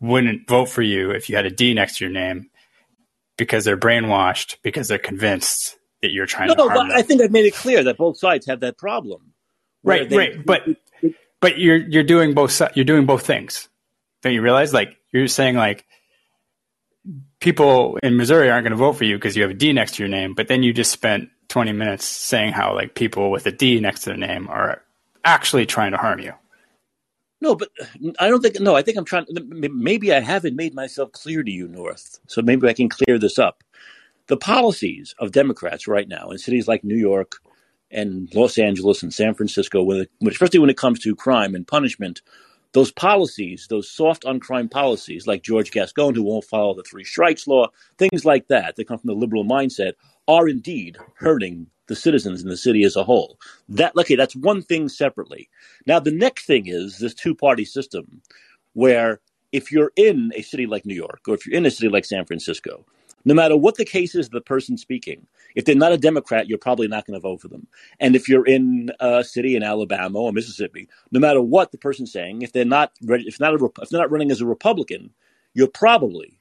wouldn't 0.00 0.48
vote 0.48 0.66
for 0.68 0.82
you 0.82 1.10
if 1.10 1.28
you 1.28 1.36
had 1.36 1.46
a 1.46 1.50
D 1.50 1.74
next 1.74 1.98
to 1.98 2.04
your 2.04 2.12
name 2.12 2.50
because 3.36 3.64
they're 3.64 3.76
brainwashed 3.76 4.56
because 4.62 4.88
they're 4.88 4.98
convinced 4.98 5.78
that 6.02 6.12
you're 6.12 6.26
trying 6.26 6.48
no, 6.48 6.54
to 6.54 6.58
no, 6.60 6.68
but 6.68 6.74
them. 6.74 6.90
I 6.92 7.02
think 7.02 7.22
I've 7.22 7.30
made 7.30 7.46
it 7.46 7.54
clear 7.54 7.84
that 7.84 7.96
both 7.96 8.18
sides 8.18 8.46
have 8.46 8.60
that 8.60 8.78
problem. 8.78 9.32
Right, 9.82 10.08
they, 10.08 10.16
right, 10.16 10.46
but 10.46 10.62
but 11.40 11.58
you're 11.58 11.78
you're 11.78 12.02
doing 12.02 12.34
both 12.34 12.60
you're 12.74 12.84
doing 12.84 13.06
both 13.06 13.26
things. 13.26 13.68
Don't 14.22 14.34
you 14.34 14.42
realize? 14.42 14.74
Like 14.74 14.96
you're 15.12 15.26
saying, 15.26 15.56
like 15.56 15.86
people 17.40 17.98
in 18.02 18.16
Missouri 18.16 18.50
aren't 18.50 18.64
going 18.64 18.72
to 18.72 18.76
vote 18.76 18.94
for 18.94 19.04
you 19.04 19.16
because 19.16 19.36
you 19.36 19.42
have 19.42 19.50
a 19.50 19.54
D 19.54 19.72
next 19.72 19.94
to 19.94 20.02
your 20.02 20.08
name, 20.08 20.34
but 20.34 20.48
then 20.48 20.62
you 20.62 20.72
just 20.72 20.90
spent 20.90 21.30
20 21.48 21.72
minutes 21.72 22.04
saying 22.04 22.52
how 22.52 22.74
like 22.74 22.94
people 22.94 23.30
with 23.30 23.46
a 23.46 23.52
D 23.52 23.80
next 23.80 24.00
to 24.00 24.10
their 24.10 24.18
name 24.18 24.48
are 24.48 24.82
actually 25.24 25.66
trying 25.66 25.92
to 25.92 25.96
harm 25.96 26.20
you. 26.20 26.32
No, 27.40 27.54
but 27.54 27.70
I 28.18 28.28
don't 28.28 28.42
think. 28.42 28.60
No, 28.60 28.76
I 28.76 28.82
think 28.82 28.98
I'm 28.98 29.04
trying. 29.04 29.26
Maybe 29.48 30.12
I 30.12 30.20
haven't 30.20 30.56
made 30.56 30.74
myself 30.74 31.12
clear 31.12 31.42
to 31.42 31.50
you, 31.50 31.68
North. 31.68 32.20
So 32.26 32.42
maybe 32.42 32.68
I 32.68 32.74
can 32.74 32.88
clear 32.88 33.18
this 33.18 33.38
up. 33.38 33.64
The 34.26 34.36
policies 34.36 35.14
of 35.18 35.32
Democrats 35.32 35.88
right 35.88 36.06
now 36.06 36.30
in 36.30 36.38
cities 36.38 36.68
like 36.68 36.84
New 36.84 36.96
York 36.96 37.36
and 37.90 38.32
Los 38.34 38.58
Angeles 38.58 39.02
and 39.02 39.12
San 39.12 39.34
Francisco, 39.34 39.82
when 39.82 40.02
it, 40.02 40.10
especially 40.28 40.60
when 40.60 40.70
it 40.70 40.76
comes 40.76 41.00
to 41.00 41.16
crime 41.16 41.54
and 41.54 41.66
punishment, 41.66 42.22
those 42.72 42.92
policies, 42.92 43.66
those 43.68 43.90
soft 43.90 44.24
on 44.24 44.38
crime 44.38 44.68
policies, 44.68 45.26
like 45.26 45.42
George 45.42 45.72
Gascon, 45.72 46.14
who 46.14 46.22
won't 46.22 46.44
follow 46.44 46.74
the 46.74 46.84
three 46.84 47.04
strikes 47.04 47.48
law, 47.48 47.68
things 47.98 48.24
like 48.24 48.46
that, 48.48 48.76
that 48.76 48.86
come 48.86 48.98
from 48.98 49.08
the 49.08 49.14
liberal 49.14 49.44
mindset, 49.44 49.94
are 50.28 50.48
indeed 50.48 50.96
hurting 51.16 51.66
the 51.90 51.96
citizens 51.96 52.40
in 52.40 52.48
the 52.48 52.56
city 52.56 52.84
as 52.84 52.94
a 52.94 53.02
whole. 53.02 53.36
That 53.68 53.92
okay, 53.96 54.14
that's 54.14 54.36
one 54.36 54.62
thing 54.62 54.88
separately. 54.88 55.50
Now 55.86 55.98
the 55.98 56.12
next 56.12 56.46
thing 56.46 56.68
is 56.68 56.98
this 56.98 57.12
two 57.12 57.34
party 57.34 57.64
system 57.64 58.22
where 58.74 59.20
if 59.50 59.72
you're 59.72 59.90
in 59.96 60.30
a 60.36 60.42
city 60.42 60.66
like 60.66 60.86
New 60.86 60.94
York 60.94 61.22
or 61.26 61.34
if 61.34 61.44
you're 61.44 61.56
in 61.56 61.66
a 61.66 61.70
city 61.70 61.88
like 61.88 62.04
San 62.04 62.24
Francisco, 62.24 62.86
no 63.24 63.34
matter 63.34 63.56
what 63.56 63.74
the 63.74 63.84
case 63.84 64.14
is, 64.14 64.28
the 64.28 64.40
person 64.40 64.78
speaking, 64.78 65.26
if 65.56 65.64
they're 65.64 65.74
not 65.74 65.90
a 65.90 65.98
Democrat, 65.98 66.48
you're 66.48 66.58
probably 66.58 66.86
not 66.86 67.06
going 67.06 67.18
to 67.18 67.28
vote 67.28 67.40
for 67.40 67.48
them. 67.48 67.66
And 67.98 68.14
if 68.14 68.28
you're 68.28 68.46
in 68.46 68.90
a 69.00 69.24
city 69.24 69.56
in 69.56 69.64
Alabama 69.64 70.20
or 70.20 70.32
Mississippi, 70.32 70.88
no 71.10 71.18
matter 71.18 71.42
what 71.42 71.72
the 71.72 71.78
person's 71.78 72.12
saying, 72.12 72.42
if 72.42 72.52
they're 72.52 72.64
not 72.64 72.92
if 73.00 73.40
not 73.40 73.60
a, 73.60 73.64
if 73.82 73.88
they're 73.88 74.00
not 74.00 74.12
running 74.12 74.30
as 74.30 74.40
a 74.40 74.46
Republican, 74.46 75.10
you're 75.54 75.66
probably 75.66 76.38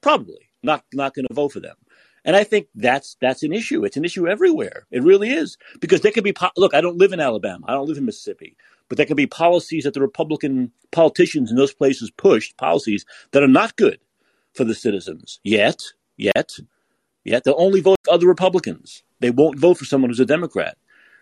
probably 0.00 0.50
not 0.64 0.84
not 0.92 1.14
going 1.14 1.28
to 1.28 1.34
vote 1.34 1.52
for 1.52 1.60
them. 1.60 1.76
And 2.24 2.36
I 2.36 2.44
think 2.44 2.68
that's 2.74 3.16
that's 3.20 3.42
an 3.42 3.52
issue. 3.52 3.84
It's 3.84 3.96
an 3.96 4.04
issue 4.04 4.28
everywhere. 4.28 4.86
It 4.90 5.02
really 5.02 5.30
is 5.30 5.56
because 5.80 6.00
there 6.00 6.12
could 6.12 6.24
be 6.24 6.32
po- 6.32 6.50
look. 6.56 6.74
I 6.74 6.80
don't 6.80 6.98
live 6.98 7.12
in 7.12 7.20
Alabama. 7.20 7.64
I 7.68 7.72
don't 7.72 7.88
live 7.88 7.98
in 7.98 8.04
Mississippi. 8.04 8.56
But 8.88 8.96
there 8.96 9.06
could 9.06 9.16
be 9.16 9.26
policies 9.26 9.84
that 9.84 9.94
the 9.94 10.00
Republican 10.00 10.72
politicians 10.92 11.50
in 11.50 11.56
those 11.56 11.74
places 11.74 12.10
pushed 12.10 12.56
policies 12.56 13.04
that 13.32 13.42
are 13.42 13.48
not 13.48 13.76
good 13.76 14.00
for 14.54 14.64
the 14.64 14.74
citizens. 14.74 15.40
Yet, 15.44 15.82
yet, 16.16 16.52
yet 17.24 17.44
they'll 17.44 17.54
only 17.58 17.80
vote 17.80 17.98
for 18.04 18.14
other 18.14 18.26
Republicans. 18.26 19.02
They 19.20 19.30
won't 19.30 19.58
vote 19.58 19.78
for 19.78 19.84
someone 19.84 20.10
who's 20.10 20.20
a 20.20 20.26
Democrat. 20.26 20.78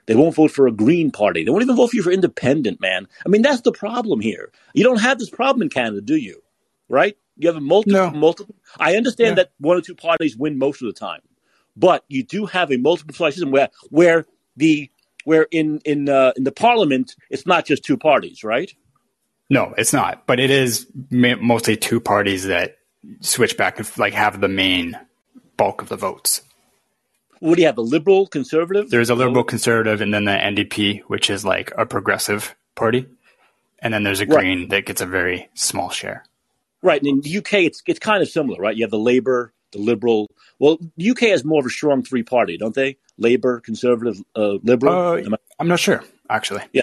They 0.07 0.15
won't 0.15 0.37
vote 0.37 0.53
for 0.53 0.69
a 0.69 0.73
Green 0.73 1.11
Party. 1.11 1.45
They 1.45 1.51
won't 1.51 1.65
even 1.65 1.77
vote 1.77 1.91
for 1.91 1.97
you 1.97 2.03
for 2.03 2.13
independent, 2.13 2.81
man. 2.81 3.09
I 3.25 3.29
mean, 3.29 3.43
that's 3.43 3.63
the 3.63 3.73
problem 3.73 4.21
here. 4.21 4.53
You 4.73 4.85
don't 4.85 5.01
have 5.01 5.19
this 5.19 5.31
problem 5.31 5.63
in 5.63 5.69
Canada, 5.69 6.01
do 6.01 6.17
you? 6.17 6.43
Right? 6.89 7.17
You 7.37 7.49
have 7.49 7.57
a 7.57 7.61
multiple, 7.61 8.11
no. 8.11 8.11
multiple. 8.11 8.55
I 8.79 8.97
understand 8.97 9.37
yeah. 9.37 9.45
that 9.45 9.51
one 9.59 9.77
or 9.77 9.81
two 9.81 9.95
parties 9.95 10.37
win 10.37 10.59
most 10.59 10.81
of 10.81 10.87
the 10.87 10.95
time, 10.95 11.21
but 11.77 12.05
you 12.09 12.23
do 12.23 12.47
have 12.47 12.73
a 12.73 12.77
multiple 12.77 13.15
party 13.15 13.35
system 13.35 13.51
where 13.51 13.69
where 13.91 14.27
the 14.57 14.91
where 15.25 15.47
in 15.51 15.81
in 15.85 16.09
uh, 16.09 16.33
in 16.37 16.45
the 16.45 16.53
parliament 16.53 17.15
it's 17.31 17.47
not 17.47 17.67
just 17.67 17.85
two 17.85 17.97
parties, 17.97 18.43
right? 18.43 18.73
No, 19.51 19.75
it's 19.77 19.93
not. 19.93 20.27
But 20.27 20.41
it 20.41 20.51
is 20.51 20.87
mostly 21.11 21.77
two 21.77 22.01
parties 22.01 22.47
that 22.47 22.79
switch 23.21 23.57
back 23.57 23.79
and 23.79 23.99
like 23.99 24.15
have 24.15 24.41
the 24.41 24.49
main 24.49 24.99
bulk 25.57 25.83
of 25.83 25.89
the 25.89 25.97
votes. 25.97 26.43
What 27.41 27.57
do 27.57 27.63
you 27.63 27.67
have? 27.67 27.79
A 27.79 27.83
liberal 27.83 28.27
conservative? 28.27 28.91
There's 28.91 29.11
a 29.11 29.15
liberal 29.15 29.45
conservative, 29.45 30.01
and 30.01 30.13
then 30.13 30.25
the 30.25 30.33
NDP, 30.33 31.03
which 31.03 31.29
is 31.29 31.45
like 31.45 31.71
a 31.77 31.85
progressive 31.85 32.57
party, 32.75 33.07
and 33.81 33.93
then 33.93 34.05
there's 34.05 34.21
a 34.21 34.27
green 34.27 34.69
that 34.69 34.87
gets 34.87 35.03
a 35.03 35.07
very 35.07 35.49
small 35.55 35.91
share. 35.91 36.25
Right. 36.83 37.01
And 37.01 37.09
in 37.09 37.21
the 37.21 37.39
UK, 37.39 37.55
it's 37.55 37.83
it's 37.87 37.99
kind 37.99 38.23
of 38.23 38.29
similar, 38.29 38.61
right? 38.61 38.77
You 38.77 38.85
have 38.85 38.91
the 38.91 38.99
Labour, 38.99 39.53
the 39.73 39.79
liberal. 39.79 40.29
Well, 40.59 40.79
the 40.97 41.11
UK 41.11 41.21
has 41.21 41.45
more 41.45 41.61
of 41.61 41.67
a 41.67 41.71
strong 41.71 42.03
three 42.03 42.23
party, 42.23 42.57
don't 42.59 42.75
they? 42.75 42.99
Labour, 43.19 43.61
Conservative, 43.61 44.23
uh, 44.35 44.59
Liberal. 44.63 44.95
Uh, 44.95 45.37
I'm 45.59 45.69
not 45.69 45.81
sure, 45.81 46.05
actually. 46.29 46.63
Yeah, 46.73 46.83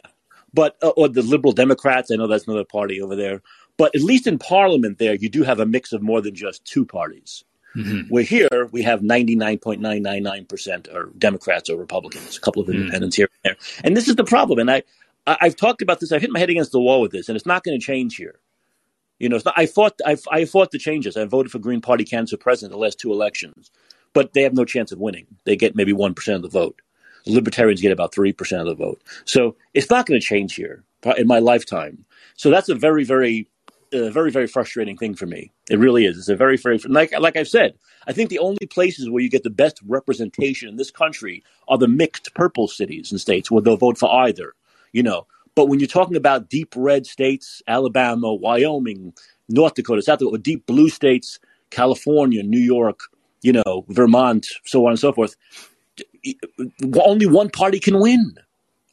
but 0.54 0.78
uh, 0.82 0.89
or 0.89 1.10
the 1.10 1.22
Liberal 1.22 1.54
Democrats. 1.54 2.12
I 2.12 2.16
know 2.16 2.28
that's 2.28 2.48
another 2.48 2.66
party 2.66 3.02
over 3.02 3.16
there. 3.16 3.41
But 3.78 3.96
at 3.96 4.02
least 4.02 4.28
in 4.28 4.38
Parliament, 4.38 5.00
there 5.00 5.16
you 5.16 5.30
do 5.30 5.44
have 5.44 5.60
a 5.60 5.66
mix 5.66 5.94
of 5.94 6.02
more 6.02 6.22
than 6.22 6.36
just 6.36 6.64
two 6.66 6.86
parties. 6.86 7.44
Mhm. 7.76 8.08
Where 8.10 8.24
here 8.24 8.70
we 8.72 8.84
have 8.84 9.02
ninety 9.02 9.36
nine 9.36 9.58
point 9.58 9.82
nine 9.82 10.04
nine 10.04 10.22
nine 10.22 10.46
percent 10.46 10.88
are 10.89 11.10
Democrats 11.18 11.70
or 11.70 11.78
Republicans, 11.78 12.38
a 12.38 12.39
couple 12.39 12.62
of 12.62 12.70
independents 12.70 13.16
here 13.16 13.28
and 13.44 13.56
there. 13.56 13.82
And 13.84 13.98
this 13.98 14.08
is 14.08 14.16
the 14.16 14.24
problem. 14.24 14.60
And 14.60 14.70
I, 14.70 14.84
I 15.26 15.38
I've 15.41 15.56
talked 15.56 15.82
about 15.82 16.00
this. 16.00 16.12
I've 16.12 16.22
hit 16.22 16.30
my 16.30 16.38
head 16.39 16.52
against 16.52 16.72
the 16.72 16.80
wall 16.80 17.02
with 17.02 17.12
this, 17.12 17.30
and 17.30 17.36
it's 17.36 17.48
not 17.48 17.64
going 17.64 17.80
to 17.80 17.84
change 17.84 18.16
here. 18.16 18.39
You 19.24 19.30
know, 19.30 19.39
not, 19.45 19.53
I 19.55 19.67
fought. 19.67 20.01
I, 20.05 20.17
I 20.30 20.43
fought 20.43 20.71
the 20.71 20.78
changes. 20.78 21.15
I 21.15 21.24
voted 21.24 21.49
for 21.49 21.57
Green 21.57 21.80
Party 21.80 22.03
candidates 22.03 22.32
for 22.32 22.38
president 22.38 22.74
the 22.74 22.78
last 22.78 22.99
two 22.99 23.13
elections, 23.13 23.71
but 24.11 24.34
they 24.34 24.41
have 24.41 24.53
no 24.53 24.65
chance 24.65 24.91
of 24.91 24.99
winning. 24.99 25.28
They 25.45 25.55
get 25.55 25.78
maybe 25.78 25.93
one 25.93 26.13
percent 26.13 26.36
of 26.36 26.41
the 26.41 26.49
vote. 26.59 26.82
The 27.26 27.32
libertarians 27.32 27.80
get 27.80 27.93
about 27.93 28.13
three 28.13 28.34
percent 28.34 28.67
of 28.67 28.67
the 28.67 28.76
vote. 28.76 29.01
So 29.24 29.55
it's 29.74 29.89
not 29.89 30.07
going 30.07 30.19
to 30.19 30.26
change 30.26 30.55
here 30.55 30.84
in 31.15 31.26
my 31.26 31.39
lifetime. 31.39 32.03
So 32.36 32.49
that's 32.49 32.67
a 32.67 32.76
very, 32.76 33.05
very, 33.05 33.47
uh, 33.93 34.09
very, 34.09 34.30
very 34.30 34.45
frustrating 34.45 34.97
thing 34.97 35.15
for 35.15 35.26
me. 35.26 35.53
It 35.69 35.80
really 35.80 36.05
is. 36.05 36.17
It's 36.17 36.28
a 36.28 36.36
very, 36.36 36.57
very 36.57 36.80
like 36.80 37.17
like 37.17 37.38
I've 37.38 37.47
said. 37.47 37.76
I 38.05 38.11
think 38.11 38.30
the 38.30 38.39
only 38.39 38.67
places 38.69 39.09
where 39.09 39.24
you 39.24 39.30
get 39.30 39.43
the 39.43 39.49
best 39.49 39.80
representation 39.88 40.67
in 40.67 40.76
this 40.76 40.91
country 40.91 41.45
are 41.69 41.78
the 41.78 41.88
mixed 41.88 42.34
purple 42.36 42.67
cities 42.67 43.09
and 43.09 43.21
states 43.21 43.49
where 43.49 43.61
they'll 43.61 43.78
vote 43.78 43.97
for 43.97 44.13
either. 44.26 44.53
You 44.91 45.03
know, 45.03 45.28
but 45.56 45.68
when 45.68 45.80
you're 45.80 45.88
talking 45.88 46.16
about 46.16 46.49
deep 46.49 46.74
red 46.76 47.06
states, 47.06 47.62
Alabama, 47.68 48.34
Wyoming, 48.34 49.14
North 49.49 49.76
Dakota, 49.76 50.01
South 50.01 50.20
Dakota, 50.20 50.36
or 50.36 50.39
deep 50.39 50.66
blue 50.66 50.89
states, 50.89 51.39
California, 51.70 52.43
New 52.43 52.60
York, 52.60 53.01
you 53.41 53.51
know, 53.51 53.86
Vermont, 53.89 54.47
so 54.66 54.86
on 54.86 54.91
and 54.91 54.99
so 54.99 55.12
forth, 55.12 55.36
only 56.95 57.26
one 57.26 57.49
party 57.49 57.80
can 57.80 57.99
win. 57.99 58.36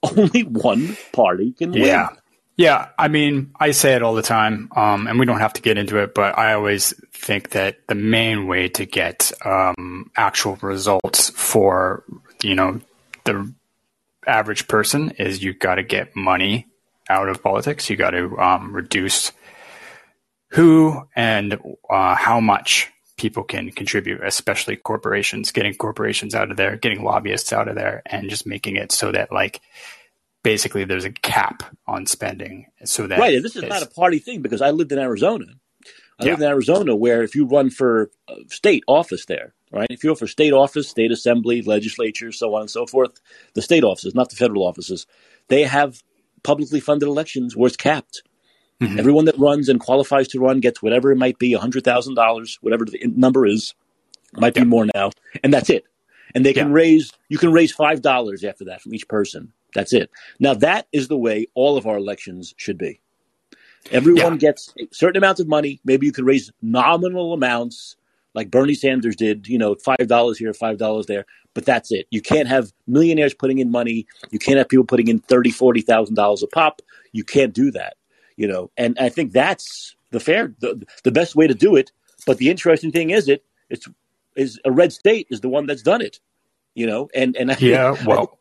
Only 0.17 0.45
one 0.45 0.97
party 1.13 1.53
can 1.53 1.73
win. 1.73 1.83
Yeah. 1.83 2.09
Yeah. 2.57 2.89
I 2.99 3.09
mean, 3.09 3.53
I 3.61 3.73
say 3.73 3.95
it 3.95 4.03
all 4.03 4.15
the 4.15 4.23
time, 4.23 4.71
um, 4.75 5.07
and 5.07 5.19
we 5.19 5.27
don't 5.27 5.41
have 5.41 5.53
to 5.55 5.61
get 5.61 5.77
into 5.77 5.99
it, 5.99 6.15
but 6.15 6.39
I 6.39 6.55
always 6.55 6.95
think 7.13 7.51
that 7.51 7.87
the 7.87 7.95
main 7.95 8.47
way 8.47 8.71
to 8.71 8.87
get 8.87 9.31
um, 9.45 10.11
actual 10.17 10.57
results 10.63 11.29
for, 11.29 12.03
you 12.43 12.55
know, 12.55 12.81
the 13.25 13.53
average 14.31 14.69
person 14.69 15.11
is 15.13 15.43
you 15.43 15.53
got 15.53 15.75
to 15.77 15.83
get 15.83 16.17
money 16.17 16.67
out 17.09 17.29
of 17.29 17.43
politics. 17.43 17.91
You 17.91 17.97
got 17.97 18.11
to 18.11 18.39
um, 18.39 18.73
reduce 18.75 19.33
who 20.49 21.03
and 21.15 21.59
uh, 21.89 22.15
how 22.15 22.41
much 22.41 22.91
people 23.17 23.45
can 23.45 23.71
contribute, 23.71 24.21
especially 24.25 24.77
corporations, 24.77 25.53
getting 25.53 25.75
corporations 25.75 26.35
out 26.35 26.51
of 26.51 26.57
there, 26.57 26.77
getting 26.77 27.05
lobbyists 27.05 27.53
out 27.53 27.69
of 27.69 27.75
there, 27.75 28.03
and 28.07 28.31
just 28.31 28.47
making 28.47 28.77
it 28.77 28.93
so 28.93 29.13
that 29.13 29.31
like 29.31 29.61
basically 30.43 30.85
there's 30.85 31.05
a 31.05 31.11
cap 31.11 31.63
on 31.87 32.07
spending, 32.07 32.67
so 32.85 33.07
that 33.07 33.19
Right. 33.19 33.35
And 33.35 33.45
this 33.45 33.57
is 33.57 33.65
not 33.65 33.83
a 33.83 33.87
party 33.87 34.19
thing 34.19 34.41
because 34.41 34.63
I 34.63 34.71
lived 34.71 34.93
in 34.93 34.99
Arizona. 34.99 35.47
I 36.21 36.27
Yeah. 36.27 36.35
in 36.35 36.43
Arizona 36.43 36.95
where 36.95 37.23
if 37.23 37.35
you 37.35 37.47
run 37.47 37.71
for 37.71 38.11
uh, 38.29 38.35
state 38.49 38.85
office 38.87 39.25
there, 39.27 39.55
right? 39.73 39.87
If 39.91 40.05
you're 40.05 40.17
for 40.17 40.27
state 40.27 40.53
office, 40.53 40.89
state 40.89 41.11
assembly, 41.13 41.63
legislature, 41.63 42.33
so 42.33 42.55
on 42.55 42.63
and 42.63 42.71
so 42.71 42.87
forth, 42.87 43.21
the 43.55 43.63
state 43.63 43.85
offices, 43.85 44.15
not 44.15 44.31
the 44.31 44.37
federal 44.37 44.63
offices, 44.67 45.07
they 45.49 45.65
have 45.65 46.03
publicly 46.43 46.81
funded 46.81 47.09
elections 47.09 47.57
where 47.57 47.69
it's 47.69 47.77
capped. 47.77 48.23
Mhm. 48.81 48.99
Everyone 48.99 49.27
that 49.27 49.39
runs 49.39 49.69
and 49.69 49.79
qualifies 49.79 50.29
to 50.29 50.41
run 50.41 50.61
gets 50.61 50.83
whatever 50.83 51.11
it 51.13 51.17
might 51.17 51.39
be, 51.39 51.53
$100,000, 51.55 52.59
whatever 52.63 52.85
the 52.85 52.99
number 53.15 53.47
is, 53.47 53.75
might 54.39 54.55
be 54.55 54.65
more 54.65 54.87
now, 54.95 55.11
and 55.43 55.53
that's 55.53 55.69
it. 55.71 55.85
And 56.35 56.47
they 56.47 56.53
can 56.55 56.69
Yeah. 56.69 56.75
raise, 56.75 57.13
you 57.29 57.37
can 57.39 57.53
raise 57.53 57.73
$5 57.73 58.45
after 58.45 58.65
that 58.67 58.81
from 58.81 58.95
each 58.95 59.09
person. 59.09 59.53
That's 59.75 59.93
it. 59.93 60.11
Now, 60.39 60.55
that 60.55 60.87
is 60.93 61.09
the 61.09 61.17
way 61.17 61.47
all 61.55 61.77
of 61.77 61.87
our 61.87 61.97
elections 61.97 62.55
should 62.57 62.79
be. 62.79 63.01
Everyone 63.91 64.35
Yeah. 64.35 64.39
gets 64.39 64.75
certain 64.93 65.17
amounts 65.17 65.41
of 65.41 65.49
money. 65.49 65.81
Maybe 65.85 66.07
you 66.07 66.13
could 66.13 66.25
raise 66.27 66.51
nominal 66.63 67.33
amounts, 67.33 67.97
like 68.35 68.51
Bernie 68.51 68.75
Sanders 68.75 69.17
did. 69.17 69.49
You 69.49 69.59
know, 69.59 69.75
five 69.75 70.07
dollars 70.07 70.39
here, 70.39 70.53
five 70.55 70.79
dollars 70.79 71.07
there. 71.07 71.27
But 71.55 71.65
that's 71.65 71.91
it. 71.91 72.07
You 72.11 72.23
can't 72.23 72.47
have 72.49 72.73
millionaires 72.87 73.35
putting 73.35 73.59
in 73.59 73.71
money. 73.71 74.07
You 74.31 74.39
can't 74.39 74.59
have 74.59 74.69
people 74.69 74.85
putting 74.85 75.09
in 75.09 75.19
thirty, 75.19 75.51
forty 75.51 75.81
thousand 75.81 76.15
dollars 76.15 76.43
a 76.43 76.47
pop. 76.47 76.81
You 77.13 77.25
can't 77.25 77.53
do 77.53 77.71
that. 77.73 77.97
You 78.37 78.49
know, 78.49 78.71
and 78.77 78.97
I 78.99 79.09
think 79.09 79.33
that's 79.33 79.95
the 80.13 80.21
fair, 80.21 80.55
the, 80.61 80.83
the 81.05 81.13
best 81.13 81.37
way 81.37 81.47
to 81.47 81.55
do 81.55 81.77
it. 81.77 81.91
But 82.27 82.39
the 82.39 82.49
interesting 82.51 82.93
thing 82.93 83.11
is, 83.11 83.29
it 83.29 83.45
it's 83.69 83.89
is 84.37 84.61
a 84.65 84.71
red 84.71 84.93
state 84.93 85.27
is 85.31 85.41
the 85.41 85.49
one 85.49 85.67
that's 85.67 85.83
done 85.83 86.01
it. 86.01 86.21
You 86.75 86.87
know, 86.87 87.09
and 87.15 87.37
and 87.37 87.51
I 87.51 87.57
Yeah, 87.59 87.97
well, 88.07 88.39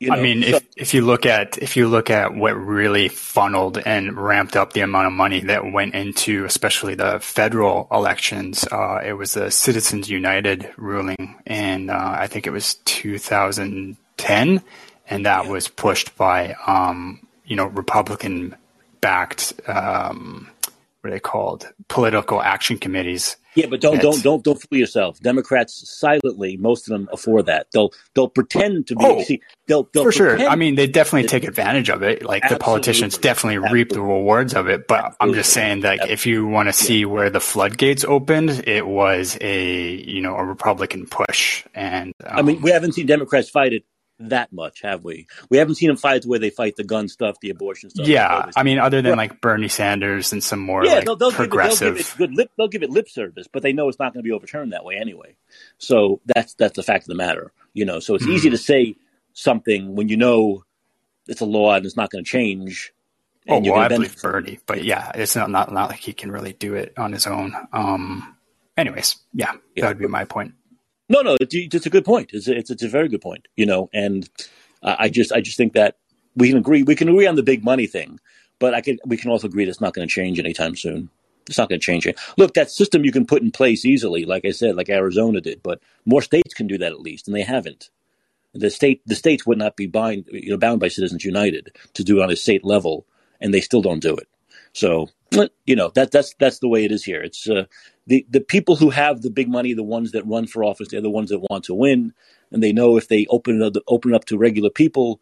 you 0.00 0.08
know, 0.08 0.16
I 0.16 0.20
mean, 0.22 0.42
so- 0.42 0.56
if 0.56 0.66
if 0.76 0.94
you 0.94 1.04
look 1.04 1.26
at 1.26 1.58
if 1.58 1.76
you 1.76 1.86
look 1.86 2.08
at 2.08 2.34
what 2.34 2.54
really 2.54 3.08
funneled 3.08 3.78
and 3.78 4.16
ramped 4.16 4.56
up 4.56 4.72
the 4.72 4.80
amount 4.80 5.06
of 5.06 5.12
money 5.12 5.40
that 5.40 5.70
went 5.70 5.94
into, 5.94 6.46
especially 6.46 6.94
the 6.94 7.20
federal 7.20 7.86
elections, 7.92 8.66
uh, 8.72 9.00
it 9.04 9.12
was 9.12 9.34
the 9.34 9.50
Citizens 9.50 10.08
United 10.08 10.70
ruling, 10.78 11.36
and 11.46 11.90
uh, 11.90 12.16
I 12.18 12.26
think 12.28 12.46
it 12.46 12.50
was 12.50 12.74
2010, 12.86 14.62
and 15.08 15.26
that 15.26 15.46
was 15.46 15.68
pushed 15.68 16.16
by 16.16 16.56
um, 16.66 17.26
you 17.44 17.56
know 17.56 17.66
Republican 17.66 18.56
backed 19.02 19.52
um, 19.68 20.49
what 21.00 21.08
are 21.08 21.14
they 21.14 21.20
called 21.20 21.66
political 21.88 22.42
action 22.42 22.76
committees. 22.78 23.36
Yeah, 23.54 23.66
but 23.66 23.80
don't 23.80 24.00
don't 24.00 24.22
don't 24.22 24.44
don't 24.44 24.60
fool 24.60 24.78
yourself. 24.78 25.18
Democrats 25.20 25.90
silently, 25.90 26.56
most 26.56 26.88
of 26.88 26.92
them 26.92 27.08
are 27.10 27.16
for 27.16 27.42
that. 27.42 27.66
They'll 27.72 27.90
they'll 28.14 28.28
pretend 28.28 28.86
to 28.88 28.96
be. 28.96 29.04
Oh, 29.04 29.22
see, 29.22 29.40
they'll 29.66 29.88
they'll 29.92 30.04
For 30.04 30.12
sure. 30.12 30.38
I 30.48 30.54
mean, 30.54 30.76
they 30.76 30.86
definitely 30.86 31.28
take 31.28 31.42
advantage 31.42 31.90
of 31.90 32.02
it. 32.02 32.24
Like 32.24 32.48
the 32.48 32.56
politicians 32.58 33.16
Absolutely. 33.16 33.28
definitely 33.28 33.72
reap 33.72 33.88
the 33.88 34.02
rewards 34.02 34.54
of 34.54 34.68
it. 34.68 34.86
But 34.86 35.16
I'm 35.18 35.34
just 35.34 35.56
Absolutely. 35.56 35.82
saying, 35.82 35.98
like, 36.00 36.10
if 36.10 36.26
you 36.26 36.46
want 36.46 36.68
to 36.68 36.72
see 36.72 37.04
where 37.04 37.28
the 37.28 37.40
floodgates 37.40 38.04
opened, 38.04 38.50
it 38.68 38.86
was 38.86 39.36
a 39.40 39.94
you 39.94 40.20
know 40.20 40.36
a 40.36 40.44
Republican 40.44 41.06
push. 41.06 41.64
And 41.74 42.12
um, 42.24 42.38
I 42.38 42.42
mean, 42.42 42.60
we 42.60 42.70
haven't 42.70 42.92
seen 42.92 43.06
Democrats 43.06 43.50
fight 43.50 43.72
it 43.72 43.84
that 44.28 44.52
much, 44.52 44.82
have 44.82 45.02
we? 45.04 45.26
We 45.48 45.58
haven't 45.58 45.76
seen 45.76 45.88
them 45.88 45.96
fight 45.96 46.22
the 46.22 46.28
way 46.28 46.38
they 46.38 46.50
fight 46.50 46.76
the 46.76 46.84
gun 46.84 47.08
stuff, 47.08 47.40
the 47.40 47.50
abortion 47.50 47.90
stuff. 47.90 48.06
yeah, 48.06 48.50
I 48.56 48.62
mean, 48.62 48.78
other 48.78 49.02
than 49.02 49.16
like 49.16 49.40
Bernie 49.40 49.68
Sanders 49.68 50.32
and 50.32 50.42
some 50.44 50.60
more 50.60 50.84
yeah, 50.84 50.94
like 50.96 51.04
they'll, 51.06 51.16
they'll 51.16 51.30
give 51.30 51.40
it, 51.40 51.42
they'll 51.42 51.48
progressive. 51.48 51.96
give 51.96 52.06
it 52.06 52.14
good 52.18 52.34
lip. 52.34 52.50
They'll 52.56 52.68
give 52.68 52.82
it 52.82 52.90
lip 52.90 53.08
service, 53.08 53.48
but 53.50 53.62
they 53.62 53.72
know 53.72 53.88
it's 53.88 53.98
not 53.98 54.12
going 54.12 54.22
to 54.22 54.28
be 54.28 54.32
overturned 54.32 54.72
that 54.72 54.84
way 54.84 54.96
anyway. 54.96 55.34
So 55.78 56.20
that's 56.26 56.54
that's 56.54 56.76
the 56.76 56.82
fact 56.82 57.04
of 57.04 57.08
the 57.08 57.14
matter. 57.16 57.52
You 57.74 57.84
know, 57.84 58.00
so 58.00 58.14
it's 58.14 58.24
Hmm. 58.24 58.32
easy 58.32 58.50
to 58.50 58.58
say 58.58 58.96
something 59.32 59.94
when 59.94 60.08
you 60.08 60.16
know 60.16 60.64
it's 61.26 61.40
a 61.40 61.46
law 61.46 61.74
and 61.74 61.86
it's 61.86 61.96
not 61.96 62.10
going 62.10 62.24
to 62.24 62.30
change. 62.30 62.92
oh 63.48 63.60
well, 63.60 63.74
I 63.76 63.88
believe. 63.88 64.20
Bernie, 64.20 64.58
but 64.66 64.84
yeah, 64.84 65.12
it's 65.14 65.36
not, 65.36 65.50
not 65.50 65.72
not 65.72 65.90
like 65.90 66.00
he 66.00 66.12
can 66.12 66.30
really 66.32 66.52
do 66.52 66.74
it 66.74 66.92
on 66.98 67.12
his 67.12 67.26
own. 67.26 67.54
Um. 67.72 68.36
Anyways, 68.76 69.16
yeah, 69.34 69.52
Yeah. 69.74 69.82
that 69.82 69.88
would 69.88 69.98
be 69.98 70.06
my 70.06 70.24
point. 70.24 70.54
No, 71.10 71.22
no, 71.22 71.36
it's, 71.40 71.86
a 71.86 71.90
good 71.90 72.04
point. 72.04 72.30
It's 72.32 72.46
a, 72.46 72.56
it's, 72.56 72.70
it's 72.70 72.84
a 72.84 72.88
very 72.88 73.08
good 73.08 73.20
point. 73.20 73.48
You 73.56 73.66
know, 73.66 73.90
and 73.92 74.30
I 74.82 75.08
just 75.08 75.32
I 75.32 75.40
just 75.40 75.56
think 75.56 75.74
that 75.74 75.96
we 76.36 76.48
can 76.48 76.58
agree 76.58 76.84
we 76.84 76.94
can 76.94 77.08
agree 77.08 77.26
on 77.26 77.34
the 77.34 77.42
big 77.42 77.64
money 77.64 77.86
thing, 77.86 78.20
but 78.60 78.74
I 78.74 78.80
can 78.80 78.98
we 79.04 79.16
can 79.16 79.30
also 79.30 79.48
agree 79.48 79.64
that 79.64 79.70
it's 79.70 79.80
not 79.80 79.92
going 79.92 80.06
to 80.06 80.14
change 80.14 80.38
anytime 80.38 80.76
soon. 80.76 81.10
It's 81.48 81.58
not 81.58 81.68
going 81.68 81.80
to 81.80 81.84
change. 81.84 82.06
Look, 82.36 82.54
that 82.54 82.70
system 82.70 83.04
you 83.04 83.10
can 83.10 83.26
put 83.26 83.42
in 83.42 83.50
place 83.50 83.84
easily, 83.84 84.24
like 84.24 84.44
I 84.44 84.52
said, 84.52 84.76
like 84.76 84.88
Arizona 84.88 85.40
did, 85.40 85.64
but 85.64 85.80
more 86.06 86.22
states 86.22 86.54
can 86.54 86.68
do 86.68 86.78
that 86.78 86.92
at 86.92 87.00
least, 87.00 87.26
and 87.26 87.34
they 87.34 87.42
haven't. 87.42 87.90
The 88.54 88.70
state 88.70 89.02
the 89.04 89.16
states 89.16 89.44
would 89.44 89.58
not 89.58 89.76
be 89.76 89.86
bind 89.86 90.26
you 90.30 90.50
know 90.50 90.58
bound 90.58 90.78
by 90.78 90.88
Citizens 90.88 91.24
United 91.24 91.74
to 91.94 92.04
do 92.04 92.20
it 92.20 92.22
on 92.22 92.30
a 92.30 92.36
state 92.36 92.64
level, 92.64 93.04
and 93.40 93.52
they 93.52 93.60
still 93.60 93.82
don't 93.82 94.00
do 94.00 94.14
it. 94.14 94.28
So 94.72 95.08
you 95.66 95.76
know 95.76 95.90
that 95.94 96.10
that's 96.10 96.34
that's 96.38 96.58
the 96.58 96.68
way 96.68 96.84
it 96.84 96.92
is 96.92 97.04
here. 97.04 97.22
It's 97.22 97.48
uh, 97.48 97.64
the 98.06 98.26
the 98.28 98.40
people 98.40 98.76
who 98.76 98.90
have 98.90 99.22
the 99.22 99.30
big 99.30 99.48
money, 99.48 99.74
the 99.74 99.82
ones 99.82 100.12
that 100.12 100.26
run 100.26 100.46
for 100.46 100.64
office, 100.64 100.88
they're 100.88 101.00
the 101.00 101.10
ones 101.10 101.30
that 101.30 101.40
want 101.50 101.64
to 101.64 101.74
win, 101.74 102.12
and 102.50 102.62
they 102.62 102.72
know 102.72 102.96
if 102.96 103.08
they 103.08 103.26
open 103.30 103.60
it 103.60 103.76
up, 103.76 103.82
open 103.86 104.12
it 104.12 104.16
up 104.16 104.24
to 104.26 104.38
regular 104.38 104.70
people, 104.70 105.20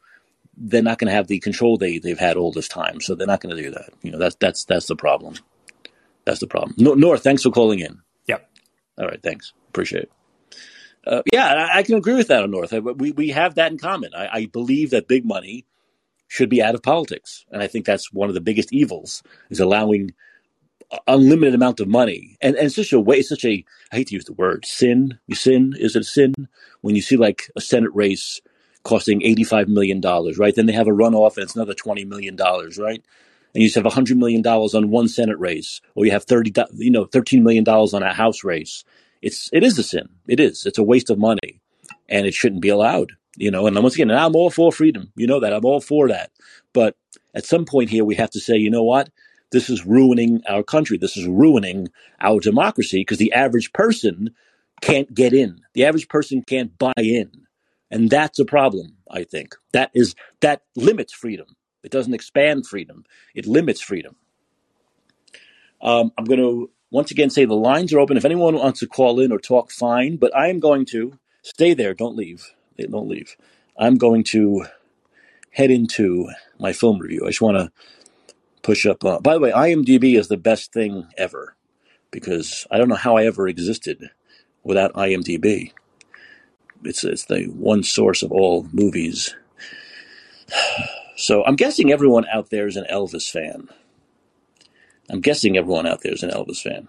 they're 0.56 0.82
not 0.82 0.98
going 0.98 1.08
to 1.08 1.14
have 1.14 1.26
the 1.26 1.38
control 1.38 1.76
they 1.76 1.98
they've 1.98 2.18
had 2.18 2.36
all 2.36 2.52
this 2.52 2.68
time. 2.68 3.00
So 3.00 3.14
they're 3.14 3.26
not 3.26 3.40
going 3.40 3.56
to 3.56 3.62
do 3.62 3.70
that. 3.70 3.90
You 4.02 4.10
know 4.10 4.18
that's 4.18 4.36
that's 4.36 4.64
that's 4.64 4.86
the 4.86 4.96
problem. 4.96 5.34
That's 6.24 6.40
the 6.40 6.46
problem. 6.46 6.74
Nor, 6.78 6.96
North, 6.96 7.22
thanks 7.22 7.42
for 7.42 7.50
calling 7.50 7.78
in. 7.80 8.00
Yep. 8.26 8.50
All 8.98 9.06
right, 9.06 9.22
thanks. 9.22 9.52
Appreciate 9.68 10.04
it. 10.04 10.12
Uh, 11.06 11.22
yeah, 11.32 11.46
I, 11.46 11.78
I 11.78 11.82
can 11.82 11.94
agree 11.94 12.14
with 12.14 12.28
that 12.28 12.42
on 12.42 12.50
North. 12.50 12.72
I, 12.72 12.80
we 12.80 13.12
we 13.12 13.28
have 13.28 13.54
that 13.54 13.72
in 13.72 13.78
common. 13.78 14.10
I, 14.14 14.28
I 14.32 14.46
believe 14.46 14.90
that 14.90 15.08
big 15.08 15.24
money 15.24 15.64
should 16.28 16.48
be 16.48 16.62
out 16.62 16.74
of 16.74 16.82
politics, 16.82 17.44
and 17.50 17.62
I 17.62 17.66
think 17.66 17.84
that's 17.84 18.12
one 18.12 18.28
of 18.28 18.34
the 18.34 18.40
biggest 18.40 18.72
evils 18.72 19.22
is 19.50 19.60
allowing 19.60 20.12
unlimited 21.06 21.54
amount 21.54 21.80
of 21.80 21.88
money. 21.88 22.36
And 22.40 22.56
and 22.56 22.66
it's 22.66 22.76
such 22.76 22.92
a 22.92 23.00
way, 23.00 23.18
it's 23.18 23.28
such 23.28 23.44
a 23.44 23.64
I 23.92 23.96
hate 23.96 24.08
to 24.08 24.14
use 24.14 24.24
the 24.24 24.32
word 24.32 24.64
sin. 24.64 25.18
You 25.26 25.34
sin 25.34 25.74
is 25.78 25.96
it 25.96 26.02
a 26.02 26.04
sin 26.04 26.34
when 26.80 26.94
you 26.96 27.02
see 27.02 27.16
like 27.16 27.50
a 27.56 27.60
Senate 27.60 27.94
race 27.94 28.40
costing 28.84 29.22
eighty 29.22 29.44
five 29.44 29.68
million 29.68 30.00
dollars, 30.00 30.38
right? 30.38 30.54
Then 30.54 30.66
they 30.66 30.72
have 30.72 30.88
a 30.88 30.92
runoff 30.92 31.36
and 31.36 31.44
it's 31.44 31.56
another 31.56 31.74
twenty 31.74 32.04
million 32.04 32.36
dollars, 32.36 32.78
right? 32.78 33.02
And 33.54 33.62
you 33.62 33.68
just 33.68 33.76
have 33.76 33.92
hundred 33.92 34.18
million 34.18 34.42
dollars 34.42 34.74
on 34.74 34.90
one 34.90 35.08
Senate 35.08 35.38
race, 35.38 35.80
or 35.94 36.04
you 36.04 36.10
have 36.12 36.24
thirty, 36.24 36.52
you 36.74 36.90
know, 36.90 37.06
thirteen 37.06 37.42
million 37.42 37.64
dollars 37.64 37.92
on 37.92 38.02
a 38.02 38.12
House 38.12 38.44
race, 38.44 38.84
it's 39.22 39.50
it 39.52 39.62
is 39.62 39.78
a 39.78 39.82
sin. 39.82 40.08
It 40.26 40.40
is. 40.40 40.64
It's 40.66 40.78
a 40.78 40.82
waste 40.82 41.10
of 41.10 41.18
money, 41.18 41.60
and 42.08 42.26
it 42.26 42.34
shouldn't 42.34 42.62
be 42.62 42.68
allowed. 42.68 43.12
You 43.38 43.50
know. 43.50 43.66
And 43.66 43.76
once 43.76 43.94
again, 43.94 44.10
and 44.10 44.18
I'm 44.18 44.36
all 44.36 44.50
for 44.50 44.70
freedom. 44.72 45.12
You 45.16 45.26
know 45.26 45.40
that. 45.40 45.52
I'm 45.52 45.64
all 45.64 45.80
for 45.80 46.08
that. 46.08 46.30
But 46.72 46.96
at 47.34 47.46
some 47.46 47.64
point 47.64 47.90
here, 47.90 48.04
we 48.04 48.16
have 48.16 48.30
to 48.30 48.40
say, 48.40 48.56
you 48.56 48.70
know 48.70 48.82
what? 48.82 49.10
This 49.50 49.70
is 49.70 49.86
ruining 49.86 50.42
our 50.48 50.62
country. 50.62 50.98
This 50.98 51.16
is 51.16 51.26
ruining 51.26 51.88
our 52.20 52.40
democracy 52.40 53.00
because 53.00 53.18
the 53.18 53.32
average 53.32 53.72
person 53.72 54.34
can't 54.82 55.12
get 55.14 55.32
in. 55.32 55.60
The 55.74 55.84
average 55.84 56.08
person 56.08 56.42
can't 56.42 56.76
buy 56.78 56.92
in. 56.96 57.30
And 57.90 58.10
that's 58.10 58.38
a 58.38 58.44
problem, 58.44 58.96
I 59.10 59.24
think. 59.24 59.54
That 59.72 59.90
is 59.94 60.14
that 60.40 60.62
limits 60.76 61.12
freedom. 61.12 61.46
It 61.82 61.90
doesn't 61.90 62.14
expand 62.14 62.66
freedom. 62.66 63.04
It 63.34 63.46
limits 63.46 63.80
freedom. 63.80 64.16
Um, 65.80 66.12
I'm 66.18 66.24
going 66.24 66.40
to 66.40 66.70
once 66.90 67.10
again 67.10 67.30
say 67.30 67.44
the 67.44 67.54
lines 67.54 67.92
are 67.92 68.00
open. 68.00 68.16
If 68.16 68.24
anyone 68.24 68.56
wants 68.56 68.80
to 68.80 68.86
call 68.86 69.20
in 69.20 69.32
or 69.32 69.38
talk, 69.38 69.70
fine. 69.70 70.16
But 70.16 70.36
I 70.36 70.48
am 70.48 70.60
going 70.60 70.84
to 70.86 71.18
stay 71.42 71.74
there. 71.74 71.94
Don't 71.94 72.16
leave. 72.16 72.52
Don't 72.86 73.08
leave. 73.08 73.36
I'm 73.78 73.96
going 73.96 74.24
to 74.24 74.66
head 75.50 75.70
into 75.70 76.28
my 76.58 76.72
film 76.72 76.98
review. 76.98 77.22
I 77.24 77.28
just 77.28 77.40
want 77.40 77.58
to 77.58 77.72
push 78.62 78.86
up. 78.86 79.04
Uh, 79.04 79.20
by 79.20 79.34
the 79.34 79.40
way, 79.40 79.50
IMDb 79.50 80.18
is 80.18 80.28
the 80.28 80.36
best 80.36 80.72
thing 80.72 81.06
ever 81.16 81.56
because 82.10 82.66
I 82.70 82.78
don't 82.78 82.88
know 82.88 82.94
how 82.94 83.16
I 83.16 83.24
ever 83.24 83.48
existed 83.48 84.10
without 84.62 84.94
IMDb. 84.94 85.72
It's 86.84 87.02
it's 87.02 87.24
the 87.24 87.46
one 87.46 87.82
source 87.82 88.22
of 88.22 88.32
all 88.32 88.68
movies. 88.72 89.34
So 91.20 91.44
I'm 91.44 91.56
guessing 91.56 91.90
everyone 91.90 92.26
out 92.32 92.50
there 92.50 92.68
is 92.68 92.76
an 92.76 92.86
Elvis 92.88 93.28
fan. 93.28 93.68
I'm 95.10 95.20
guessing 95.20 95.56
everyone 95.56 95.84
out 95.84 96.02
there 96.02 96.12
is 96.12 96.22
an 96.22 96.30
Elvis 96.30 96.62
fan. 96.62 96.86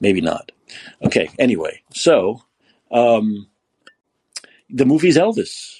Maybe 0.00 0.20
not. 0.20 0.52
Okay. 1.04 1.28
Anyway, 1.40 1.82
so 1.92 2.44
um, 2.92 3.48
the 4.70 4.86
movie's 4.86 5.16
Elvis. 5.16 5.76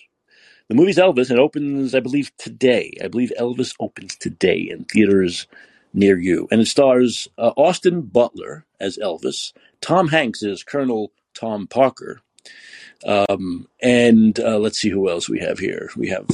The 0.69 0.75
movie's 0.75 0.99
Elvis. 0.99 1.31
It 1.31 1.39
opens, 1.39 1.95
I 1.95 2.01
believe, 2.01 2.31
today. 2.37 2.95
I 3.03 3.09
believe 3.09 3.33
Elvis 3.39 3.75
opens 3.81 4.17
today 4.17 4.69
in 4.71 4.85
theaters 4.85 5.47
near 5.95 6.19
you, 6.19 6.47
and 6.51 6.61
it 6.61 6.67
stars 6.67 7.29
uh, 7.39 7.53
Austin 7.57 8.03
Butler 8.03 8.67
as 8.79 8.99
Elvis. 8.99 9.53
Tom 9.81 10.09
Hanks 10.09 10.43
is 10.43 10.63
Colonel 10.63 11.13
Tom 11.35 11.67
Parker. 11.67 12.21
Um, 13.07 13.69
and 13.81 14.39
uh, 14.41 14.59
let's 14.59 14.79
see 14.79 14.91
who 14.91 15.09
else 15.09 15.29
we 15.29 15.39
have 15.41 15.59
here. 15.59 15.91
We 15.97 16.09
have 16.09 16.27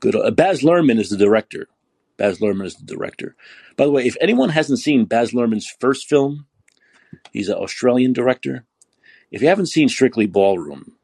good 0.00 0.16
uh, 0.16 0.30
Baz 0.30 0.62
Luhrmann 0.62 0.98
is 0.98 1.10
the 1.10 1.16
director. 1.16 1.68
Baz 2.16 2.38
Luhrmann 2.38 2.66
is 2.66 2.76
the 2.76 2.86
director. 2.86 3.36
By 3.76 3.84
the 3.84 3.90
way, 3.90 4.06
if 4.06 4.16
anyone 4.20 4.48
hasn't 4.48 4.78
seen 4.78 5.04
Baz 5.04 5.32
Luhrmann's 5.32 5.74
first 5.80 6.08
film, 6.08 6.46
he's 7.32 7.48
an 7.48 7.56
Australian 7.56 8.12
director. 8.12 8.64
If 9.30 9.42
you 9.42 9.48
haven't 9.48 9.66
seen 9.66 9.88
Strictly 9.88 10.26
Ballroom, 10.26 10.96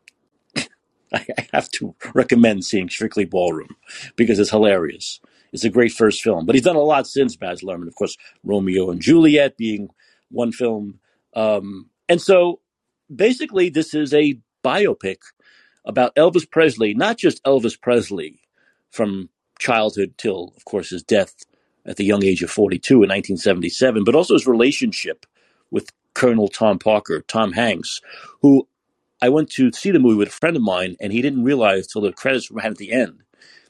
I 1.12 1.26
have 1.52 1.70
to 1.72 1.94
recommend 2.14 2.64
seeing 2.64 2.88
Strictly 2.88 3.24
Ballroom 3.24 3.76
because 4.16 4.38
it's 4.38 4.50
hilarious. 4.50 5.20
It's 5.52 5.64
a 5.64 5.70
great 5.70 5.92
first 5.92 6.22
film, 6.22 6.46
but 6.46 6.54
he's 6.54 6.64
done 6.64 6.76
a 6.76 6.80
lot 6.80 7.06
since 7.06 7.36
Baz 7.36 7.62
Luhrmann. 7.62 7.88
Of 7.88 7.96
course, 7.96 8.16
Romeo 8.44 8.90
and 8.90 9.00
Juliet 9.00 9.56
being 9.56 9.88
one 10.30 10.52
film, 10.52 11.00
um, 11.34 11.90
and 12.08 12.20
so 12.22 12.60
basically, 13.14 13.70
this 13.70 13.94
is 13.94 14.14
a 14.14 14.38
biopic 14.64 15.18
about 15.84 16.14
Elvis 16.16 16.50
Presley, 16.50 16.94
not 16.94 17.18
just 17.18 17.42
Elvis 17.44 17.80
Presley 17.80 18.40
from 18.92 19.30
childhood 19.58 20.14
till, 20.18 20.52
of 20.56 20.66
course, 20.66 20.90
his 20.90 21.04
death 21.04 21.34
at 21.86 21.96
the 21.96 22.04
young 22.04 22.24
age 22.24 22.42
of 22.42 22.50
42 22.50 22.94
in 22.96 23.10
1977, 23.10 24.04
but 24.04 24.14
also 24.16 24.34
his 24.34 24.46
relationship 24.46 25.26
with 25.70 25.90
Colonel 26.14 26.48
Tom 26.48 26.78
Parker, 26.78 27.22
Tom 27.22 27.52
Hanks, 27.52 28.00
who 28.42 28.68
I 29.20 29.28
went 29.28 29.50
to 29.52 29.72
see 29.72 29.90
the 29.90 29.98
movie 29.98 30.16
with 30.16 30.28
a 30.28 30.32
friend 30.32 30.56
of 30.56 30.62
mine, 30.62 30.96
and 31.00 31.12
he 31.12 31.22
didn't 31.22 31.44
realize 31.44 31.86
till 31.86 32.02
the 32.02 32.12
credits 32.12 32.50
ran 32.50 32.72
at 32.72 32.78
the 32.78 32.92
end 32.92 33.22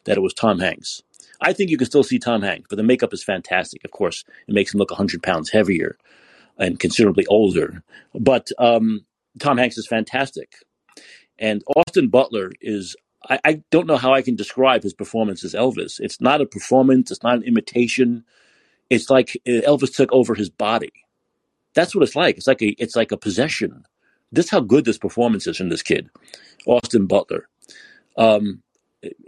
that 0.05 0.17
it 0.17 0.23
was 0.23 0.35
Tom 0.35 0.59
Hanks. 0.59 1.03
I 1.41 1.53
think 1.53 1.71
you 1.71 1.77
can 1.77 1.87
still 1.87 2.03
see 2.03 2.19
Tom 2.19 2.43
Hanks, 2.43 2.67
but 2.69 2.77
the 2.77 2.83
makeup 2.83 3.13
is 3.13 3.23
fantastic. 3.23 3.85
Of 3.85 3.91
course, 3.91 4.25
it 4.49 4.55
makes 4.55 4.73
him 4.73 4.79
look 4.79 4.91
100 4.91 5.23
pounds 5.23 5.51
heavier 5.51 5.97
and 6.59 6.81
considerably 6.81 7.27
older. 7.27 7.83
But 8.15 8.51
um, 8.59 9.05
Tom 9.39 9.59
Hanks 9.59 9.77
is 9.77 9.87
fantastic. 9.87 10.55
And 11.39 11.63
Austin 11.77 12.09
Butler 12.09 12.53
is, 12.61 12.97
I, 13.29 13.39
I, 13.45 13.63
don't 13.71 13.87
know 13.87 13.99
how 13.99 14.15
I 14.15 14.23
can 14.23 14.37
describe 14.37 14.83
his 14.83 14.95
performance 14.95 15.45
as 15.45 15.53
Elvis. 15.53 16.01
It's 16.01 16.21
not 16.21 16.41
a 16.41 16.47
performance, 16.47 17.11
it's 17.11 17.23
not 17.23 17.37
an 17.37 17.43
imitation. 17.43 18.25
It's 18.89 19.11
like 19.11 19.37
uh, 19.47 19.61
Elvis 19.69 19.95
took 19.95 20.11
over 20.13 20.35
his 20.35 20.49
body. 20.49 20.93
That's 21.75 21.95
what 21.95 22.05
it's 22.05 22.17
like. 22.17 22.39
It's 22.39 22.47
like 22.47 22.63
a, 22.63 22.69
it's 22.79 22.97
like 22.97 23.13
a 23.13 23.19
possession. 23.19 23.85
This 24.33 24.47
is 24.47 24.51
how 24.51 24.61
good 24.61 24.85
this 24.85 24.99
performance 24.99 25.47
is 25.47 25.57
from 25.57 25.69
this 25.69 25.83
kid, 25.83 26.11
Austin 26.67 27.07
Butler. 27.07 27.49
Um, 28.17 28.63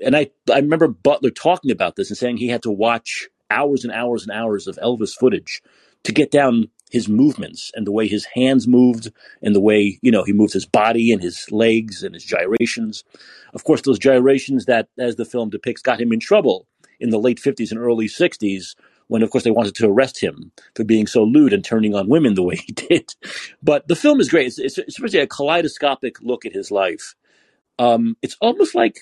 and 0.05 0.17
I, 0.17 0.31
I 0.53 0.57
remember 0.57 0.89
Butler 0.89 1.31
talking 1.31 1.71
about 1.71 1.97
this 1.97 2.11
and 2.11 2.19
saying 2.19 2.39
he 2.39 2.49
had 2.49 2.63
to 2.63 2.71
watch 2.71 3.29
hours 3.51 3.85
and 3.85 3.93
hours 3.93 4.23
and 4.23 4.33
hours 4.33 4.67
of 4.67 4.77
Elvis 4.77 5.15
footage 5.15 5.63
to 6.05 6.13
get 6.13 6.31
down 6.31 6.69
his 6.91 7.09
movements 7.09 7.71
and 7.75 7.87
the 7.87 7.93
way 7.93 8.09
his 8.09 8.27
hands 8.35 8.67
moved 8.67 9.11
and 9.43 9.55
the 9.55 9.61
way 9.61 9.99
you 10.03 10.11
know 10.11 10.25
he 10.25 10.33
moved 10.33 10.53
his 10.53 10.65
body 10.67 11.13
and 11.13 11.23
his 11.23 11.51
legs 11.51 12.03
and 12.03 12.15
his 12.15 12.25
gyrations 12.25 13.05
of 13.53 13.65
course 13.65 13.83
those 13.83 13.99
gyrations 13.99 14.65
that 14.65 14.89
as 14.99 15.17
the 15.17 15.25
film 15.25 15.51
depicts 15.51 15.83
got 15.83 16.01
him 16.01 16.13
in 16.13 16.21
trouble 16.21 16.67
in 16.99 17.11
the 17.11 17.19
late 17.19 17.39
50s 17.39 17.71
and 17.71 17.79
early 17.79 18.07
60s 18.07 18.75
when 19.09 19.23
of 19.23 19.31
course 19.31 19.45
they 19.45 19.51
wanted 19.51 19.75
to 19.75 19.89
arrest 19.89 20.21
him 20.21 20.53
for 20.75 20.85
being 20.85 21.07
so 21.07 21.25
lewd 21.25 21.53
and 21.53 21.65
turning 21.65 21.95
on 21.95 22.09
women 22.09 22.35
the 22.35 22.43
way 22.43 22.57
he 22.57 22.73
did 22.89 23.15
but 23.63 23.87
the 23.89 23.97
film 23.97 24.21
is 24.21 24.29
great 24.29 24.47
it's, 24.47 24.79
it's, 24.79 25.15
a 25.15 25.27
kaleidoscopic 25.27 26.21
look 26.23 26.47
at 26.47 26.53
his 26.53 26.71
life 26.71 27.15
um, 27.79 28.17
it's 28.23 28.37
almost 28.41 28.75
like 28.75 28.99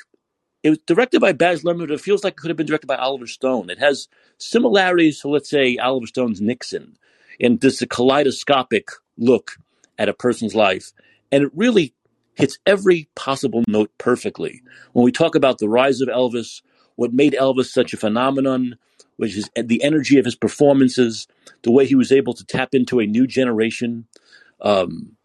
it 0.63 0.71
was 0.71 0.79
directed 0.81 1.21
by 1.21 1.33
Baz 1.33 1.63
Luhrmann, 1.63 1.87
but 1.87 1.93
it 1.93 2.01
feels 2.01 2.25
like 2.25 2.33
it 2.33 2.37
could 2.39 2.51
have 2.51 2.57
been 2.57 2.67
directed 2.67 2.89
by 2.89 2.97
Oliver 2.97 3.29
Stone. 3.29 3.71
It 3.71 3.79
has 3.79 4.09
similarities 4.39 5.21
to, 5.21 5.29
let's 5.29 5.49
say, 5.49 5.77
Oliver 5.79 6.09
Stone's 6.09 6.41
Nixon, 6.41 6.99
and 7.41 7.61
this 7.61 7.83
a 7.83 7.87
kaleidoscopic 7.87 8.89
look 9.17 9.53
at 9.97 10.09
a 10.09 10.15
person's 10.15 10.57
life. 10.57 10.93
And 11.31 11.45
it 11.45 11.53
really 11.55 11.95
hits 12.35 12.59
every 12.67 13.09
possible 13.15 13.63
note 13.69 13.93
perfectly. 13.99 14.63
When 14.93 15.05
we 15.05 15.13
talk 15.13 15.37
about 15.37 15.59
the 15.59 15.69
rise 15.69 16.01
of 16.01 16.09
Elvis, 16.09 16.63
what 16.97 17.13
made 17.13 17.35
Elvis 17.35 17.67
such 17.67 17.95
a 17.95 17.97
phenomenon, 17.97 18.77
which 19.17 19.37
is 19.37 19.51
the 19.57 19.83
energy 19.83 20.19
of 20.19 20.25
his 20.25 20.35
performances, 20.35 21.27
the 21.63 21.73
way 21.73 21.87
he 21.87 21.95
was 21.95 22.13
able 22.13 22.35
to 22.35 22.45
tap 22.45 22.75
into 22.75 23.01
a 23.01 23.07
new 23.07 23.27
generation. 23.27 24.07
Um, 24.61 25.17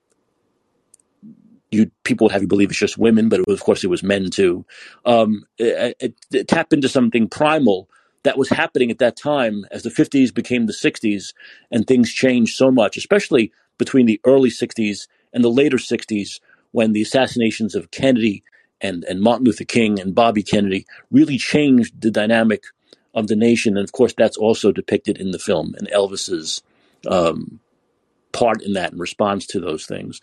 you 1.71 1.89
people 2.03 2.25
would 2.25 2.33
have 2.33 2.41
you 2.41 2.47
believe 2.47 2.69
it's 2.69 2.79
just 2.79 2.97
women, 2.97 3.29
but 3.29 3.41
was, 3.47 3.59
of 3.59 3.63
course 3.63 3.83
it 3.83 3.89
was 3.89 4.03
men 4.03 4.29
too. 4.29 4.65
Um, 5.05 5.45
it, 5.57 5.95
it, 5.99 6.15
it 6.31 6.47
tap 6.47 6.73
into 6.73 6.89
something 6.89 7.29
primal 7.29 7.89
that 8.23 8.37
was 8.37 8.49
happening 8.49 8.91
at 8.91 8.99
that 8.99 9.17
time 9.17 9.65
as 9.71 9.83
the 9.83 9.89
50s 9.89 10.33
became 10.33 10.65
the 10.65 10.73
60s 10.73 11.33
and 11.71 11.87
things 11.87 12.11
changed 12.11 12.55
so 12.55 12.69
much, 12.69 12.97
especially 12.97 13.51
between 13.77 14.05
the 14.05 14.21
early 14.25 14.49
60s 14.49 15.07
and 15.33 15.43
the 15.43 15.49
later 15.49 15.77
60s 15.77 16.39
when 16.71 16.93
the 16.93 17.01
assassinations 17.01 17.73
of 17.73 17.91
Kennedy 17.91 18.43
and, 18.79 19.03
and 19.05 19.21
Martin 19.21 19.45
Luther 19.45 19.63
King 19.63 19.99
and 19.99 20.13
Bobby 20.13 20.43
Kennedy 20.43 20.85
really 21.09 21.37
changed 21.37 22.01
the 22.01 22.11
dynamic 22.11 22.65
of 23.13 23.27
the 23.27 23.35
nation. 23.35 23.77
And 23.77 23.83
of 23.83 23.91
course, 23.91 24.13
that's 24.17 24.37
also 24.37 24.71
depicted 24.71 25.17
in 25.17 25.31
the 25.31 25.39
film 25.39 25.75
and 25.77 25.89
Elvis's 25.89 26.63
um, 27.07 27.59
part 28.31 28.61
in 28.61 28.73
that 28.73 28.93
in 28.93 28.99
response 28.99 29.45
to 29.47 29.59
those 29.59 29.85
things. 29.85 30.21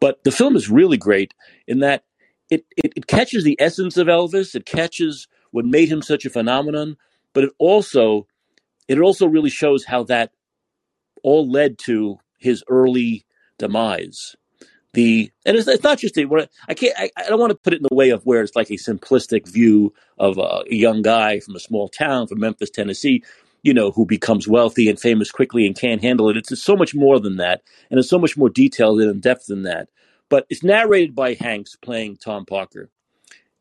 But 0.00 0.22
the 0.24 0.30
film 0.30 0.56
is 0.56 0.70
really 0.70 0.96
great 0.96 1.34
in 1.66 1.80
that 1.80 2.04
it, 2.50 2.64
it, 2.76 2.92
it 2.96 3.06
catches 3.06 3.44
the 3.44 3.60
essence 3.60 3.96
of 3.96 4.06
Elvis, 4.06 4.54
it 4.54 4.64
catches 4.64 5.28
what 5.50 5.64
made 5.64 5.88
him 5.88 6.02
such 6.02 6.24
a 6.24 6.30
phenomenon, 6.30 6.96
but 7.34 7.44
it 7.44 7.50
also 7.58 8.26
it 8.86 8.98
also 8.98 9.26
really 9.26 9.50
shows 9.50 9.84
how 9.84 10.02
that 10.04 10.32
all 11.22 11.50
led 11.50 11.78
to 11.78 12.18
his 12.38 12.64
early 12.68 13.26
demise. 13.58 14.34
The 14.98 15.30
and 15.46 15.56
it's, 15.56 15.68
it's 15.68 15.84
not 15.84 15.98
just 15.98 16.18
a, 16.18 16.48
I 16.66 16.74
can't 16.74 16.92
I, 16.98 17.08
I, 17.16 17.28
don't 17.28 17.38
want 17.38 17.52
to 17.52 17.56
put 17.56 17.72
it 17.72 17.76
in 17.76 17.86
the 17.88 17.94
way 17.94 18.10
of 18.10 18.26
where 18.26 18.42
it's 18.42 18.56
like 18.56 18.68
a 18.68 18.72
simplistic 18.72 19.46
view 19.46 19.94
of 20.18 20.38
a, 20.38 20.64
a 20.68 20.74
young 20.74 21.02
guy 21.02 21.38
from 21.38 21.54
a 21.54 21.60
small 21.60 21.88
town 21.88 22.26
from 22.26 22.40
Memphis, 22.40 22.68
Tennessee, 22.68 23.22
you 23.62 23.72
know, 23.72 23.92
who 23.92 24.04
becomes 24.04 24.48
wealthy 24.48 24.88
and 24.88 24.98
famous 24.98 25.30
quickly 25.30 25.68
and 25.68 25.78
can't 25.78 26.02
handle 26.02 26.28
it. 26.28 26.36
It's 26.36 26.60
so 26.60 26.74
much 26.74 26.96
more 26.96 27.20
than 27.20 27.36
that, 27.36 27.62
and 27.92 28.00
it's 28.00 28.10
so 28.10 28.18
much 28.18 28.36
more 28.36 28.50
detailed 28.50 29.00
and 29.00 29.08
in 29.08 29.20
depth 29.20 29.46
than 29.46 29.62
that. 29.62 29.88
But 30.30 30.46
it's 30.50 30.64
narrated 30.64 31.14
by 31.14 31.34
Hanks 31.34 31.76
playing 31.76 32.16
Tom 32.16 32.44
Parker, 32.44 32.90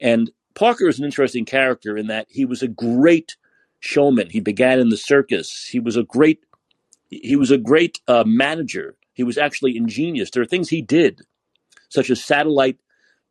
and 0.02 0.32
Parker 0.56 0.88
is 0.88 0.98
an 0.98 1.06
interesting 1.06 1.46
character 1.46 1.96
in 1.96 2.08
that 2.08 2.26
he 2.32 2.46
was 2.46 2.64
a 2.64 2.68
great 2.68 3.38
showman. 3.80 4.32
He 4.32 4.40
began 4.40 4.80
in 4.80 4.90
the 4.90 4.98
circus. 4.98 5.68
He 5.72 5.80
was 5.80 5.98
a 5.98 6.04
great 6.04 6.40
he 7.12 7.36
was 7.36 7.52
a 7.52 7.60
great 7.60 8.02
uh, 8.08 8.24
manager. 8.26 8.96
He 9.18 9.24
was 9.24 9.38
actually 9.38 9.76
ingenious. 9.76 10.30
There 10.30 10.44
are 10.44 10.46
things 10.46 10.70
he 10.70 10.84
did, 10.84 11.22
such 11.90 12.12
as 12.12 12.24
satellite 12.24 12.78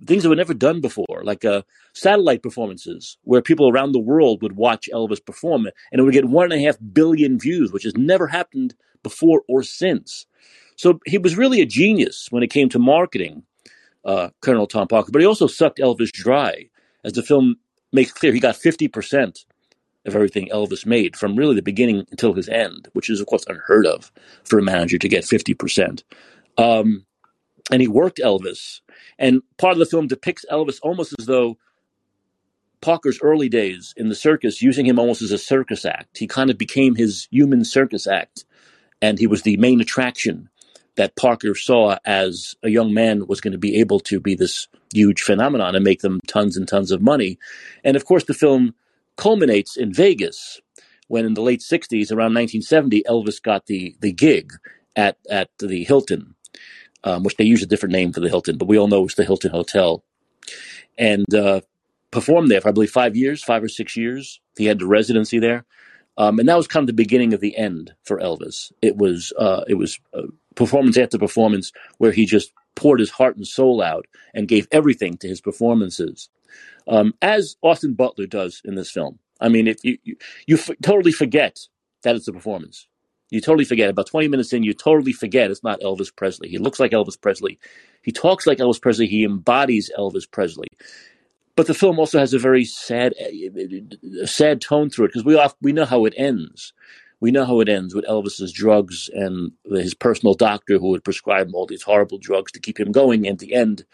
things 0.05 0.25
that 0.25 0.29
were 0.29 0.37
never 0.37 0.53
done 0.53 0.81
before, 0.81 1.23
like 1.23 1.45
uh, 1.45 1.63
satellite 1.95 2.43
performances, 2.43 3.17
where 3.23 3.41
people 3.41 3.71
around 3.71 3.93
the 3.93 4.01
world 4.01 4.43
would 4.43 4.57
watch 4.57 4.91
Elvis 4.93 5.25
perform, 5.25 5.67
and 5.91 6.01
it 6.01 6.03
would 6.03 6.13
get 6.13 6.27
one 6.27 6.53
and 6.53 6.61
a 6.61 6.65
half 6.67 6.77
billion 6.93 7.39
views, 7.39 7.73
which 7.73 7.85
has 7.85 7.97
never 7.97 8.27
happened 8.27 8.75
before 9.03 9.43
or 9.49 9.63
since. 9.63 10.27
So 10.75 10.99
he 11.07 11.19
was 11.19 11.39
really 11.39 11.61
a 11.63 11.67
genius 11.67 12.27
when 12.31 12.43
it 12.43 12.51
came 12.51 12.69
to 12.71 12.79
marketing, 12.79 13.45
uh, 14.05 14.31
Colonel 14.43 14.67
Tom 14.67 14.89
Parker. 14.89 15.13
But 15.13 15.23
he 15.23 15.27
also 15.27 15.47
sucked 15.47 15.79
Elvis 15.79 16.11
dry, 16.11 16.69
as 17.05 17.13
the 17.13 17.23
film 17.23 17.57
makes 17.93 18.13
clear. 18.13 18.33
He 18.33 18.41
got 18.41 18.57
fifty 18.57 18.89
percent 18.89 19.47
of 20.07 20.15
everything 20.15 20.49
Elvis 20.53 20.87
made 20.87 21.17
from 21.17 21.37
really 21.37 21.55
the 21.55 21.63
beginning 21.63 22.07
until 22.11 22.35
his 22.35 22.49
end, 22.49 22.89
which 22.93 23.11
is 23.11 23.21
of 23.21 23.27
course 23.27 23.45
unheard 23.49 23.87
of 23.87 24.13
for 24.45 24.59
a 24.59 24.63
manager 24.63 24.99
to 24.99 25.09
get 25.09 25.25
fifty 25.25 25.55
percent. 25.55 26.05
Um, 26.59 27.07
and 27.71 27.83
he 27.83 27.89
worked 27.89 28.19
Elvis, 28.19 28.81
and 29.19 29.43
part 29.59 29.73
of 29.73 29.79
the 29.79 29.87
film 29.87 30.07
depicts 30.07 30.45
Elvis 30.51 30.79
almost 30.83 31.15
as 31.19 31.27
though 31.27 31.59
Parker's 32.81 33.19
early 33.21 33.49
days 33.49 33.93
in 33.97 34.09
the 34.09 34.15
circus, 34.15 34.63
using 34.63 34.87
him 34.87 34.99
almost 34.99 35.23
as 35.23 35.33
a 35.33 35.39
circus 35.39 35.85
act. 35.85 36.19
He 36.19 36.27
kind 36.27 36.51
of 36.51 36.59
became 36.59 36.95
his 36.95 37.27
human 37.31 37.65
circus 37.65 38.07
act, 38.07 38.45
and 39.03 39.19
he 39.19 39.27
was 39.27 39.43
the 39.43 39.57
main 39.57 39.81
attraction 39.81 40.49
that 40.97 41.17
Parker 41.17 41.55
saw 41.55 41.99
as 42.05 42.55
a 42.63 42.71
young 42.71 42.95
man 42.95 43.27
was 43.27 43.41
going 43.41 43.53
to 43.53 43.59
be 43.59 43.81
able 43.81 44.01
to 44.01 44.19
be 44.19 44.35
this 44.35 44.69
huge 44.95 45.21
phenomenon 45.21 45.75
and 45.75 45.85
make 45.85 46.01
them 46.01 46.21
tons 46.27 46.57
and 46.57 46.67
tons 46.67 46.91
of 46.91 47.03
money. 47.03 47.39
And 47.85 47.97
of 47.97 48.05
course, 48.05 48.25
the 48.25 48.35
film 48.35 48.75
culminates 49.17 49.77
in 49.77 49.93
Vegas 49.93 50.61
when, 51.09 51.25
in 51.25 51.35
the 51.35 51.43
late 51.43 51.61
'60s, 51.61 52.11
around 52.11 52.35
1970, 52.35 53.03
Elvis 53.05 53.43
got 53.43 53.67
the 53.67 53.97
the 54.01 54.13
gig 54.13 54.53
at 54.95 55.19
at 55.31 55.51
the 55.59 55.85
Hilton, 55.85 56.35
um, 57.05 57.23
which 57.23 57.37
they 57.37 57.45
use 57.45 57.63
a 57.63 57.67
different 57.67 57.93
name 57.93 58.13
for 58.13 58.21
the 58.21 58.29
Hilton, 58.29 58.59
but 58.59 58.69
we 58.69 58.79
all 58.79 58.89
know 58.89 59.05
it's 59.05 59.15
the 59.15 59.25
Hilton 59.25 59.51
Hotel. 59.51 60.03
And 60.99 61.33
uh, 61.35 61.61
performed 62.11 62.51
there 62.51 62.61
for 62.61 62.69
I 62.69 62.73
believe 62.73 62.91
five 62.91 63.17
years, 63.17 63.45
five 63.45 63.63
or 63.63 63.69
six 63.69 63.97
years. 63.97 64.41
He 64.57 64.65
had 64.65 64.79
the 64.79 64.87
residency 64.87 65.39
there, 65.39 65.65
um, 66.17 66.39
and 66.39 66.49
that 66.49 66.57
was 66.57 66.67
kind 66.67 66.83
of 66.83 66.89
the 66.89 67.03
beginning 67.03 67.35
of 67.35 67.41
the 67.41 67.57
end 67.57 67.95
for 68.05 68.19
Elvis. 68.19 68.73
It 68.83 68.97
was 68.97 69.33
uh, 69.39 69.65
it 69.69 69.75
was 69.75 70.01
uh, 70.15 70.23
performance 70.55 70.97
after 70.97 71.19
performance 71.19 71.73
where 71.99 72.13
he 72.13 72.27
just 72.27 72.53
poured 72.75 73.01
his 73.01 73.11
heart 73.11 73.37
and 73.37 73.47
soul 73.47 73.83
out 73.83 74.07
and 74.35 74.49
gave 74.49 74.67
everything 74.73 75.17
to 75.19 75.29
his 75.29 75.41
performances, 75.41 76.29
um, 76.89 77.15
as 77.23 77.57
Austin 77.63 77.95
Butler 77.95 78.27
does 78.27 78.63
in 78.65 78.75
this 78.75 78.91
film. 78.91 79.19
I 79.41 79.49
mean, 79.49 79.67
if 79.67 79.85
you 79.85 79.99
you, 80.05 80.17
you 80.47 80.57
f- 80.57 80.71
totally 80.83 81.13
forget 81.13 81.59
that 82.03 82.17
it's 82.17 82.29
a 82.29 82.33
performance. 82.33 82.89
You 83.31 83.41
totally 83.41 83.65
forget. 83.65 83.91
About 83.91 84.07
20 84.07 84.29
minutes 84.29 84.53
in, 84.53 84.63
you 84.63 84.73
totally 84.73 85.13
forget 85.13 85.51
it's 85.51 85.65
not 85.65 85.81
Elvis 85.81 86.15
Presley. 86.15 86.49
He 86.49 86.59
looks 86.59 86.79
like 86.79 86.93
Elvis 86.93 87.21
Presley. 87.21 87.59
He 88.03 88.13
talks 88.13 88.47
like 88.47 88.59
Elvis 88.59 88.81
Presley. 88.81 89.07
He 89.09 89.25
embodies 89.25 89.91
Elvis 89.99 90.31
Presley. 90.31 90.69
But 91.57 91.67
the 91.67 91.75
film 91.75 91.99
also 91.99 92.19
has 92.19 92.35
a 92.35 92.39
very 92.39 92.65
sad, 92.65 93.15
sad 94.27 94.61
tone 94.61 94.91
through 94.91 95.07
it 95.07 95.09
because 95.09 95.25
we 95.25 95.37
off, 95.37 95.55
we 95.63 95.73
know 95.73 95.87
how 95.87 96.05
it 96.05 96.15
ends. 96.17 96.73
We 97.21 97.31
know 97.31 97.47
how 97.47 97.61
it 97.61 97.69
ends 97.69 97.95
with 97.95 98.07
Elvis's 98.07 98.53
drugs 98.53 99.09
and 99.15 99.53
his 99.71 99.95
personal 99.95 100.35
doctor 100.35 100.79
who 100.79 100.89
would 100.91 101.05
prescribe 101.05 101.49
him 101.49 101.55
all 101.55 101.67
these 101.67 101.83
horrible 101.83 102.19
drugs 102.19 102.53
to 102.53 102.61
keep 102.61 102.79
him 102.79 102.93
going. 102.93 103.27
And 103.27 103.35
at 103.35 103.39
the 103.41 103.55
end, 103.55 103.85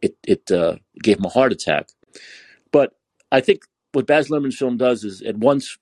it 0.00 0.16
it 0.26 0.50
uh, 0.50 0.76
gave 1.02 1.18
him 1.18 1.24
a 1.24 1.30
heart 1.30 1.52
attack. 1.52 1.88
But 2.72 2.92
I 3.32 3.40
think 3.40 3.62
what 3.92 4.06
Baz 4.06 4.28
Luhrmann's 4.28 4.56
film 4.56 4.76
does 4.76 5.04
is 5.04 5.22
at 5.22 5.36
once 5.36 5.78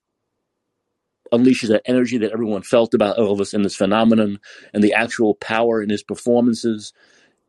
unleashes 1.33 1.69
that 1.69 1.83
energy 1.87 2.19
that 2.19 2.33
everyone 2.33 2.63
felt 2.63 2.95
about 2.95 3.17
Elvis 3.17 3.53
and 3.53 3.65
this 3.65 3.75
phenomenon 3.75 4.39
and 4.73 4.83
the 4.83 4.95
actual 4.95 5.35
power 5.35 5.83
in 5.83 5.91
his 5.91 6.03
performances. 6.03 6.93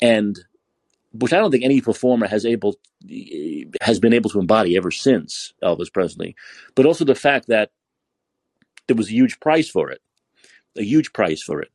And 0.01 0.39
which 1.13 1.33
I 1.33 1.37
don't 1.37 1.51
think 1.51 1.63
any 1.63 1.81
performer 1.81 2.27
has 2.27 2.45
able 2.45 2.75
has 3.81 3.99
been 3.99 4.13
able 4.13 4.29
to 4.31 4.39
embody 4.39 4.75
ever 4.75 4.91
since 4.91 5.53
Elvis 5.63 5.91
Presley, 5.91 6.35
but 6.75 6.85
also 6.85 7.05
the 7.05 7.15
fact 7.15 7.47
that 7.47 7.71
there 8.87 8.95
was 8.95 9.07
a 9.07 9.13
huge 9.13 9.39
price 9.39 9.69
for 9.69 9.89
it, 9.89 10.01
a 10.77 10.83
huge 10.83 11.13
price 11.13 11.41
for 11.41 11.61
it, 11.61 11.71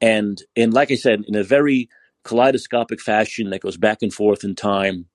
and 0.00 0.42
and 0.56 0.74
like 0.74 0.90
I 0.90 0.96
said, 0.96 1.24
in 1.26 1.34
a 1.34 1.44
very 1.44 1.88
kaleidoscopic 2.24 3.00
fashion 3.00 3.50
that 3.50 3.60
goes 3.60 3.76
back 3.76 3.98
and 4.02 4.12
forth 4.12 4.44
in 4.44 4.54
time, 4.54 5.06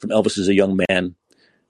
from 0.00 0.10
Elvis 0.10 0.38
as 0.38 0.48
a 0.48 0.54
young 0.54 0.80
man 0.88 1.14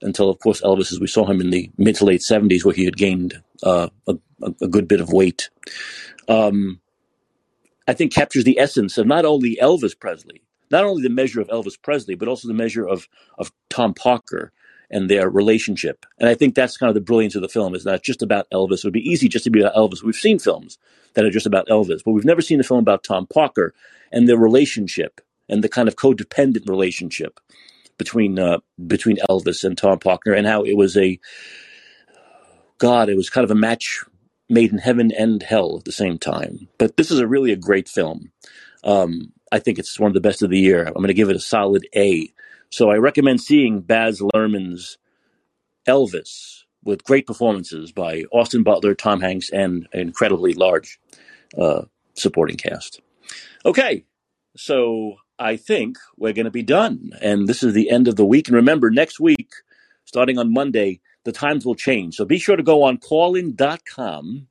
until, 0.01 0.29
of 0.29 0.39
course, 0.39 0.61
Elvis 0.61 0.91
as 0.91 0.99
we 0.99 1.07
saw 1.07 1.25
him 1.25 1.41
in 1.41 1.51
the 1.51 1.69
mid 1.77 1.95
to 1.97 2.05
late 2.05 2.23
seventies, 2.23 2.65
where 2.65 2.73
he 2.73 2.85
had 2.85 2.97
gained 2.97 3.41
uh, 3.63 3.89
a, 4.07 4.15
a, 4.43 4.67
good 4.67 4.87
bit 4.87 5.01
of 5.01 5.13
weight. 5.13 5.49
Um, 6.27 6.79
I 7.87 7.93
think 7.93 8.13
captures 8.13 8.43
the 8.43 8.59
essence 8.59 8.97
of 8.97 9.05
not 9.05 9.25
only 9.25 9.57
Elvis 9.61 9.97
Presley 9.97 10.41
not 10.71 10.85
only 10.85 11.03
the 11.03 11.09
measure 11.09 11.41
of 11.41 11.49
Elvis 11.49 11.79
Presley, 11.79 12.15
but 12.15 12.27
also 12.27 12.47
the 12.47 12.53
measure 12.53 12.87
of 12.87 13.07
of 13.37 13.51
Tom 13.69 13.93
Parker 13.93 14.51
and 14.89 15.09
their 15.09 15.29
relationship. 15.29 16.05
And 16.17 16.27
I 16.27 16.35
think 16.35 16.55
that's 16.55 16.77
kind 16.77 16.89
of 16.89 16.95
the 16.95 17.01
brilliance 17.01 17.35
of 17.35 17.41
the 17.41 17.49
film 17.49 17.75
is 17.75 17.85
not 17.85 18.03
just 18.03 18.21
about 18.21 18.49
Elvis. 18.51 18.79
It 18.79 18.85
would 18.85 18.93
be 18.93 19.09
easy 19.09 19.29
just 19.29 19.45
to 19.45 19.51
be 19.51 19.61
about 19.61 19.75
Elvis. 19.75 20.03
We've 20.03 20.15
seen 20.15 20.39
films 20.39 20.77
that 21.13 21.23
are 21.23 21.29
just 21.29 21.45
about 21.45 21.67
Elvis, 21.67 22.01
but 22.03 22.11
we've 22.11 22.25
never 22.25 22.41
seen 22.41 22.59
a 22.59 22.63
film 22.63 22.79
about 22.79 23.03
Tom 23.03 23.27
Parker 23.27 23.73
and 24.11 24.27
their 24.27 24.37
relationship 24.37 25.21
and 25.47 25.63
the 25.63 25.69
kind 25.69 25.87
of 25.87 25.95
codependent 25.95 26.67
relationship 26.67 27.39
between 28.01 28.39
uh, 28.39 28.57
between 28.87 29.19
Elvis 29.29 29.63
and 29.63 29.77
Tom 29.77 29.99
Parker 29.99 30.33
and 30.33 30.47
how 30.47 30.63
it 30.63 30.75
was 30.75 30.97
a 30.97 31.19
God, 32.79 33.09
it 33.09 33.15
was 33.15 33.29
kind 33.29 33.45
of 33.45 33.51
a 33.51 33.55
match 33.55 34.03
made 34.49 34.71
in 34.71 34.79
heaven 34.79 35.11
and 35.11 35.43
hell 35.43 35.77
at 35.77 35.85
the 35.85 35.91
same 35.91 36.17
time. 36.17 36.67
But 36.79 36.97
this 36.97 37.11
is 37.11 37.19
a 37.19 37.27
really 37.27 37.51
a 37.51 37.55
great 37.55 37.87
film. 37.87 38.31
Um, 38.83 39.33
I 39.51 39.59
think 39.59 39.77
it's 39.77 39.99
one 39.99 40.09
of 40.09 40.15
the 40.15 40.27
best 40.27 40.41
of 40.41 40.49
the 40.49 40.57
year. 40.57 40.83
I'm 40.83 40.95
going 40.95 41.09
to 41.09 41.13
give 41.13 41.29
it 41.29 41.35
a 41.35 41.39
solid 41.39 41.87
A. 41.95 42.33
So 42.71 42.89
I 42.89 42.95
recommend 42.95 43.39
seeing 43.39 43.81
Baz 43.81 44.19
Luhrmann's 44.19 44.97
Elvis 45.87 46.63
with 46.83 47.03
great 47.03 47.27
performances 47.27 47.91
by 47.91 48.23
Austin 48.31 48.63
Butler, 48.63 48.95
Tom 48.95 49.21
Hanks, 49.21 49.51
and 49.51 49.87
an 49.93 49.99
incredibly 49.99 50.55
large 50.55 50.99
uh, 51.55 51.83
supporting 52.15 52.57
cast. 52.57 52.99
Okay, 53.63 54.05
so 54.57 55.17
I 55.41 55.57
think 55.57 55.97
we're 56.17 56.33
going 56.33 56.45
to 56.45 56.51
be 56.51 56.61
done. 56.61 57.11
And 57.19 57.47
this 57.47 57.63
is 57.63 57.73
the 57.73 57.89
end 57.89 58.07
of 58.07 58.15
the 58.15 58.25
week. 58.25 58.47
And 58.47 58.55
remember, 58.55 58.91
next 58.91 59.19
week, 59.19 59.51
starting 60.05 60.37
on 60.37 60.53
Monday, 60.53 61.01
the 61.23 61.31
times 61.31 61.65
will 61.65 61.75
change. 61.75 62.15
So 62.15 62.25
be 62.25 62.37
sure 62.37 62.55
to 62.55 62.63
go 62.63 62.83
on 62.83 62.99
callin.com 62.99 64.47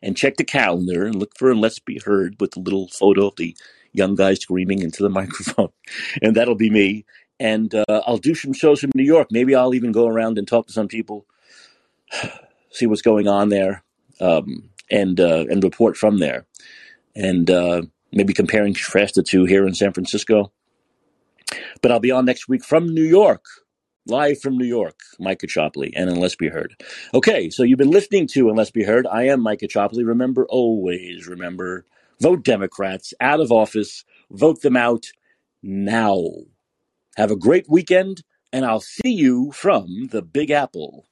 and 0.00 0.16
check 0.16 0.36
the 0.36 0.44
calendar 0.44 1.04
and 1.04 1.16
look 1.16 1.36
for 1.36 1.50
and 1.50 1.60
Let's 1.60 1.80
Be 1.80 2.00
Heard 2.04 2.36
with 2.40 2.52
the 2.52 2.60
little 2.60 2.86
photo 2.88 3.26
of 3.26 3.36
the 3.36 3.56
young 3.92 4.14
guy 4.14 4.34
screaming 4.34 4.80
into 4.80 5.02
the 5.02 5.10
microphone, 5.20 5.70
and 6.22 6.36
that'll 6.36 6.54
be 6.54 6.70
me. 6.70 7.04
And 7.38 7.74
uh, 7.74 8.02
I'll 8.06 8.18
do 8.18 8.34
some 8.34 8.52
shows 8.52 8.84
in 8.84 8.90
New 8.94 9.04
York. 9.04 9.28
Maybe 9.30 9.54
I'll 9.54 9.74
even 9.74 9.92
go 9.92 10.06
around 10.06 10.38
and 10.38 10.46
talk 10.46 10.66
to 10.66 10.72
some 10.72 10.88
people, 10.88 11.26
see 12.70 12.86
what's 12.86 13.02
going 13.02 13.28
on 13.28 13.48
there, 13.48 13.82
um, 14.20 14.70
and 14.90 15.18
uh, 15.18 15.46
and 15.50 15.64
report 15.64 15.96
from 15.96 16.18
there, 16.18 16.46
and 17.14 17.50
uh, 17.50 17.82
maybe 18.12 18.32
comparing 18.32 18.74
the 19.12 19.22
two 19.22 19.44
here 19.44 19.66
in 19.66 19.74
San 19.74 19.92
Francisco. 19.92 20.52
But 21.82 21.90
I'll 21.90 22.00
be 22.00 22.10
on 22.10 22.24
next 22.24 22.48
week 22.48 22.64
from 22.64 22.94
New 22.94 23.04
York, 23.04 23.44
live 24.06 24.40
from 24.40 24.56
New 24.56 24.66
York, 24.66 25.00
Micah 25.18 25.46
Chopley, 25.46 25.92
and 25.94 26.08
Let's 26.18 26.36
Be 26.36 26.48
Heard. 26.48 26.74
Okay, 27.14 27.50
so 27.50 27.62
you've 27.62 27.78
been 27.78 27.90
listening 27.90 28.26
to 28.28 28.48
And 28.48 28.56
Let's 28.56 28.70
Be 28.70 28.84
Heard. 28.84 29.06
I 29.06 29.24
am 29.24 29.40
Micah 29.40 29.68
Chopley. 29.68 30.06
Remember, 30.06 30.46
always 30.48 31.26
remember 31.26 31.86
Vote 32.20 32.44
Democrats 32.44 33.14
out 33.20 33.40
of 33.40 33.50
office. 33.50 34.04
Vote 34.30 34.62
them 34.62 34.76
out 34.76 35.06
now. 35.62 36.22
Have 37.16 37.30
a 37.30 37.36
great 37.36 37.68
weekend, 37.68 38.22
and 38.52 38.64
I'll 38.64 38.80
see 38.80 39.10
you 39.10 39.52
from 39.52 40.08
the 40.10 40.22
Big 40.22 40.50
Apple. 40.50 41.06